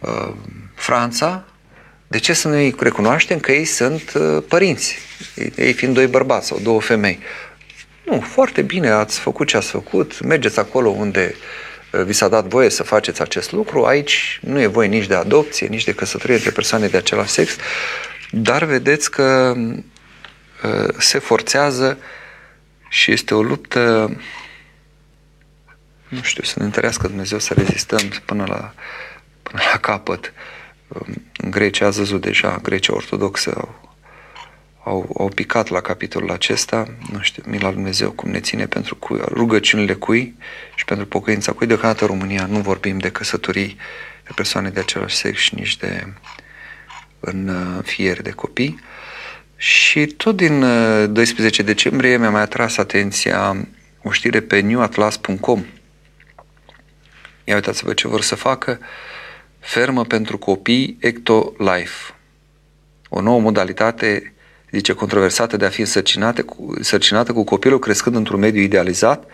uh, 0.00 0.32
Franța, 0.74 1.44
de 2.06 2.18
ce 2.18 2.32
să 2.32 2.48
nu-i 2.48 2.74
recunoaștem 2.78 3.38
că 3.38 3.52
ei 3.52 3.64
sunt 3.64 4.12
uh, 4.14 4.42
părinți, 4.48 4.98
ei 5.56 5.72
fiind 5.72 5.94
doi 5.94 6.06
bărbați 6.06 6.46
sau 6.46 6.58
două 6.58 6.80
femei? 6.80 7.18
Nu, 8.04 8.20
foarte 8.20 8.62
bine, 8.62 8.90
ați 8.90 9.18
făcut 9.18 9.46
ce 9.46 9.56
ați 9.56 9.70
făcut, 9.70 10.22
mergeți 10.22 10.58
acolo 10.58 10.88
unde 10.88 11.34
uh, 11.92 12.02
vi 12.02 12.12
s-a 12.12 12.28
dat 12.28 12.44
voie 12.44 12.68
să 12.68 12.82
faceți 12.82 13.20
acest 13.20 13.52
lucru, 13.52 13.84
aici 13.84 14.38
nu 14.42 14.60
e 14.60 14.66
voie 14.66 14.88
nici 14.88 15.06
de 15.06 15.14
adopție, 15.14 15.66
nici 15.66 15.84
de 15.84 15.94
căsătorie 15.94 16.34
între 16.34 16.50
persoane 16.50 16.86
de 16.86 16.96
același 16.96 17.30
sex, 17.30 17.56
dar 18.30 18.64
vedeți 18.64 19.10
că 19.10 19.54
uh, 19.56 19.76
se 20.98 21.18
forțează 21.18 21.98
și 22.88 23.12
este 23.12 23.34
o 23.34 23.42
luptă, 23.42 24.16
nu 26.08 26.22
știu, 26.22 26.42
să 26.42 26.54
ne 26.58 26.64
întărească 26.64 27.06
Dumnezeu 27.06 27.38
să 27.38 27.54
rezistăm 27.54 28.08
până 28.24 28.44
la 28.46 28.74
până 29.42 29.62
la 29.72 29.78
capăt. 29.78 30.32
În 31.36 31.50
Grecia 31.50 31.86
ați 31.86 31.98
văzut 31.98 32.20
deja, 32.20 32.58
Grecia 32.62 32.94
ortodoxă 32.94 33.54
au, 33.56 33.96
au, 34.84 35.14
au 35.18 35.28
picat 35.28 35.68
la 35.68 35.80
capitolul 35.80 36.30
acesta, 36.30 36.88
nu 37.12 37.20
știu, 37.20 37.42
mila 37.46 37.66
Lui 37.66 37.74
Dumnezeu 37.74 38.10
cum 38.10 38.30
ne 38.30 38.40
ține 38.40 38.66
pentru 38.66 38.96
cui, 38.96 39.20
rugăciunile 39.20 39.94
cui 39.94 40.36
și 40.74 40.84
pentru 40.84 41.06
pocăința 41.06 41.52
cui. 41.52 41.66
Deocamdată 41.66 42.04
România 42.04 42.46
nu 42.46 42.58
vorbim 42.58 42.98
de 42.98 43.10
căsătorii 43.10 43.76
de 44.24 44.30
persoane 44.34 44.70
de 44.70 44.80
același 44.80 45.16
sex 45.16 45.40
și 45.40 45.54
nici 45.54 45.76
de 45.76 46.12
în 47.20 47.48
uh, 47.48 47.84
fier 47.84 48.22
de 48.22 48.30
copii. 48.30 48.80
Și 49.64 50.06
tot 50.06 50.36
din 50.36 50.60
12 51.12 51.60
uh, 51.60 51.66
decembrie 51.66 52.18
mi-a 52.18 52.30
mai 52.30 52.40
atras 52.40 52.76
atenția 52.76 53.66
o 54.02 54.10
știre 54.10 54.40
pe 54.40 54.60
newatlas.com. 54.60 55.64
Ia 57.44 57.54
uitați-vă 57.54 57.92
ce 57.92 58.08
vor 58.08 58.20
să 58.20 58.34
facă. 58.34 58.78
Fermă 59.58 60.04
pentru 60.04 60.38
copii 60.38 60.96
Ecto 61.00 61.52
Life. 61.58 62.14
O 63.08 63.20
nouă 63.20 63.40
modalitate, 63.40 64.34
zice, 64.70 64.92
controversată 64.92 65.56
de 65.56 65.64
a 65.64 65.68
fi 65.68 65.80
însărcinată 65.80 66.42
cu, 66.42 66.72
însărcinată 66.76 67.32
cu 67.32 67.44
copilul 67.44 67.78
crescând 67.78 68.16
într-un 68.16 68.40
mediu 68.40 68.62
idealizat, 68.62 69.24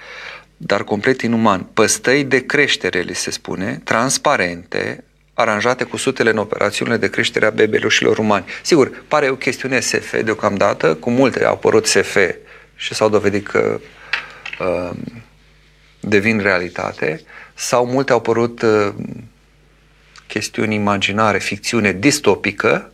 dar 0.57 0.85
complet 0.85 1.21
inuman. 1.21 1.63
Păstăi 1.63 2.25
de 2.25 2.47
creștere, 2.47 3.01
li 3.01 3.15
se 3.15 3.31
spune, 3.31 3.81
transparente, 3.85 5.05
aranjate 5.35 5.85
cu 5.85 5.97
sutele 5.97 6.31
în 6.31 6.39
operațiunile 6.39 6.97
de 6.97 7.11
creștere 7.11 7.47
a 7.47 7.51
bebelușilor 7.51 8.19
umani. 8.19 8.45
Sigur, 8.63 9.03
pare 9.09 9.29
o 9.29 9.37
chestiune 9.37 9.81
SF 9.81 10.23
deocamdată, 10.23 10.95
cu 10.95 11.11
multe 11.11 11.45
au 11.45 11.53
apărut 11.53 11.87
SF 11.87 12.17
și 12.77 12.95
s-au 12.95 13.09
dovedit 13.09 13.47
că 13.47 13.81
uh, 14.61 14.91
devin 16.01 16.39
realitate, 16.39 17.21
sau 17.55 17.87
multe 17.87 18.13
au 18.13 18.19
apărut 18.19 18.63
uh, 18.63 18.93
chestiuni 20.27 20.75
imaginare, 20.75 21.39
ficțiune 21.39 21.93
distopică 21.93 22.93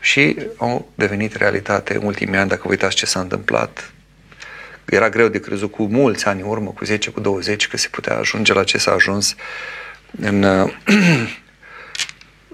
și 0.00 0.36
au 0.56 0.88
devenit 0.94 1.34
realitate 1.34 1.94
în 1.94 2.04
ultimii 2.04 2.38
ani, 2.38 2.48
dacă 2.48 2.62
vă 2.64 2.70
uitați 2.70 2.96
ce 2.96 3.06
s-a 3.06 3.20
întâmplat. 3.20 3.92
Era 4.84 5.08
greu 5.08 5.28
de 5.28 5.40
crezut 5.40 5.70
cu 5.70 5.82
mulți 5.82 6.26
ani 6.26 6.40
în 6.40 6.48
urmă, 6.48 6.70
cu 6.70 6.84
10, 6.84 7.10
cu 7.10 7.20
20, 7.20 7.68
că 7.68 7.76
se 7.76 7.88
putea 7.88 8.16
ajunge 8.16 8.52
la 8.52 8.64
ce 8.64 8.78
s-a 8.78 8.92
ajuns 8.92 9.34
în, 10.20 10.42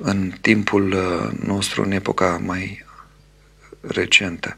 în 0.01 0.33
timpul 0.41 0.97
nostru, 1.45 1.83
în 1.83 1.91
epoca 1.91 2.41
mai 2.45 2.85
recentă. 3.81 4.57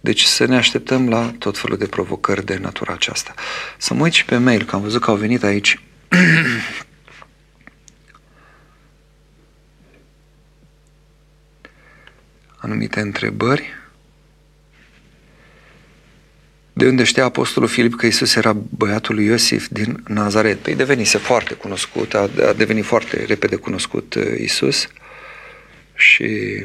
Deci 0.00 0.22
să 0.22 0.44
ne 0.44 0.56
așteptăm 0.56 1.08
la 1.08 1.34
tot 1.38 1.58
felul 1.58 1.78
de 1.78 1.86
provocări 1.86 2.44
de 2.44 2.56
natura 2.56 2.92
aceasta. 2.92 3.34
Să 3.78 3.94
mă 3.94 4.02
uit 4.02 4.12
și 4.12 4.24
pe 4.24 4.36
mail, 4.36 4.64
că 4.64 4.74
am 4.74 4.82
văzut 4.82 5.00
că 5.02 5.10
au 5.10 5.16
venit 5.16 5.42
aici 5.42 5.80
anumite 12.56 13.00
întrebări. 13.00 13.80
De 16.72 16.86
unde 16.86 17.04
știa 17.04 17.24
Apostolul 17.24 17.68
Filip 17.68 17.94
că 17.94 18.06
Isus 18.06 18.34
era 18.34 18.52
băiatul 18.52 19.14
lui 19.14 19.24
Iosif 19.24 19.68
din 19.68 20.02
Nazaret? 20.08 20.58
Păi 20.58 20.74
devenise 20.74 21.18
foarte 21.18 21.54
cunoscut, 21.54 22.14
a, 22.14 22.30
a 22.48 22.52
devenit 22.52 22.84
foarte 22.84 23.24
repede 23.24 23.56
cunoscut 23.56 24.14
uh, 24.14 24.24
Isus 24.38 24.88
și 25.94 26.64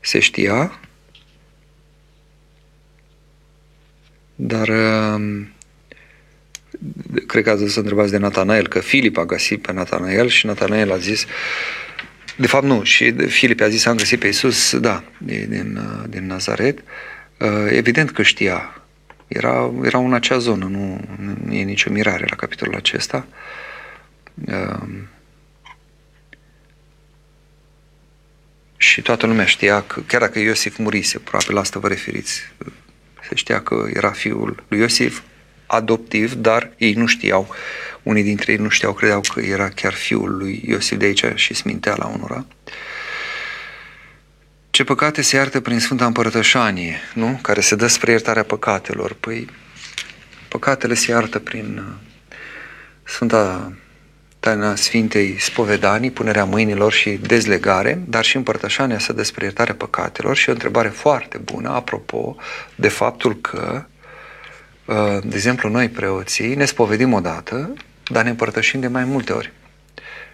se 0.00 0.18
știa, 0.18 0.80
dar 4.34 4.68
uh, 4.68 5.46
cred 7.26 7.44
că 7.44 7.50
ați 7.50 7.72
să 7.72 7.78
întrebați 7.78 8.10
de 8.10 8.16
Natanael, 8.16 8.68
că 8.68 8.80
Filip 8.80 9.16
a 9.16 9.24
găsit 9.24 9.62
pe 9.62 9.72
Natanael 9.72 10.28
și 10.28 10.46
Natanael 10.46 10.92
a 10.92 10.96
zis, 10.96 11.26
de 12.36 12.46
fapt 12.46 12.64
nu, 12.64 12.82
și 12.82 13.12
Filip 13.12 13.60
a 13.60 13.68
zis, 13.68 13.84
am 13.84 13.96
găsit 13.96 14.18
pe 14.18 14.26
Iisus, 14.26 14.78
da, 14.78 15.04
din, 15.18 15.76
uh, 15.76 16.08
din 16.08 16.26
Nazaret, 16.26 16.78
uh, 17.38 17.48
evident 17.68 18.10
că 18.10 18.22
știa, 18.22 18.79
era, 19.32 19.72
era 19.82 19.98
în 19.98 20.14
acea 20.14 20.38
zonă, 20.38 20.64
nu, 20.64 21.00
nu 21.44 21.54
e 21.54 21.62
nicio 21.62 21.90
mirare 21.90 22.26
la 22.28 22.36
capitolul 22.36 22.74
acesta. 22.74 23.26
Uh, 24.46 24.88
și 28.76 29.02
toată 29.02 29.26
lumea 29.26 29.44
știa 29.44 29.82
că, 29.82 30.00
chiar 30.00 30.20
dacă 30.20 30.38
Iosif 30.38 30.76
murise, 30.76 31.18
probabil 31.18 31.54
la 31.54 31.60
asta 31.60 31.78
vă 31.78 31.88
referiți, 31.88 32.40
se 33.28 33.34
știa 33.34 33.62
că 33.62 33.86
era 33.92 34.10
fiul 34.10 34.64
lui 34.68 34.78
Iosif, 34.78 35.20
adoptiv, 35.66 36.34
dar 36.34 36.72
ei 36.76 36.92
nu 36.92 37.06
știau, 37.06 37.48
unii 38.02 38.22
dintre 38.22 38.52
ei 38.52 38.58
nu 38.58 38.68
știau, 38.68 38.92
credeau 38.92 39.20
că 39.20 39.40
era 39.40 39.68
chiar 39.68 39.92
fiul 39.92 40.36
lui 40.36 40.62
Iosif 40.66 40.98
de 40.98 41.04
aici 41.04 41.24
și 41.34 41.54
smintea 41.54 41.94
la 41.96 42.06
unora. 42.06 42.46
Ce 44.70 44.84
păcate 44.84 45.22
se 45.22 45.36
iartă 45.36 45.60
prin 45.60 45.80
Sfânta 45.80 46.06
Împărătășanie, 46.06 46.98
nu? 47.14 47.38
Care 47.42 47.60
se 47.60 47.74
dă 47.74 47.86
spre 47.86 48.10
iertarea 48.10 48.42
păcatelor. 48.42 49.16
Păi, 49.20 49.48
păcatele 50.48 50.94
se 50.94 51.10
iartă 51.10 51.38
prin 51.38 51.78
uh, 51.78 51.94
Sfânta 53.02 53.72
taina 54.40 54.74
Sfintei 54.74 55.36
Spovedanii, 55.40 56.10
punerea 56.10 56.44
mâinilor 56.44 56.92
și 56.92 57.10
dezlegare, 57.10 58.02
dar 58.06 58.24
și 58.24 58.36
împărtășania 58.36 58.98
să 58.98 59.12
despre 59.12 59.44
iertarea 59.44 59.74
păcatelor 59.74 60.36
și 60.36 60.48
o 60.48 60.52
întrebare 60.52 60.88
foarte 60.88 61.38
bună, 61.38 61.70
apropo 61.70 62.36
de 62.74 62.88
faptul 62.88 63.40
că 63.40 63.84
Uh, 64.90 65.18
de 65.24 65.34
exemplu, 65.34 65.68
noi 65.68 65.88
preoții 65.88 66.54
ne 66.54 66.64
spovedim 66.64 67.12
odată, 67.12 67.72
dar 68.04 68.24
ne 68.24 68.30
împărtășim 68.30 68.80
de 68.80 68.86
mai 68.86 69.04
multe 69.04 69.32
ori 69.32 69.52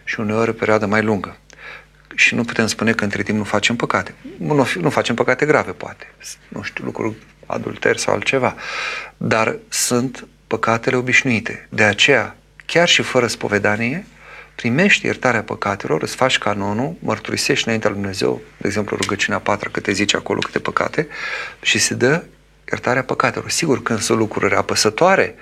și 0.04 0.20
uneori 0.20 0.50
o 0.50 0.52
perioadă 0.52 0.86
mai 0.86 1.02
lungă. 1.02 1.36
Și 2.14 2.34
nu 2.34 2.44
putem 2.44 2.66
spune 2.66 2.92
că 2.92 3.04
între 3.04 3.22
timp 3.22 3.38
nu 3.38 3.44
facem 3.44 3.76
păcate. 3.76 4.14
Nu, 4.38 4.68
nu 4.80 4.90
facem 4.90 5.14
păcate 5.14 5.46
grave, 5.46 5.70
poate. 5.70 6.12
Nu 6.48 6.62
știu, 6.62 6.84
lucruri 6.84 7.14
adulter 7.46 7.96
sau 7.96 8.14
altceva. 8.14 8.54
Dar 9.16 9.56
sunt 9.68 10.26
păcatele 10.46 10.96
obișnuite. 10.96 11.66
De 11.68 11.82
aceea, 11.82 12.36
chiar 12.66 12.88
și 12.88 13.02
fără 13.02 13.26
spovedanie, 13.26 14.06
primești 14.54 15.06
iertarea 15.06 15.42
păcatelor, 15.42 16.02
îți 16.02 16.16
faci 16.16 16.38
canonul, 16.38 16.94
mărturisești 16.98 17.64
înaintea 17.64 17.90
lui 17.90 17.98
Dumnezeu, 17.98 18.40
de 18.56 18.66
exemplu 18.66 18.96
rugăciunea 18.96 19.38
patra, 19.40 19.70
câte 19.70 19.92
zice 19.92 20.16
acolo 20.16 20.38
câte 20.38 20.58
păcate, 20.58 21.08
și 21.62 21.78
se 21.78 21.94
dă 21.94 22.24
iertarea 22.70 23.02
păcatelor. 23.02 23.50
Sigur, 23.50 23.82
când 23.82 23.98
sunt 23.98 24.18
lucruri 24.18 24.54
apăsătoare, 24.54 25.34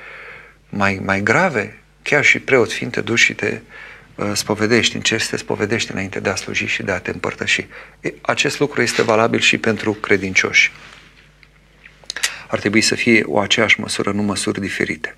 mai, 0.69 1.01
mai 1.05 1.21
grave, 1.23 1.83
chiar 2.03 2.25
și 2.25 2.39
preot 2.39 2.73
fiind 2.73 2.93
te 2.93 3.01
duci 3.01 3.19
și 3.19 3.35
te 3.35 3.47
uh, 3.47 3.61
spovedești, 4.33 4.97
încerci 4.97 5.23
să 5.23 5.31
te 5.31 5.37
spovedești 5.37 5.93
înainte 5.93 6.21
de 6.21 6.29
a 6.29 6.35
sluji 6.35 6.67
și 6.67 6.83
de 6.83 6.93
a 6.93 6.99
te 6.99 7.11
împărtăși. 7.11 7.67
E, 8.01 8.15
acest 8.21 8.59
lucru 8.59 8.83
este 8.83 9.03
valabil 9.03 9.41
și 9.41 9.59
pentru 9.59 9.93
credincioși. 9.93 10.73
Ar 12.49 12.59
trebui 12.59 12.81
să 12.81 12.95
fie 12.95 13.23
o 13.27 13.39
aceeași 13.39 13.81
măsură, 13.81 14.13
nu 14.13 14.23
măsuri 14.23 14.61
diferite. 14.61 15.15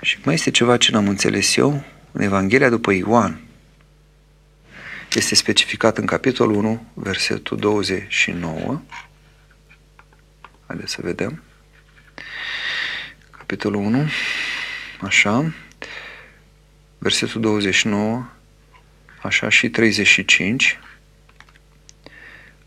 Și 0.00 0.18
mai 0.24 0.34
este 0.34 0.50
ceva 0.50 0.76
ce 0.76 0.90
n-am 0.90 1.08
înțeles 1.08 1.56
eu. 1.56 1.84
În 2.12 2.22
Evanghelia 2.22 2.68
după 2.68 2.92
Ioan 2.92 3.40
este 5.14 5.34
specificat 5.34 5.98
în 5.98 6.06
capitolul 6.06 6.56
1, 6.56 6.86
versetul 6.94 7.56
29, 7.56 8.82
Haideți 10.66 10.92
să 10.92 11.00
vedem. 11.02 11.42
Capitolul 13.30 13.80
1, 13.80 14.08
așa, 15.00 15.52
versetul 16.98 17.40
29, 17.40 18.26
așa, 19.22 19.48
și 19.48 19.68
35. 19.68 20.78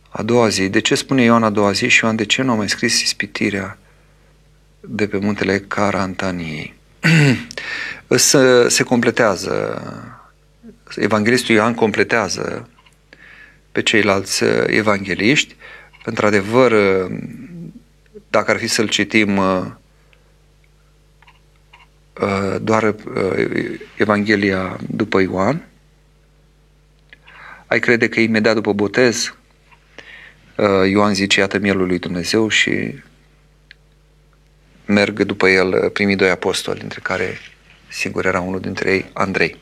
A 0.09 0.23
doua 0.23 0.47
zi. 0.47 0.69
De 0.69 0.80
ce 0.80 0.95
spune 0.95 1.21
Ioan 1.21 1.43
a 1.43 1.49
doua 1.49 1.71
zi 1.71 1.88
și 1.88 2.03
Ioan 2.03 2.15
de 2.15 2.25
ce 2.25 2.41
nu 2.41 2.51
a 2.51 2.55
mai 2.55 2.69
scris 2.69 3.01
ispitirea 3.01 3.77
de 4.80 5.07
pe 5.07 5.17
muntele 5.17 5.59
Carantaniei? 5.59 6.73
se, 8.15 8.69
se 8.69 8.84
completează, 8.84 9.82
evanghelistul 10.95 11.55
Ioan 11.55 11.73
completează 11.73 12.69
pe 13.71 13.82
ceilalți 13.82 14.43
uh, 14.43 14.63
evangeliști. 14.65 15.55
Într-adevăr, 16.05 16.71
uh, 16.71 17.17
dacă 18.30 18.51
ar 18.51 18.57
fi 18.57 18.67
să-l 18.67 18.88
citim 18.88 19.38
uh, 19.38 19.65
doar 22.61 22.95
Evanghelia 23.97 24.78
după 24.89 25.20
Ioan, 25.22 25.67
ai 27.65 27.80
crede 27.80 28.09
că 28.09 28.20
imediat 28.20 28.55
după 28.55 28.74
botez 28.74 29.34
Ioan 30.89 31.13
zice, 31.13 31.39
iată 31.39 31.57
mielul 31.57 31.88
lui 31.88 31.99
Dumnezeu 31.99 32.47
și 32.47 32.93
merg 34.86 35.24
după 35.24 35.49
el 35.49 35.89
primii 35.89 36.15
doi 36.15 36.30
apostoli, 36.30 36.80
dintre 36.80 36.99
care 37.03 37.38
sigur 37.88 38.26
era 38.26 38.39
unul 38.39 38.59
dintre 38.59 38.91
ei, 38.91 39.09
Andrei. 39.13 39.55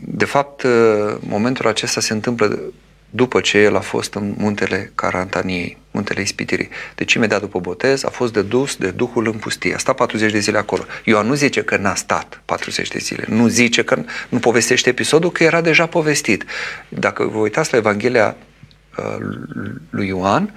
De 0.00 0.24
fapt, 0.24 0.66
momentul 1.20 1.66
acesta 1.66 2.00
se 2.00 2.12
întâmplă 2.12 2.72
după 3.10 3.40
ce 3.40 3.58
el 3.58 3.76
a 3.76 3.80
fost 3.80 4.14
în 4.14 4.34
muntele 4.36 4.92
Carantaniei, 4.94 5.76
muntele 5.90 6.20
Ispitirii. 6.20 6.68
Deci 6.94 7.12
imediat 7.12 7.40
după 7.40 7.58
botez 7.58 8.04
a 8.04 8.08
fost 8.08 8.32
dedus 8.32 8.76
de 8.76 8.90
Duhul 8.90 9.26
în 9.26 9.32
pustie. 9.32 9.74
A 9.74 9.78
stat 9.78 9.94
40 9.94 10.32
de 10.32 10.38
zile 10.38 10.58
acolo. 10.58 10.84
Ioan 11.04 11.26
nu 11.26 11.34
zice 11.34 11.62
că 11.62 11.76
n-a 11.76 11.94
stat 11.94 12.40
40 12.44 12.88
de 12.88 12.98
zile. 12.98 13.24
Nu 13.28 13.46
zice 13.46 13.82
că 13.84 14.04
nu 14.28 14.38
povestește 14.38 14.88
episodul, 14.88 15.30
că 15.30 15.44
era 15.44 15.60
deja 15.60 15.86
povestit. 15.86 16.44
Dacă 16.88 17.24
vă 17.24 17.38
uitați 17.38 17.72
la 17.72 17.78
Evanghelia 17.78 18.36
uh, 18.96 19.26
lui 19.90 20.06
Ioan, 20.06 20.54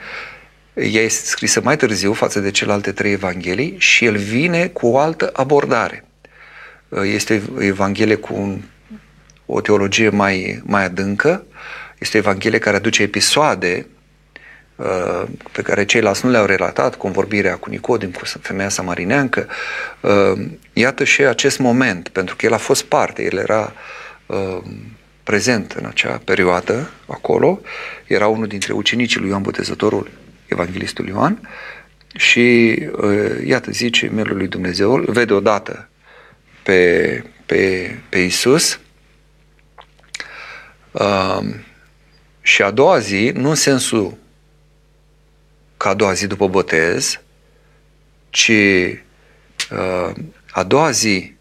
ea 0.73 1.01
este 1.01 1.25
scrisă 1.25 1.61
mai 1.63 1.77
târziu 1.77 2.13
față 2.13 2.39
de 2.39 2.51
celelalte 2.51 2.91
trei 2.91 3.11
evanghelii 3.11 3.75
și 3.77 4.05
el 4.05 4.17
vine 4.17 4.67
cu 4.67 4.87
o 4.87 4.97
altă 4.97 5.29
abordare. 5.33 6.05
Uh, 6.89 7.01
este 7.03 7.41
o 7.55 7.63
evanghelie 7.63 8.15
cu 8.15 8.33
un, 8.33 8.61
o 9.45 9.61
teologie 9.61 10.09
mai, 10.09 10.61
mai 10.65 10.83
adâncă, 10.83 11.45
este 12.01 12.17
o 12.17 12.19
evanghelie 12.19 12.59
care 12.59 12.75
aduce 12.75 13.03
episoade 13.03 13.87
uh, 14.75 15.23
pe 15.51 15.61
care 15.61 15.85
ceilalți 15.85 16.25
nu 16.25 16.31
le-au 16.31 16.45
relatat, 16.45 16.95
convorbirea 16.95 17.55
cu 17.57 17.69
Nicodim, 17.69 18.11
cu 18.11 18.21
femeia 18.25 18.69
samarineancă. 18.69 19.47
Uh, 20.01 20.45
iată 20.73 21.03
și 21.03 21.21
acest 21.21 21.59
moment, 21.59 22.09
pentru 22.09 22.35
că 22.35 22.45
el 22.45 22.53
a 22.53 22.57
fost 22.57 22.83
parte, 22.83 23.23
el 23.23 23.37
era 23.37 23.73
prezent 25.23 25.71
în 25.71 25.85
acea 25.85 26.21
perioadă 26.23 26.89
acolo, 27.07 27.61
era 28.07 28.27
unul 28.27 28.47
dintre 28.47 28.73
ucenicii 28.73 29.19
lui 29.19 29.29
Ioan 29.29 29.41
Botezătorul, 29.41 30.09
evanghelistul 30.47 31.07
Ioan, 31.07 31.49
și 32.15 32.77
iată, 33.45 33.71
zice 33.71 34.07
melul 34.07 34.37
lui 34.37 34.47
Dumnezeu, 34.47 34.93
îl 34.93 35.05
vede 35.07 35.33
odată 35.33 35.89
pe, 36.63 37.23
pe, 37.45 37.95
pe 38.09 38.19
Isus. 38.19 38.79
Uh, 40.91 41.39
și 42.41 42.61
a 42.61 42.71
doua 42.71 42.99
zi, 42.99 43.31
nu 43.35 43.49
în 43.49 43.55
sensul 43.55 44.17
ca 45.77 45.89
a 45.89 45.93
doua 45.93 46.13
zi 46.13 46.27
după 46.27 46.47
botez, 46.47 47.19
ci 48.29 48.51
uh, 49.71 50.11
a 50.51 50.63
doua 50.63 50.91
zi 50.91 51.33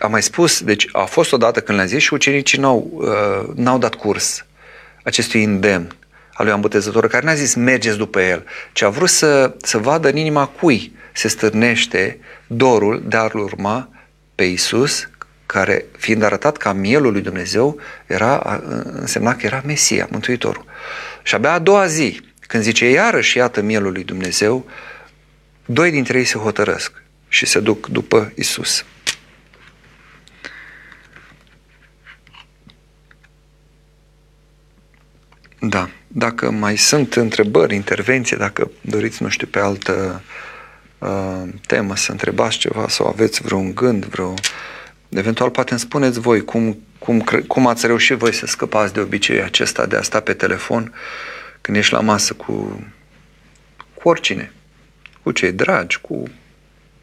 am 0.00 0.10
mai 0.10 0.22
spus, 0.22 0.62
deci 0.62 0.88
a 0.92 1.04
fost 1.04 1.32
odată 1.32 1.60
când 1.60 1.78
le-am 1.78 1.90
zis 1.90 2.02
și 2.02 2.14
ucenicii 2.14 2.58
n-au, 2.58 2.90
uh, 2.92 3.54
n-au 3.54 3.78
dat 3.78 3.94
curs 3.94 4.46
acestui 5.02 5.44
îndemn 5.44 5.96
al 6.32 6.44
lui 6.44 6.54
Ambutezător, 6.54 7.08
care 7.08 7.26
n-a 7.26 7.34
zis 7.34 7.54
mergeți 7.54 7.96
după 7.96 8.20
el, 8.20 8.44
ci 8.72 8.82
a 8.82 8.88
vrut 8.88 9.08
să, 9.08 9.54
să 9.62 9.78
vadă 9.78 10.08
în 10.08 10.16
inima 10.16 10.46
cui 10.46 10.92
se 11.12 11.28
stârnește 11.28 12.18
dorul 12.46 13.02
de 13.06 13.16
a-L 13.16 13.30
urma 13.34 13.88
pe 14.34 14.44
Isus, 14.44 15.08
care, 15.48 15.84
fiind 15.98 16.22
arătat 16.22 16.56
ca 16.56 16.72
mielul 16.72 17.12
lui 17.12 17.20
Dumnezeu, 17.20 17.80
era, 18.06 18.62
însemna 18.84 19.36
că 19.36 19.46
era 19.46 19.62
Mesia, 19.64 20.08
Mântuitorul. 20.10 20.64
Și 21.22 21.34
abia 21.34 21.52
a 21.52 21.58
doua 21.58 21.86
zi, 21.86 22.20
când 22.40 22.62
zice 22.62 22.90
iarăși 22.90 23.36
iată 23.36 23.60
mielul 23.60 23.92
lui 23.92 24.04
Dumnezeu, 24.04 24.66
doi 25.64 25.90
dintre 25.90 26.18
ei 26.18 26.24
se 26.24 26.38
hotărăsc 26.38 27.02
și 27.28 27.46
se 27.46 27.60
duc 27.60 27.86
după 27.86 28.32
Isus. 28.34 28.84
Da, 35.60 35.90
dacă 36.06 36.50
mai 36.50 36.76
sunt 36.76 37.14
întrebări, 37.14 37.74
intervenții, 37.74 38.36
dacă 38.36 38.70
doriți, 38.80 39.22
nu 39.22 39.28
știu, 39.28 39.46
pe 39.46 39.58
altă 39.58 40.22
uh, 40.98 41.42
temă 41.66 41.96
să 41.96 42.10
întrebați 42.10 42.58
ceva 42.58 42.88
sau 42.88 43.06
aveți 43.06 43.42
vreun 43.42 43.74
gând, 43.74 44.04
vreo... 44.04 44.34
Eventual 45.08 45.50
poate 45.50 45.70
îmi 45.70 45.80
spuneți 45.80 46.20
voi 46.20 46.44
cum, 46.44 46.78
cum, 46.98 47.20
cum 47.46 47.66
ați 47.66 47.86
reușit 47.86 48.16
voi 48.16 48.34
să 48.34 48.46
scăpați 48.46 48.92
de 48.92 49.00
obiceiul 49.00 49.44
acesta 49.44 49.86
de 49.86 49.96
a 49.96 50.02
sta 50.02 50.20
pe 50.20 50.32
telefon 50.32 50.94
când 51.60 51.76
ești 51.76 51.92
la 51.92 52.00
masă 52.00 52.34
cu, 52.34 52.84
cu 53.94 54.08
oricine, 54.08 54.52
cu 55.22 55.30
cei 55.30 55.52
dragi, 55.52 56.00
cu 56.00 56.22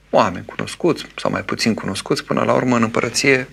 oameni 0.10 0.45
cunoscuți 0.45 1.06
sau 1.16 1.32
mai 1.32 1.43
puțin 1.43 1.74
cunoscuți, 1.74 2.24
până 2.24 2.43
la 2.43 2.53
urmă 2.53 2.76
în 2.76 2.84
împărăție 2.84 3.47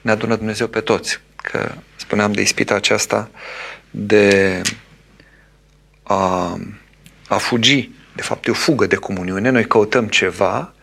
ne 0.00 0.10
adună 0.10 0.36
Dumnezeu 0.36 0.66
pe 0.66 0.80
toți. 0.80 1.20
Că 1.36 1.72
spuneam 1.96 2.32
de 2.32 2.40
ispita 2.40 2.74
aceasta 2.74 3.30
de 3.90 4.60
a, 6.02 6.58
a 7.28 7.36
fugi. 7.36 7.90
De 8.14 8.22
fapt, 8.22 8.46
e 8.46 8.50
o 8.50 8.54
fugă 8.54 8.86
de 8.86 8.96
comuniune. 8.96 9.50
Noi 9.50 9.66
căutăm 9.66 10.08
ceva, 10.08 10.73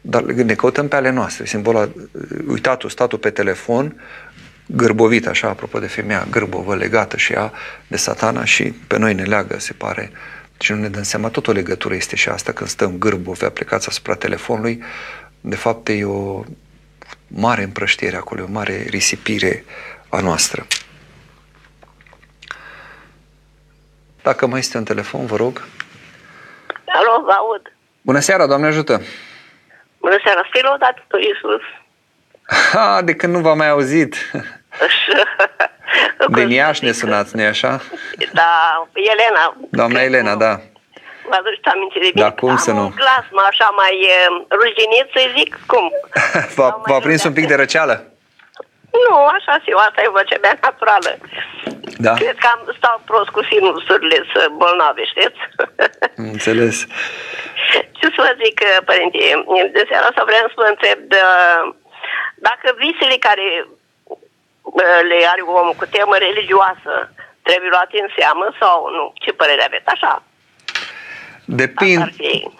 dar 0.00 0.22
ne 0.22 0.54
căutăm 0.54 0.88
pe 0.88 0.96
ale 0.96 1.10
noastre. 1.10 1.44
Simbolul, 1.44 2.10
uitatul, 2.46 2.90
statul 2.90 3.18
pe 3.18 3.30
telefon, 3.30 4.02
gârbovit, 4.66 5.26
așa, 5.26 5.48
apropo 5.48 5.78
de 5.78 5.86
femeia 5.86 6.26
gârbovă, 6.30 6.74
legată 6.74 7.16
și 7.16 7.32
ea 7.32 7.52
de 7.86 7.96
satana 7.96 8.44
și 8.44 8.64
pe 8.64 8.98
noi 8.98 9.14
ne 9.14 9.22
leagă, 9.22 9.58
se 9.58 9.72
pare, 9.72 10.12
și 10.60 10.72
nu 10.72 10.78
ne 10.78 10.88
dăm 10.88 11.02
seama, 11.02 11.28
tot 11.28 11.46
o 11.46 11.52
legătură 11.52 11.94
este 11.94 12.16
și 12.16 12.28
asta 12.28 12.52
când 12.52 12.70
stăm 12.70 12.98
gârbovi 12.98 13.44
aplicați 13.44 13.88
asupra 13.88 14.14
telefonului, 14.14 14.82
de 15.40 15.56
fapt 15.56 15.88
e 15.88 16.04
o 16.04 16.44
mare 17.26 17.62
împrăștiere 17.62 18.16
acolo, 18.16 18.42
o 18.42 18.50
mare 18.50 18.86
risipire 18.88 19.64
a 20.08 20.20
noastră. 20.20 20.66
Dacă 24.22 24.46
mai 24.46 24.58
este 24.58 24.78
un 24.78 24.84
telefon, 24.84 25.26
vă 25.26 25.36
rog. 25.36 25.68
Alo, 26.86 27.24
vă 27.24 27.30
aud. 27.30 27.62
Bună 28.02 28.20
seara, 28.20 28.46
Doamne 28.46 28.66
ajută! 28.66 29.02
Bună 30.00 30.16
seara, 30.24 30.48
fi 30.50 30.62
lăudat 30.62 30.96
tu, 31.08 31.16
Iisus. 31.16 31.62
Ha, 32.72 33.02
de 33.02 33.14
când 33.14 33.34
nu 33.34 33.40
v-am 33.40 33.56
mai 33.56 33.68
auzit. 33.68 34.14
Din 36.36 36.50
Iași 36.50 36.84
ne 36.84 36.92
sunați, 36.92 37.36
nu 37.36 37.44
așa? 37.44 37.80
Da, 38.32 38.86
Elena. 38.92 39.56
Doamna 39.70 40.00
Elena, 40.02 40.36
da. 40.36 40.60
Vă 41.28 41.36
aduceți 41.38 41.68
aminte 41.74 41.98
de 41.98 42.10
bine. 42.12 42.24
Da, 42.24 42.32
cum 42.32 42.50
Am 42.50 42.56
să 42.56 42.72
nu? 42.72 42.80
un 42.80 42.92
glas 42.94 43.24
mă, 43.30 43.46
așa 43.50 43.68
mai 43.76 43.98
uh, 44.00 44.46
ruginit, 44.50 45.06
să 45.14 45.20
zic, 45.36 45.58
cum? 45.66 45.92
v-a, 46.56 46.80
v-a 46.86 46.98
prins 46.98 47.24
un 47.24 47.32
pic 47.32 47.46
de 47.46 47.54
răceală? 47.54 48.09
Nu, 49.04 49.16
așa 49.36 49.54
și 49.62 49.70
eu, 49.72 49.78
asta 49.78 50.00
e 50.02 50.18
vocea 50.18 50.38
mea 50.40 50.56
naturală. 50.62 51.12
Da? 52.04 52.12
Cred 52.20 52.36
că 52.42 52.48
am 52.54 52.62
stau 52.78 52.96
prost 53.04 53.30
cu 53.36 53.42
sinusurile 53.50 54.18
să 54.32 54.40
bolnave, 54.60 55.04
știți? 55.12 55.40
Înțeles. 56.32 56.76
Ce 57.98 58.06
să 58.14 58.20
vă 58.26 58.32
zic, 58.42 58.56
părinte, 58.90 59.18
de 59.76 59.82
seara 59.88 60.06
asta 60.06 60.22
vreau 60.30 60.46
să 60.52 60.60
vă 60.62 60.68
întreb 60.74 60.98
de, 61.12 61.20
dacă 62.48 62.66
visele 62.84 63.16
care 63.28 63.46
le 65.10 65.18
are 65.32 65.42
omul 65.60 65.74
cu 65.78 65.86
temă 65.96 66.16
religioasă 66.16 66.92
trebuie 67.42 67.70
luate 67.70 67.96
în 68.00 68.08
seamă 68.18 68.46
sau 68.60 68.76
nu? 68.96 69.12
Ce 69.14 69.32
părere 69.32 69.62
aveți? 69.64 69.86
Așa. 69.86 70.22
Depind, 71.44 72.10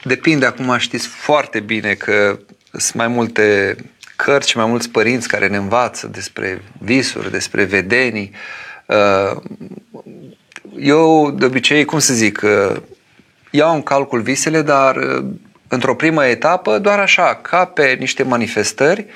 depinde, 0.02 0.46
acum 0.46 0.78
știți 0.78 1.08
foarte 1.08 1.60
bine 1.60 1.94
că 1.94 2.38
sunt 2.72 2.94
mai 2.94 3.08
multe 3.08 3.76
cărți 4.24 4.48
și 4.48 4.56
mai 4.56 4.66
mulți 4.66 4.90
părinți 4.90 5.28
care 5.28 5.46
ne 5.46 5.56
învață 5.56 6.06
despre 6.06 6.62
visuri, 6.78 7.30
despre 7.30 7.64
vedenii. 7.64 8.30
Uh, 8.86 9.42
eu, 10.78 11.30
de 11.30 11.44
obicei, 11.44 11.84
cum 11.84 11.98
să 11.98 12.14
zic, 12.14 12.40
uh, 12.42 12.76
iau 13.50 13.74
în 13.74 13.82
calcul 13.82 14.20
visele, 14.20 14.62
dar 14.62 14.96
uh, 14.96 15.24
într-o 15.68 15.94
primă 15.94 16.26
etapă, 16.26 16.78
doar 16.78 16.98
așa, 16.98 17.38
ca 17.42 17.64
pe 17.64 17.96
niște 17.98 18.22
manifestări 18.22 19.06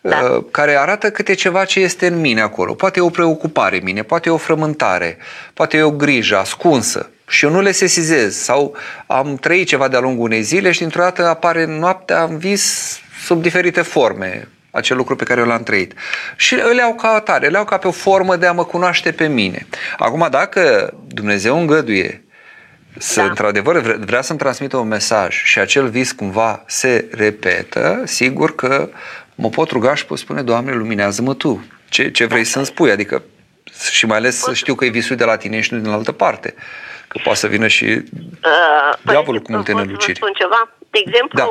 da. 0.00 0.44
care 0.50 0.78
arată 0.78 1.10
câte 1.10 1.34
ceva 1.34 1.64
ce 1.64 1.80
este 1.80 2.06
în 2.06 2.20
mine 2.20 2.40
acolo. 2.40 2.74
Poate 2.74 2.98
e 2.98 3.02
o 3.02 3.08
preocupare 3.10 3.76
în 3.76 3.82
mine, 3.84 4.02
poate 4.02 4.28
e 4.28 4.32
o 4.32 4.36
frământare, 4.36 5.16
poate 5.54 5.76
e 5.76 5.82
o 5.82 5.90
grijă 5.90 6.36
ascunsă 6.36 7.10
și 7.28 7.44
eu 7.44 7.50
nu 7.50 7.60
le 7.60 7.72
sesizez 7.72 8.36
sau 8.36 8.76
am 9.06 9.36
trăit 9.36 9.66
ceva 9.66 9.88
de-a 9.88 10.00
lungul 10.00 10.24
unei 10.24 10.42
zile 10.42 10.72
și 10.72 10.78
dintr-o 10.78 11.02
dată 11.02 11.26
apare 11.26 11.64
noaptea 11.64 12.22
în 12.22 12.38
vis 12.38 12.98
sub 13.24 13.42
diferite 13.42 13.82
forme 13.82 14.48
acel 14.70 14.96
lucru 14.96 15.16
pe 15.16 15.24
care 15.24 15.40
eu 15.40 15.46
l-am 15.46 15.62
trăit. 15.62 15.92
Și 16.36 16.54
îl 16.54 16.76
iau 16.76 16.94
ca 16.94 17.08
atare, 17.08 17.46
îl 17.46 17.52
iau 17.52 17.64
ca 17.64 17.76
pe 17.78 17.86
o 17.86 17.90
formă 17.90 18.36
de 18.36 18.46
a 18.46 18.52
mă 18.52 18.64
cunoaște 18.64 19.12
pe 19.12 19.26
mine. 19.28 19.66
Acum, 19.98 20.26
dacă 20.30 20.92
Dumnezeu 21.06 21.58
îngăduie 21.60 22.24
să, 22.98 23.20
Da. 23.20 23.26
într-adevăr, 23.26 23.78
vre- 23.78 23.96
vrea 24.00 24.20
să-mi 24.22 24.38
transmită 24.38 24.76
un 24.76 24.88
mesaj 24.88 25.42
și 25.42 25.58
acel 25.58 25.88
vis 25.88 26.12
cumva 26.12 26.62
se 26.66 27.08
repetă, 27.12 28.02
sigur 28.04 28.54
că 28.54 28.88
mă 29.34 29.48
pot 29.48 29.70
ruga 29.70 29.94
și 29.94 30.06
pot 30.06 30.18
spune, 30.18 30.42
Doamne, 30.42 30.72
luminează-mă 30.72 31.34
Tu. 31.34 31.64
Ce, 31.88 32.10
ce 32.10 32.24
vrei 32.24 32.44
să-mi 32.44 32.66
spui? 32.66 32.90
Adică, 32.90 33.22
și 33.90 34.06
mai 34.06 34.16
ales 34.16 34.38
să 34.38 34.54
știu 34.54 34.74
că 34.74 34.84
e 34.84 34.88
visul 34.88 35.16
de 35.16 35.24
la 35.24 35.36
tine 35.36 35.60
și 35.60 35.74
nu 35.74 35.78
din 35.80 35.90
altă 35.90 36.12
parte. 36.12 36.54
Că 37.08 37.20
poate 37.24 37.38
să 37.38 37.46
vină 37.46 37.66
și 37.66 37.84
Uh, 37.84 38.98
Diavolul 39.02 39.40
păi, 39.40 39.46
cu 39.46 39.52
multe 39.52 39.70
pot 39.72 39.80
să 39.80 39.84
vă 39.86 39.90
neluciri. 39.90 40.16
spun 40.16 40.32
ceva? 40.34 40.70
De 40.90 40.98
exemplu, 41.06 41.38
Da. 41.38 41.44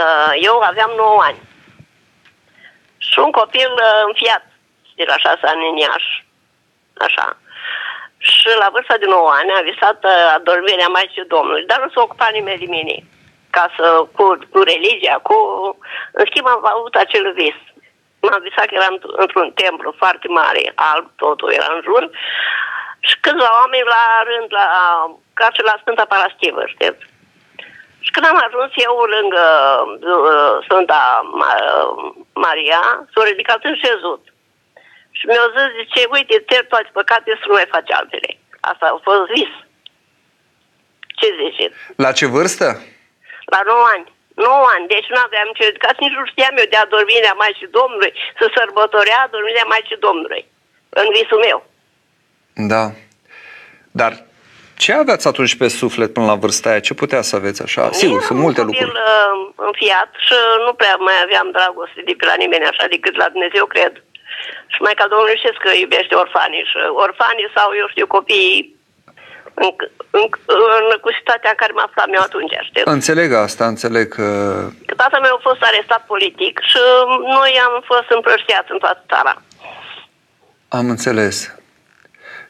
Uh, 0.00 0.32
eu 0.48 0.60
aveam 0.60 0.92
9 0.96 1.22
ani 1.22 1.40
și 2.98 3.18
un 3.18 3.30
copil 3.30 3.70
uh, 3.72 4.02
înfiat 4.06 4.44
de 4.94 5.04
la 5.06 5.16
6 5.16 5.38
ani 5.42 5.68
în 5.68 5.76
Iași. 5.76 6.24
Așa. 7.06 7.36
Și 8.18 8.48
la 8.58 8.68
vârsta 8.72 8.96
de 8.96 9.06
9 9.06 9.30
ani 9.30 9.50
a 9.58 9.68
visat 9.70 10.04
uh, 10.04 10.34
adormirea 10.34 10.88
Maicii 10.88 11.32
Domnului, 11.34 11.64
dar 11.66 11.78
nu 11.80 11.88
s-a 11.88 12.00
ocupat 12.02 12.32
nimeni 12.32 12.62
de 12.64 12.68
mine. 12.76 12.96
Ca 13.50 13.64
să, 13.76 14.06
cu, 14.16 14.38
cu 14.52 14.58
religia, 14.62 15.16
cu... 15.22 15.36
În 16.12 16.24
schimb 16.28 16.46
am 16.46 16.66
avut 16.76 16.94
acel 16.94 17.32
vis. 17.32 17.58
M-am 18.20 18.40
visat 18.48 18.66
că 18.66 18.74
eram 18.74 18.98
într-un 19.02 19.50
templu 19.52 19.94
foarte 19.96 20.28
mare, 20.28 20.72
alb, 20.74 21.10
totul 21.16 21.52
era 21.52 21.68
în 21.74 21.80
jur, 21.84 22.10
și 22.98 23.14
câțiva 23.20 23.50
oameni 23.60 23.92
la 23.94 24.04
rând, 24.28 24.48
la, 24.58 24.66
ca 25.34 25.48
și 25.54 25.62
la 25.62 25.78
Sfânta 25.80 26.04
Parastivă, 26.04 26.62
știți? 26.66 27.02
Și 28.06 28.10
când 28.14 28.26
am 28.26 28.40
ajuns 28.46 28.70
eu 28.86 28.94
lângă 29.16 29.44
uh, 30.22 30.54
Sfânta 30.66 31.02
Ma- 31.40 32.14
Maria, 32.44 32.82
s-a 33.12 33.22
ridicat 33.30 33.60
în 33.70 33.76
șezut. 33.84 34.22
Și 35.16 35.24
mi-a 35.26 35.46
zis, 35.56 35.68
zice, 35.80 36.00
uite, 36.16 36.36
te 36.50 36.58
toate 36.70 36.90
păcate 36.98 37.30
să 37.40 37.44
nu 37.46 37.54
mai 37.58 37.72
faci 37.74 37.90
altele. 38.00 38.30
Asta 38.70 38.84
a 38.86 39.00
fost 39.08 39.24
vis. 39.34 39.52
Ce 41.18 41.26
ziceți? 41.40 41.76
La 42.04 42.10
ce 42.18 42.26
vârstă? 42.26 42.66
La 43.54 43.60
9 43.64 43.86
ani. 43.94 44.06
9 44.34 44.66
ani, 44.74 44.86
deci 44.94 45.08
nu 45.14 45.20
aveam 45.26 45.48
ce 45.56 45.64
educație, 45.66 46.06
nici 46.06 46.18
nu 46.20 46.26
știam 46.26 46.54
eu 46.56 46.68
de 46.72 46.76
adormirea 46.76 47.34
Maicii 47.42 47.74
Domnului, 47.78 48.12
să 48.38 48.44
sărbătorea 48.56 49.18
adormirea 49.26 49.66
Maicii 49.72 50.04
Domnului, 50.06 50.42
în 50.88 51.06
visul 51.16 51.38
meu. 51.46 51.58
Da. 52.72 52.84
Dar 54.00 54.12
ce 54.82 54.92
aveați 54.92 55.26
atunci 55.32 55.54
pe 55.60 55.68
suflet 55.68 56.10
până 56.16 56.26
la 56.26 56.34
vârsta 56.42 56.68
aia? 56.70 56.80
Ce 56.88 56.94
putea 57.02 57.22
să 57.28 57.36
aveți 57.36 57.62
așa? 57.66 57.82
Sigur, 58.00 58.16
Eram 58.16 58.26
sunt 58.28 58.38
multe 58.44 58.60
un 58.60 58.66
copil, 58.66 58.86
lucruri. 58.86 59.04
uh, 59.06 59.68
înfiat 59.68 60.10
și 60.26 60.34
nu 60.66 60.72
prea 60.80 60.96
mai 61.08 61.18
aveam 61.26 61.46
dragoste 61.58 62.00
de 62.08 62.14
pe 62.18 62.24
la 62.30 62.36
nimeni 62.42 62.64
așa 62.72 62.84
decât 62.94 63.14
la 63.22 63.28
Dumnezeu, 63.34 63.64
cred. 63.74 63.92
Și 64.72 64.78
mai 64.86 64.94
ca 65.00 65.06
Domnul 65.12 65.36
știți 65.42 65.62
că 65.64 65.70
iubește 65.82 66.14
orfanii 66.24 66.64
și 66.70 66.76
orfanii 67.06 67.48
sau, 67.56 67.68
eu 67.80 67.86
știu, 67.94 68.06
copiii 68.16 68.60
în, 69.62 69.68
în, 70.18 70.24
în, 70.78 70.84
cu 71.04 71.10
situația 71.18 71.50
în 71.52 71.60
care 71.62 71.72
mă 71.76 71.84
aflam 71.86 72.10
eu 72.16 72.22
atunci, 72.28 72.54
știți? 72.68 72.88
Înțeleg 72.96 73.28
asta, 73.46 73.64
înțeleg 73.74 74.06
că... 74.16 74.26
Că 74.88 74.94
tatăl 75.02 75.20
meu 75.26 75.34
a 75.36 75.46
fost 75.48 75.62
arestat 75.62 76.02
politic 76.12 76.54
și 76.70 76.80
noi 77.38 77.52
am 77.66 77.74
fost 77.90 78.08
împrăștiați 78.16 78.70
în 78.74 78.78
toată 78.84 79.02
țara. 79.12 79.34
Am 80.68 80.86
înțeles. 80.94 81.36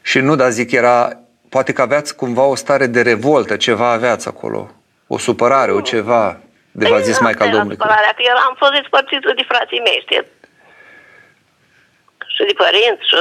Și 0.01 0.19
nu, 0.19 0.35
dar 0.35 0.49
zic, 0.49 0.71
era... 0.71 0.97
Poate 1.57 1.73
că 1.73 1.81
aveați 1.81 2.15
cumva 2.15 2.43
o 2.43 2.55
stare 2.55 2.87
de 2.87 3.01
revoltă, 3.01 3.55
ceva 3.57 3.91
aveați 3.91 4.27
acolo. 4.27 4.71
O 5.07 5.17
supărare, 5.17 5.71
o 5.71 5.81
ceva. 5.81 6.39
De 6.71 6.87
v-a 6.89 6.99
zis 6.99 7.15
Păi, 7.17 7.23
Maica 7.23 7.37
asta 7.43 7.47
era 7.47 7.55
Domnului. 7.57 7.77
supărarea, 7.81 8.13
că 8.17 8.21
eu 8.31 8.35
am 8.47 8.55
fost 8.61 8.71
despărțită 8.71 9.33
de 9.39 9.45
frații 9.51 9.79
mei, 9.87 9.99
știți? 10.05 10.29
Și 12.33 12.41
de 12.49 12.53
părinți 12.63 13.05
și... 13.09 13.19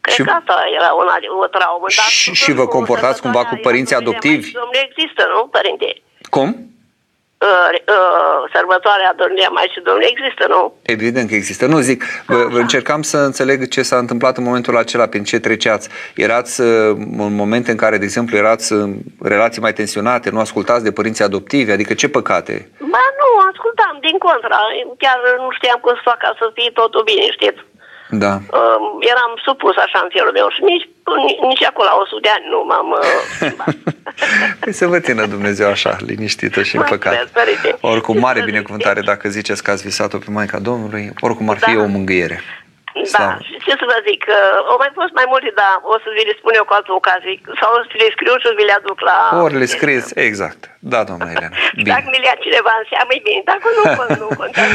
Cred 0.00 0.14
Și- 0.14 0.22
că 0.22 0.30
asta 0.40 0.56
era 0.78 0.90
una, 1.02 1.14
o 1.44 1.46
traumă. 1.56 1.86
Dar 1.96 2.04
Și- 2.18 2.28
cu- 2.28 2.34
și 2.42 2.52
vă 2.60 2.64
cu 2.66 2.74
comportați 2.76 3.20
cumva 3.24 3.38
cu 3.42 3.44
sărbătoarea 3.44 3.68
părinții 3.68 3.94
adormirea 3.96 4.18
adoptivi? 4.18 4.42
Maicii 4.44 4.60
Domnului 4.60 4.86
există, 4.90 5.22
nu, 5.34 5.40
părinte? 5.56 5.88
Cum? 6.34 6.48
Uh, 7.38 7.70
uh, 7.96 8.50
sărbătoarea 8.54 9.08
adormirea 9.10 9.48
Maicii 9.48 9.82
Domnului 9.82 10.14
există, 10.14 10.46
nu? 10.48 10.74
Evident 10.82 11.28
că 11.28 11.34
există. 11.34 11.66
Nu, 11.66 11.78
zic, 11.78 12.04
vă, 12.26 12.46
vă 12.50 12.58
încercam 12.58 13.02
să 13.02 13.16
înțeleg 13.16 13.68
ce 13.68 13.82
s-a 13.82 13.96
întâmplat 13.96 14.36
în 14.36 14.44
momentul 14.44 14.76
acela, 14.76 15.06
prin 15.06 15.24
ce 15.24 15.38
treceați. 15.38 15.88
Erați 16.14 16.60
uh, 16.60 16.66
în 17.26 17.34
momente 17.34 17.70
în 17.70 17.76
care, 17.76 17.98
de 17.98 18.04
exemplu, 18.04 18.36
erați 18.36 18.72
în 18.72 18.96
relații 19.20 19.60
mai 19.60 19.72
tensionate, 19.72 20.30
nu 20.30 20.40
ascultați 20.40 20.84
de 20.84 20.92
părinții 20.92 21.24
adoptivi, 21.24 21.70
adică 21.70 21.94
ce 21.94 22.08
păcate? 22.08 22.70
Ba 22.78 23.04
nu, 23.20 23.28
ascultam, 23.50 23.98
din 24.00 24.18
contra. 24.18 24.60
Chiar 25.02 25.18
nu 25.36 25.48
știam 25.50 25.78
cum 25.80 25.94
să 25.94 26.00
fac 26.04 26.18
ca 26.18 26.34
să 26.38 26.50
fie 26.54 26.70
totul 26.74 27.02
bine, 27.10 27.24
știți? 27.30 27.60
Da. 28.10 28.32
Uh, 28.34 28.78
eram 29.12 29.30
supus 29.44 29.76
așa 29.76 29.98
în 30.02 30.08
felul 30.12 30.32
meu 30.32 30.48
și 30.54 30.62
nici, 30.70 30.86
nici, 31.26 31.38
nici 31.50 31.64
acolo 31.64 31.88
la 31.90 31.96
100 32.02 32.20
de 32.22 32.28
ani 32.36 32.44
nu 32.54 32.64
m-am 32.70 32.88
uh, 32.90 33.06
schimbat. 33.36 33.74
Păi 34.60 34.72
să 34.72 34.86
vă 34.86 34.98
țină 35.00 35.26
Dumnezeu 35.26 35.68
așa, 35.68 35.96
liniștită 36.06 36.62
și 36.62 36.76
în 36.76 36.82
păcat. 36.82 37.12
Mulțumesc, 37.14 37.32
părinte. 37.60 37.86
Oricum, 37.86 38.14
Ce 38.14 38.20
mare 38.20 38.38
să 38.38 38.44
zic, 38.44 38.50
binecuvântare 38.52 38.94
deci- 39.00 39.04
dacă 39.04 39.28
ziceți 39.28 39.62
că 39.62 39.70
ați 39.70 39.82
visat-o 39.82 40.18
pe 40.18 40.30
Maica 40.30 40.58
Domnului, 40.58 41.10
oricum 41.20 41.50
ar 41.50 41.58
fi 41.58 41.74
Da. 41.74 41.80
o 41.82 41.86
mângâiere. 41.86 42.40
Da, 43.02 43.08
Slavă. 43.12 43.38
și 43.48 43.54
ce 43.66 43.72
să 43.80 43.84
vă 43.92 43.98
zic, 44.08 44.22
uh, 44.28 44.70
au 44.70 44.76
mai 44.82 44.90
fost 44.98 45.12
mai 45.20 45.26
multe, 45.32 45.50
dar 45.60 45.74
o 45.92 45.94
să 46.02 46.08
vi 46.16 46.22
le 46.28 46.34
spun 46.40 46.52
eu 46.60 46.64
cu 46.68 46.74
altă 46.78 46.90
ocazie, 47.00 47.34
sau 47.60 47.68
o 47.76 47.78
să 47.84 47.88
vi 47.92 48.00
le 48.04 48.08
scriu 48.16 48.34
și 48.42 48.46
vi 48.60 48.68
le 48.70 48.74
aduc 48.80 48.98
la... 49.10 49.16
Ori 49.44 49.56
le 49.62 49.68
scrieți, 49.76 50.10
exact. 50.28 50.60
Da, 50.92 51.00
doamna 51.08 51.28
Elena. 51.34 51.56
Și 51.78 51.84
Dacă 51.92 52.04
Bine. 52.06 52.12
mi 52.12 52.20
le 52.22 52.26
ia 52.30 52.36
cineva 52.46 52.72
în 52.80 52.84
seamă, 52.92 53.10
e 53.18 53.20
bine. 53.28 53.40
Dacă 53.52 53.66
nu, 53.76 53.82
nu 54.22 54.28
contează. 54.40 54.74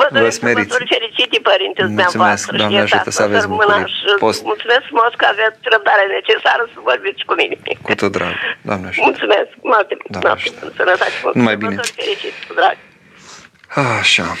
Vă 0.00 0.04
Vă 0.04 0.06
doresc 0.16 0.36
smeriți. 0.40 0.60
sărbători 0.60 0.86
fericite, 0.94 1.36
părinții 1.50 1.82
Mulțumesc, 1.84 2.12
dumneavoastră. 2.14 2.52
Doamne 2.62 2.78
și 2.80 2.86
ajută 2.86 3.10
să 3.18 3.22
aveți 3.28 3.44
rămână 3.46 3.74
bucurii. 3.76 3.94
și 3.96 4.10
Post- 4.24 4.44
Mulțumesc 4.52 4.84
frumos 4.90 5.12
că 5.20 5.24
aveți 5.34 5.58
răbdare 5.74 6.04
necesară 6.18 6.62
să 6.72 6.78
vorbiți 6.90 7.22
cu 7.28 7.34
mine. 7.40 7.54
Cu 7.88 7.92
tot 8.02 8.12
drag. 8.18 8.34
Doamne 8.68 8.86
ajută. 8.90 9.04
Mulțumesc. 9.10 9.50
Noapte, 9.72 9.94
Doamne 10.14 10.28
noapte, 10.28 10.48
ajută. 10.48 10.64
sănătate. 10.80 11.14
Numai 11.40 11.56
bine. 11.62 11.74
Sărbători 11.76 11.94
fericite, 12.00 12.38
cu 12.48 12.54
drag. 12.60 12.76
Așa. 13.74 14.36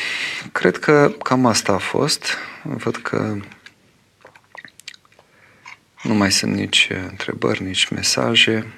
Cred 0.52 0.78
că 0.78 1.12
cam 1.22 1.46
asta 1.46 1.72
a 1.72 1.78
fost. 1.78 2.36
Văd 2.62 2.96
că 2.96 3.36
nu 6.02 6.14
mai 6.14 6.32
sunt 6.32 6.54
nici 6.54 6.88
uh, 6.90 6.98
întrebări, 7.08 7.62
nici 7.62 7.88
mesaje. 7.88 8.72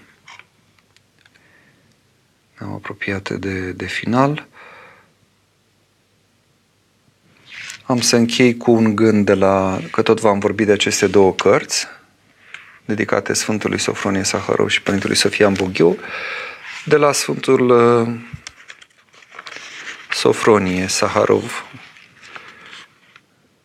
Ne-am 2.59 2.73
apropiat 2.73 3.31
de, 3.31 3.71
de 3.73 3.87
final. 3.87 4.47
Am 7.87 8.01
să 8.01 8.17
închei 8.17 8.57
cu 8.57 8.71
un 8.71 8.97
gând 8.97 9.27
de 9.27 9.35
la, 9.35 9.81
că 9.91 10.03
tot 10.03 10.21
v-am 10.21 10.39
vorbit 10.39 10.67
de 10.67 10.73
aceste 10.73 11.07
două 11.07 11.33
cărți, 11.33 11.87
dedicate 12.85 13.33
Sfântului 13.33 13.79
Sofronie 13.79 14.23
Saharov 14.23 14.69
și 14.69 14.83
Părintelui 14.83 15.17
Sofia 15.17 15.49
Bughiu, 15.49 15.99
de 16.85 16.97
la 16.97 17.13
Sfântul 17.13 17.71
uh, 17.71 18.09
Sofronie 20.15 20.87
Saharov, 20.87 21.65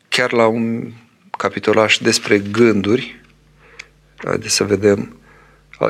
chiar 0.07 0.31
la 0.31 0.47
un 0.47 0.91
capitolaș 1.37 1.97
despre 1.97 2.37
gânduri, 2.37 3.21
haideți 4.15 4.55
să 4.55 4.63
vedem, 4.63 5.19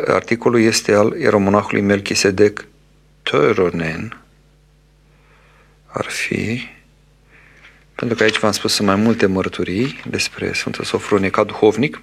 articolul 0.07 0.61
este 0.61 0.93
al 0.93 1.15
ieromonahului 1.19 1.81
Melchisedec 1.81 2.65
Toronen, 3.21 4.21
ar 5.85 6.05
fi, 6.05 6.67
pentru 7.95 8.17
că 8.17 8.23
aici 8.23 8.39
v-am 8.39 8.51
spus 8.51 8.73
sunt 8.73 8.87
mai 8.87 8.95
multe 8.95 9.25
mărturii 9.25 10.01
despre 10.09 10.53
Sfântul 10.53 10.83
Sofronie 10.83 11.29
ca 11.29 11.43
duhovnic. 11.43 12.01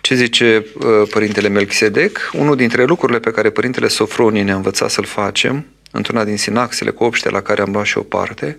Ce 0.00 0.14
zice 0.14 0.66
uh, 0.74 1.08
Părintele 1.10 1.48
Melchisedec? 1.48 2.30
Unul 2.32 2.56
dintre 2.56 2.84
lucrurile 2.84 3.18
pe 3.18 3.30
care 3.30 3.50
Părintele 3.50 3.88
Sofronie 3.88 4.42
ne-a 4.42 4.54
învățat 4.54 4.90
să-l 4.90 5.04
facem, 5.04 5.66
într-una 5.96 6.24
din 6.24 6.36
sinaxele 6.36 6.90
cu 6.90 7.04
obște 7.04 7.30
la 7.30 7.40
care 7.40 7.60
am 7.62 7.72
luat 7.72 7.84
și 7.84 7.98
o 7.98 8.02
parte, 8.02 8.58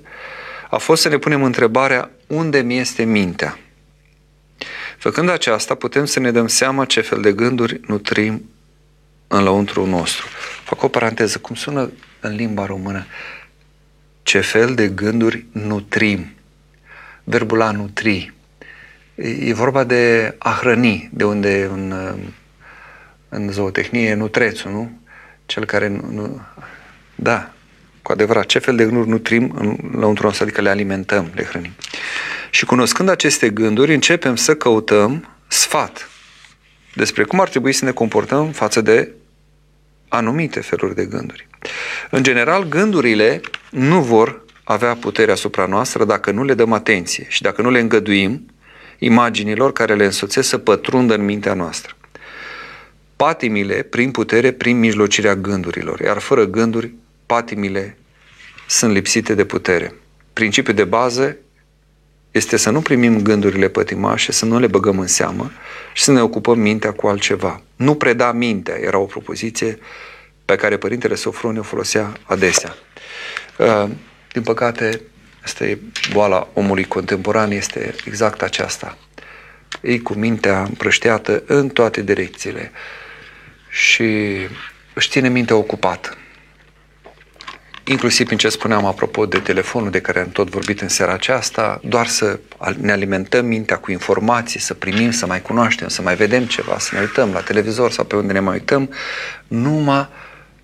a 0.70 0.78
fost 0.78 1.02
să 1.02 1.10
ne 1.10 1.18
punem 1.18 1.44
întrebarea 1.44 2.10
unde 2.28 2.60
mi 2.60 2.78
este 2.78 3.04
mintea. 3.04 3.58
Făcând 4.98 5.30
aceasta, 5.30 5.76
putem 5.76 6.06
să 6.06 6.20
ne 6.20 6.32
dăm 6.32 6.48
seama 6.48 6.86
ce 6.86 7.02
fel 7.02 7.22
de 7.22 7.34
gânduri 7.34 7.80
nutrim 7.88 8.50
în 9.28 9.44
lăuntru 9.44 9.86
nostru. 9.86 10.26
Fac 10.64 10.84
o 10.84 10.88
paranteză, 10.88 11.38
cum 11.38 11.56
sună 11.56 11.92
în 12.20 12.36
limba 12.36 12.66
română? 12.66 13.06
Ce 14.24 14.40
fel 14.40 14.76
de 14.76 14.88
gânduri 14.88 15.46
nutrim? 15.52 16.32
Verbul 17.24 17.62
a 17.62 17.72
nutri. 17.72 18.34
E 19.16 19.54
vorba 19.54 19.84
de 19.84 20.36
a 20.38 20.58
hrăni, 20.60 21.10
de 21.14 21.24
unde 21.24 21.64
în, 21.64 21.94
în 23.30 23.52
zootehnie 23.52 24.14
nutrețul, 24.14 24.72
nu? 24.72 25.00
Cel 25.46 25.66
care 25.66 25.88
nu, 25.88 26.12
nu... 26.12 26.42
Da, 27.20 27.52
cu 28.02 28.12
adevărat, 28.12 28.46
ce 28.46 28.60
fel 28.60 28.76
de 28.76 28.84
gânduri 28.84 29.10
nutrim 29.10 29.52
în, 29.56 29.78
lăuntru 30.00 30.26
nostru, 30.26 30.44
adică 30.44 30.62
le 30.62 30.70
alimentăm, 30.70 31.32
le 31.36 31.44
hrănim. 31.44 31.72
Și 32.50 32.66
cunoscând 32.66 33.10
aceste 33.10 33.50
gânduri, 33.50 33.94
începem 33.94 34.36
să 34.36 34.56
căutăm 34.56 35.30
sfat 35.48 36.10
despre 36.94 37.24
cum 37.24 37.40
ar 37.40 37.50
trebui 37.50 37.74
să 37.74 37.86
ne 37.86 37.92
comportăm 37.92 38.52
față 38.52 38.82
de 38.82 39.12
anumite 40.08 40.60
feluri 40.60 40.96
de 40.96 41.06
gânduri. 41.06 41.48
În 42.10 42.24
general, 42.24 42.64
gândurile 42.64 43.42
nu 43.70 44.02
vor 44.02 44.42
avea 44.64 44.96
putere 44.96 45.32
asupra 45.32 45.66
noastră 45.66 46.06
dacă 46.06 46.32
nu 46.32 46.44
le 46.44 46.54
dăm 46.54 46.74
atenție 46.74 47.26
și 47.30 47.42
dacă 47.42 47.62
nu 47.62 47.70
le 47.70 47.80
îngăduim 47.80 48.46
imaginilor 49.00 49.72
care 49.72 49.96
le 49.96 50.06
însoțesc 50.06 50.50
să 50.50 50.58
pătrundă 50.58 51.14
în 51.14 51.26
mintea 51.26 51.54
noastră. 51.54 51.96
Patimile 53.16 53.82
prin 53.82 54.12
putere, 54.12 54.52
prin 54.52 54.80
mijlocirea 54.80 55.36
gândurilor, 55.36 56.00
iar 56.00 56.18
fără 56.18 56.46
gânduri, 56.46 56.94
patimile 57.28 57.98
sunt 58.68 58.94
lipsite 58.94 59.34
de 59.34 59.46
putere. 59.46 59.94
Principiul 60.34 60.76
de 60.76 60.84
bază 60.84 61.38
este 62.32 62.58
să 62.58 62.70
nu 62.70 62.82
primim 62.82 63.22
gândurile 63.22 63.68
pătimașe, 63.68 64.32
să 64.32 64.46
nu 64.46 64.60
le 64.60 64.68
băgăm 64.68 65.00
în 65.00 65.08
seamă 65.08 65.52
și 65.94 66.04
să 66.04 66.12
ne 66.12 66.22
ocupăm 66.22 66.60
mintea 66.60 66.94
cu 66.94 67.08
altceva. 67.08 67.62
Nu 67.76 67.96
preda 67.96 68.32
mintea, 68.32 68.76
era 68.76 68.98
o 68.98 69.06
propoziție 69.06 69.80
pe 70.46 70.56
care 70.56 70.78
Părintele 70.78 71.16
Sofroniu 71.16 71.60
o 71.60 71.64
folosea 71.64 72.14
adesea. 72.24 72.76
Uh, 73.58 73.90
din 74.32 74.42
păcate, 74.42 75.02
asta 75.44 75.66
e 75.66 75.78
boala 76.14 76.48
omului 76.54 76.84
contemporan, 76.84 77.52
este 77.52 77.96
exact 78.06 78.42
aceasta. 78.42 78.98
Ei 79.82 80.02
cu 80.02 80.14
mintea 80.14 80.62
împrășteată 80.62 81.44
în 81.46 81.70
toate 81.70 82.02
direcțiile 82.02 82.72
și 83.70 84.36
își 84.94 85.10
ține 85.10 85.30
mintea 85.30 85.56
ocupată 85.56 86.18
inclusiv 87.88 88.26
prin 88.26 88.38
ce 88.38 88.50
spuneam 88.50 88.86
apropo 88.86 89.26
de 89.26 89.40
telefonul 89.40 89.90
de 89.90 90.02
care 90.02 90.20
am 90.20 90.30
tot 90.30 90.50
vorbit 90.50 90.82
în 90.82 90.88
seara 90.88 91.14
aceasta, 91.14 91.80
doar 91.84 92.08
să 92.08 92.40
ne 92.80 92.92
alimentăm 92.92 93.46
mintea 93.46 93.78
cu 93.78 93.92
informații, 93.92 94.60
să 94.60 94.74
primim, 94.74 95.12
să 95.12 95.26
mai 95.26 95.42
cunoaștem, 95.42 95.88
să 95.88 96.02
mai 96.02 96.16
vedem 96.16 96.46
ceva, 96.46 96.80
să 96.80 96.90
ne 96.94 97.02
uităm 97.02 97.32
la 97.32 97.40
televizor 97.40 97.92
sau 97.92 98.06
pe 98.06 98.16
unde 98.16 98.34
ne 98.34 98.40
mai 98.40 98.54
uităm, 98.54 98.94
numai 99.48 100.08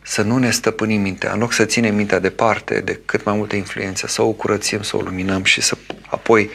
să 0.02 0.22
nu 0.22 0.38
ne 0.38 0.52
stăpânim 0.52 1.02
mintea, 1.02 1.32
în 1.34 1.40
loc 1.40 1.52
să 1.52 1.66
ținem 1.66 1.96
mintea 1.96 2.20
departe 2.20 2.80
de 2.80 3.00
cât 3.06 3.24
mai 3.24 3.36
multe 3.36 3.56
influențe, 3.56 4.08
să 4.08 4.22
o 4.22 4.32
curățim, 4.32 4.82
să 4.82 4.98
o 4.98 5.02
luminăm 5.02 5.44
și 5.44 5.62
să 5.62 5.78
apoi, 6.08 6.50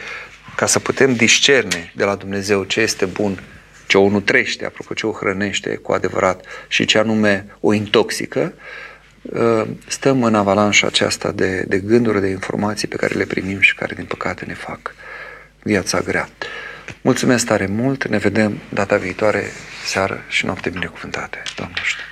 ca 0.55 0.65
să 0.65 0.79
putem 0.79 1.13
discerne 1.13 1.91
de 1.95 2.03
la 2.03 2.15
Dumnezeu 2.15 2.63
ce 2.63 2.81
este 2.81 3.05
bun, 3.05 3.43
ce 3.87 3.97
o 3.97 4.09
nutrește, 4.09 4.65
apropo 4.65 4.93
ce 4.93 5.07
o 5.07 5.11
hrănește 5.11 5.75
cu 5.75 5.91
adevărat 5.91 6.45
și 6.67 6.85
ce 6.85 6.97
anume 6.97 7.45
o 7.59 7.73
intoxică, 7.73 8.53
Uh, 8.55 8.88
stăm 9.87 10.23
în 10.23 10.35
avalanșa 10.35 10.87
aceasta 10.87 11.31
de, 11.31 11.65
de 11.67 11.79
gânduri, 11.79 12.21
de 12.21 12.27
informații 12.27 12.87
pe 12.87 12.95
care 12.95 13.15
le 13.15 13.25
primim 13.25 13.59
și 13.59 13.75
care, 13.75 13.95
din 13.95 14.05
păcate, 14.05 14.45
ne 14.45 14.53
fac 14.53 14.95
viața 15.63 15.99
grea. 15.99 16.29
Mulțumesc 17.01 17.45
tare 17.45 17.65
mult, 17.65 18.07
ne 18.07 18.17
vedem 18.17 18.59
data 18.69 18.97
viitoare, 18.97 19.43
seară 19.85 20.23
și 20.27 20.45
noapte 20.45 20.69
binecuvântate. 20.69 21.41
Doamne 21.55 21.75
ajută! 21.81 22.08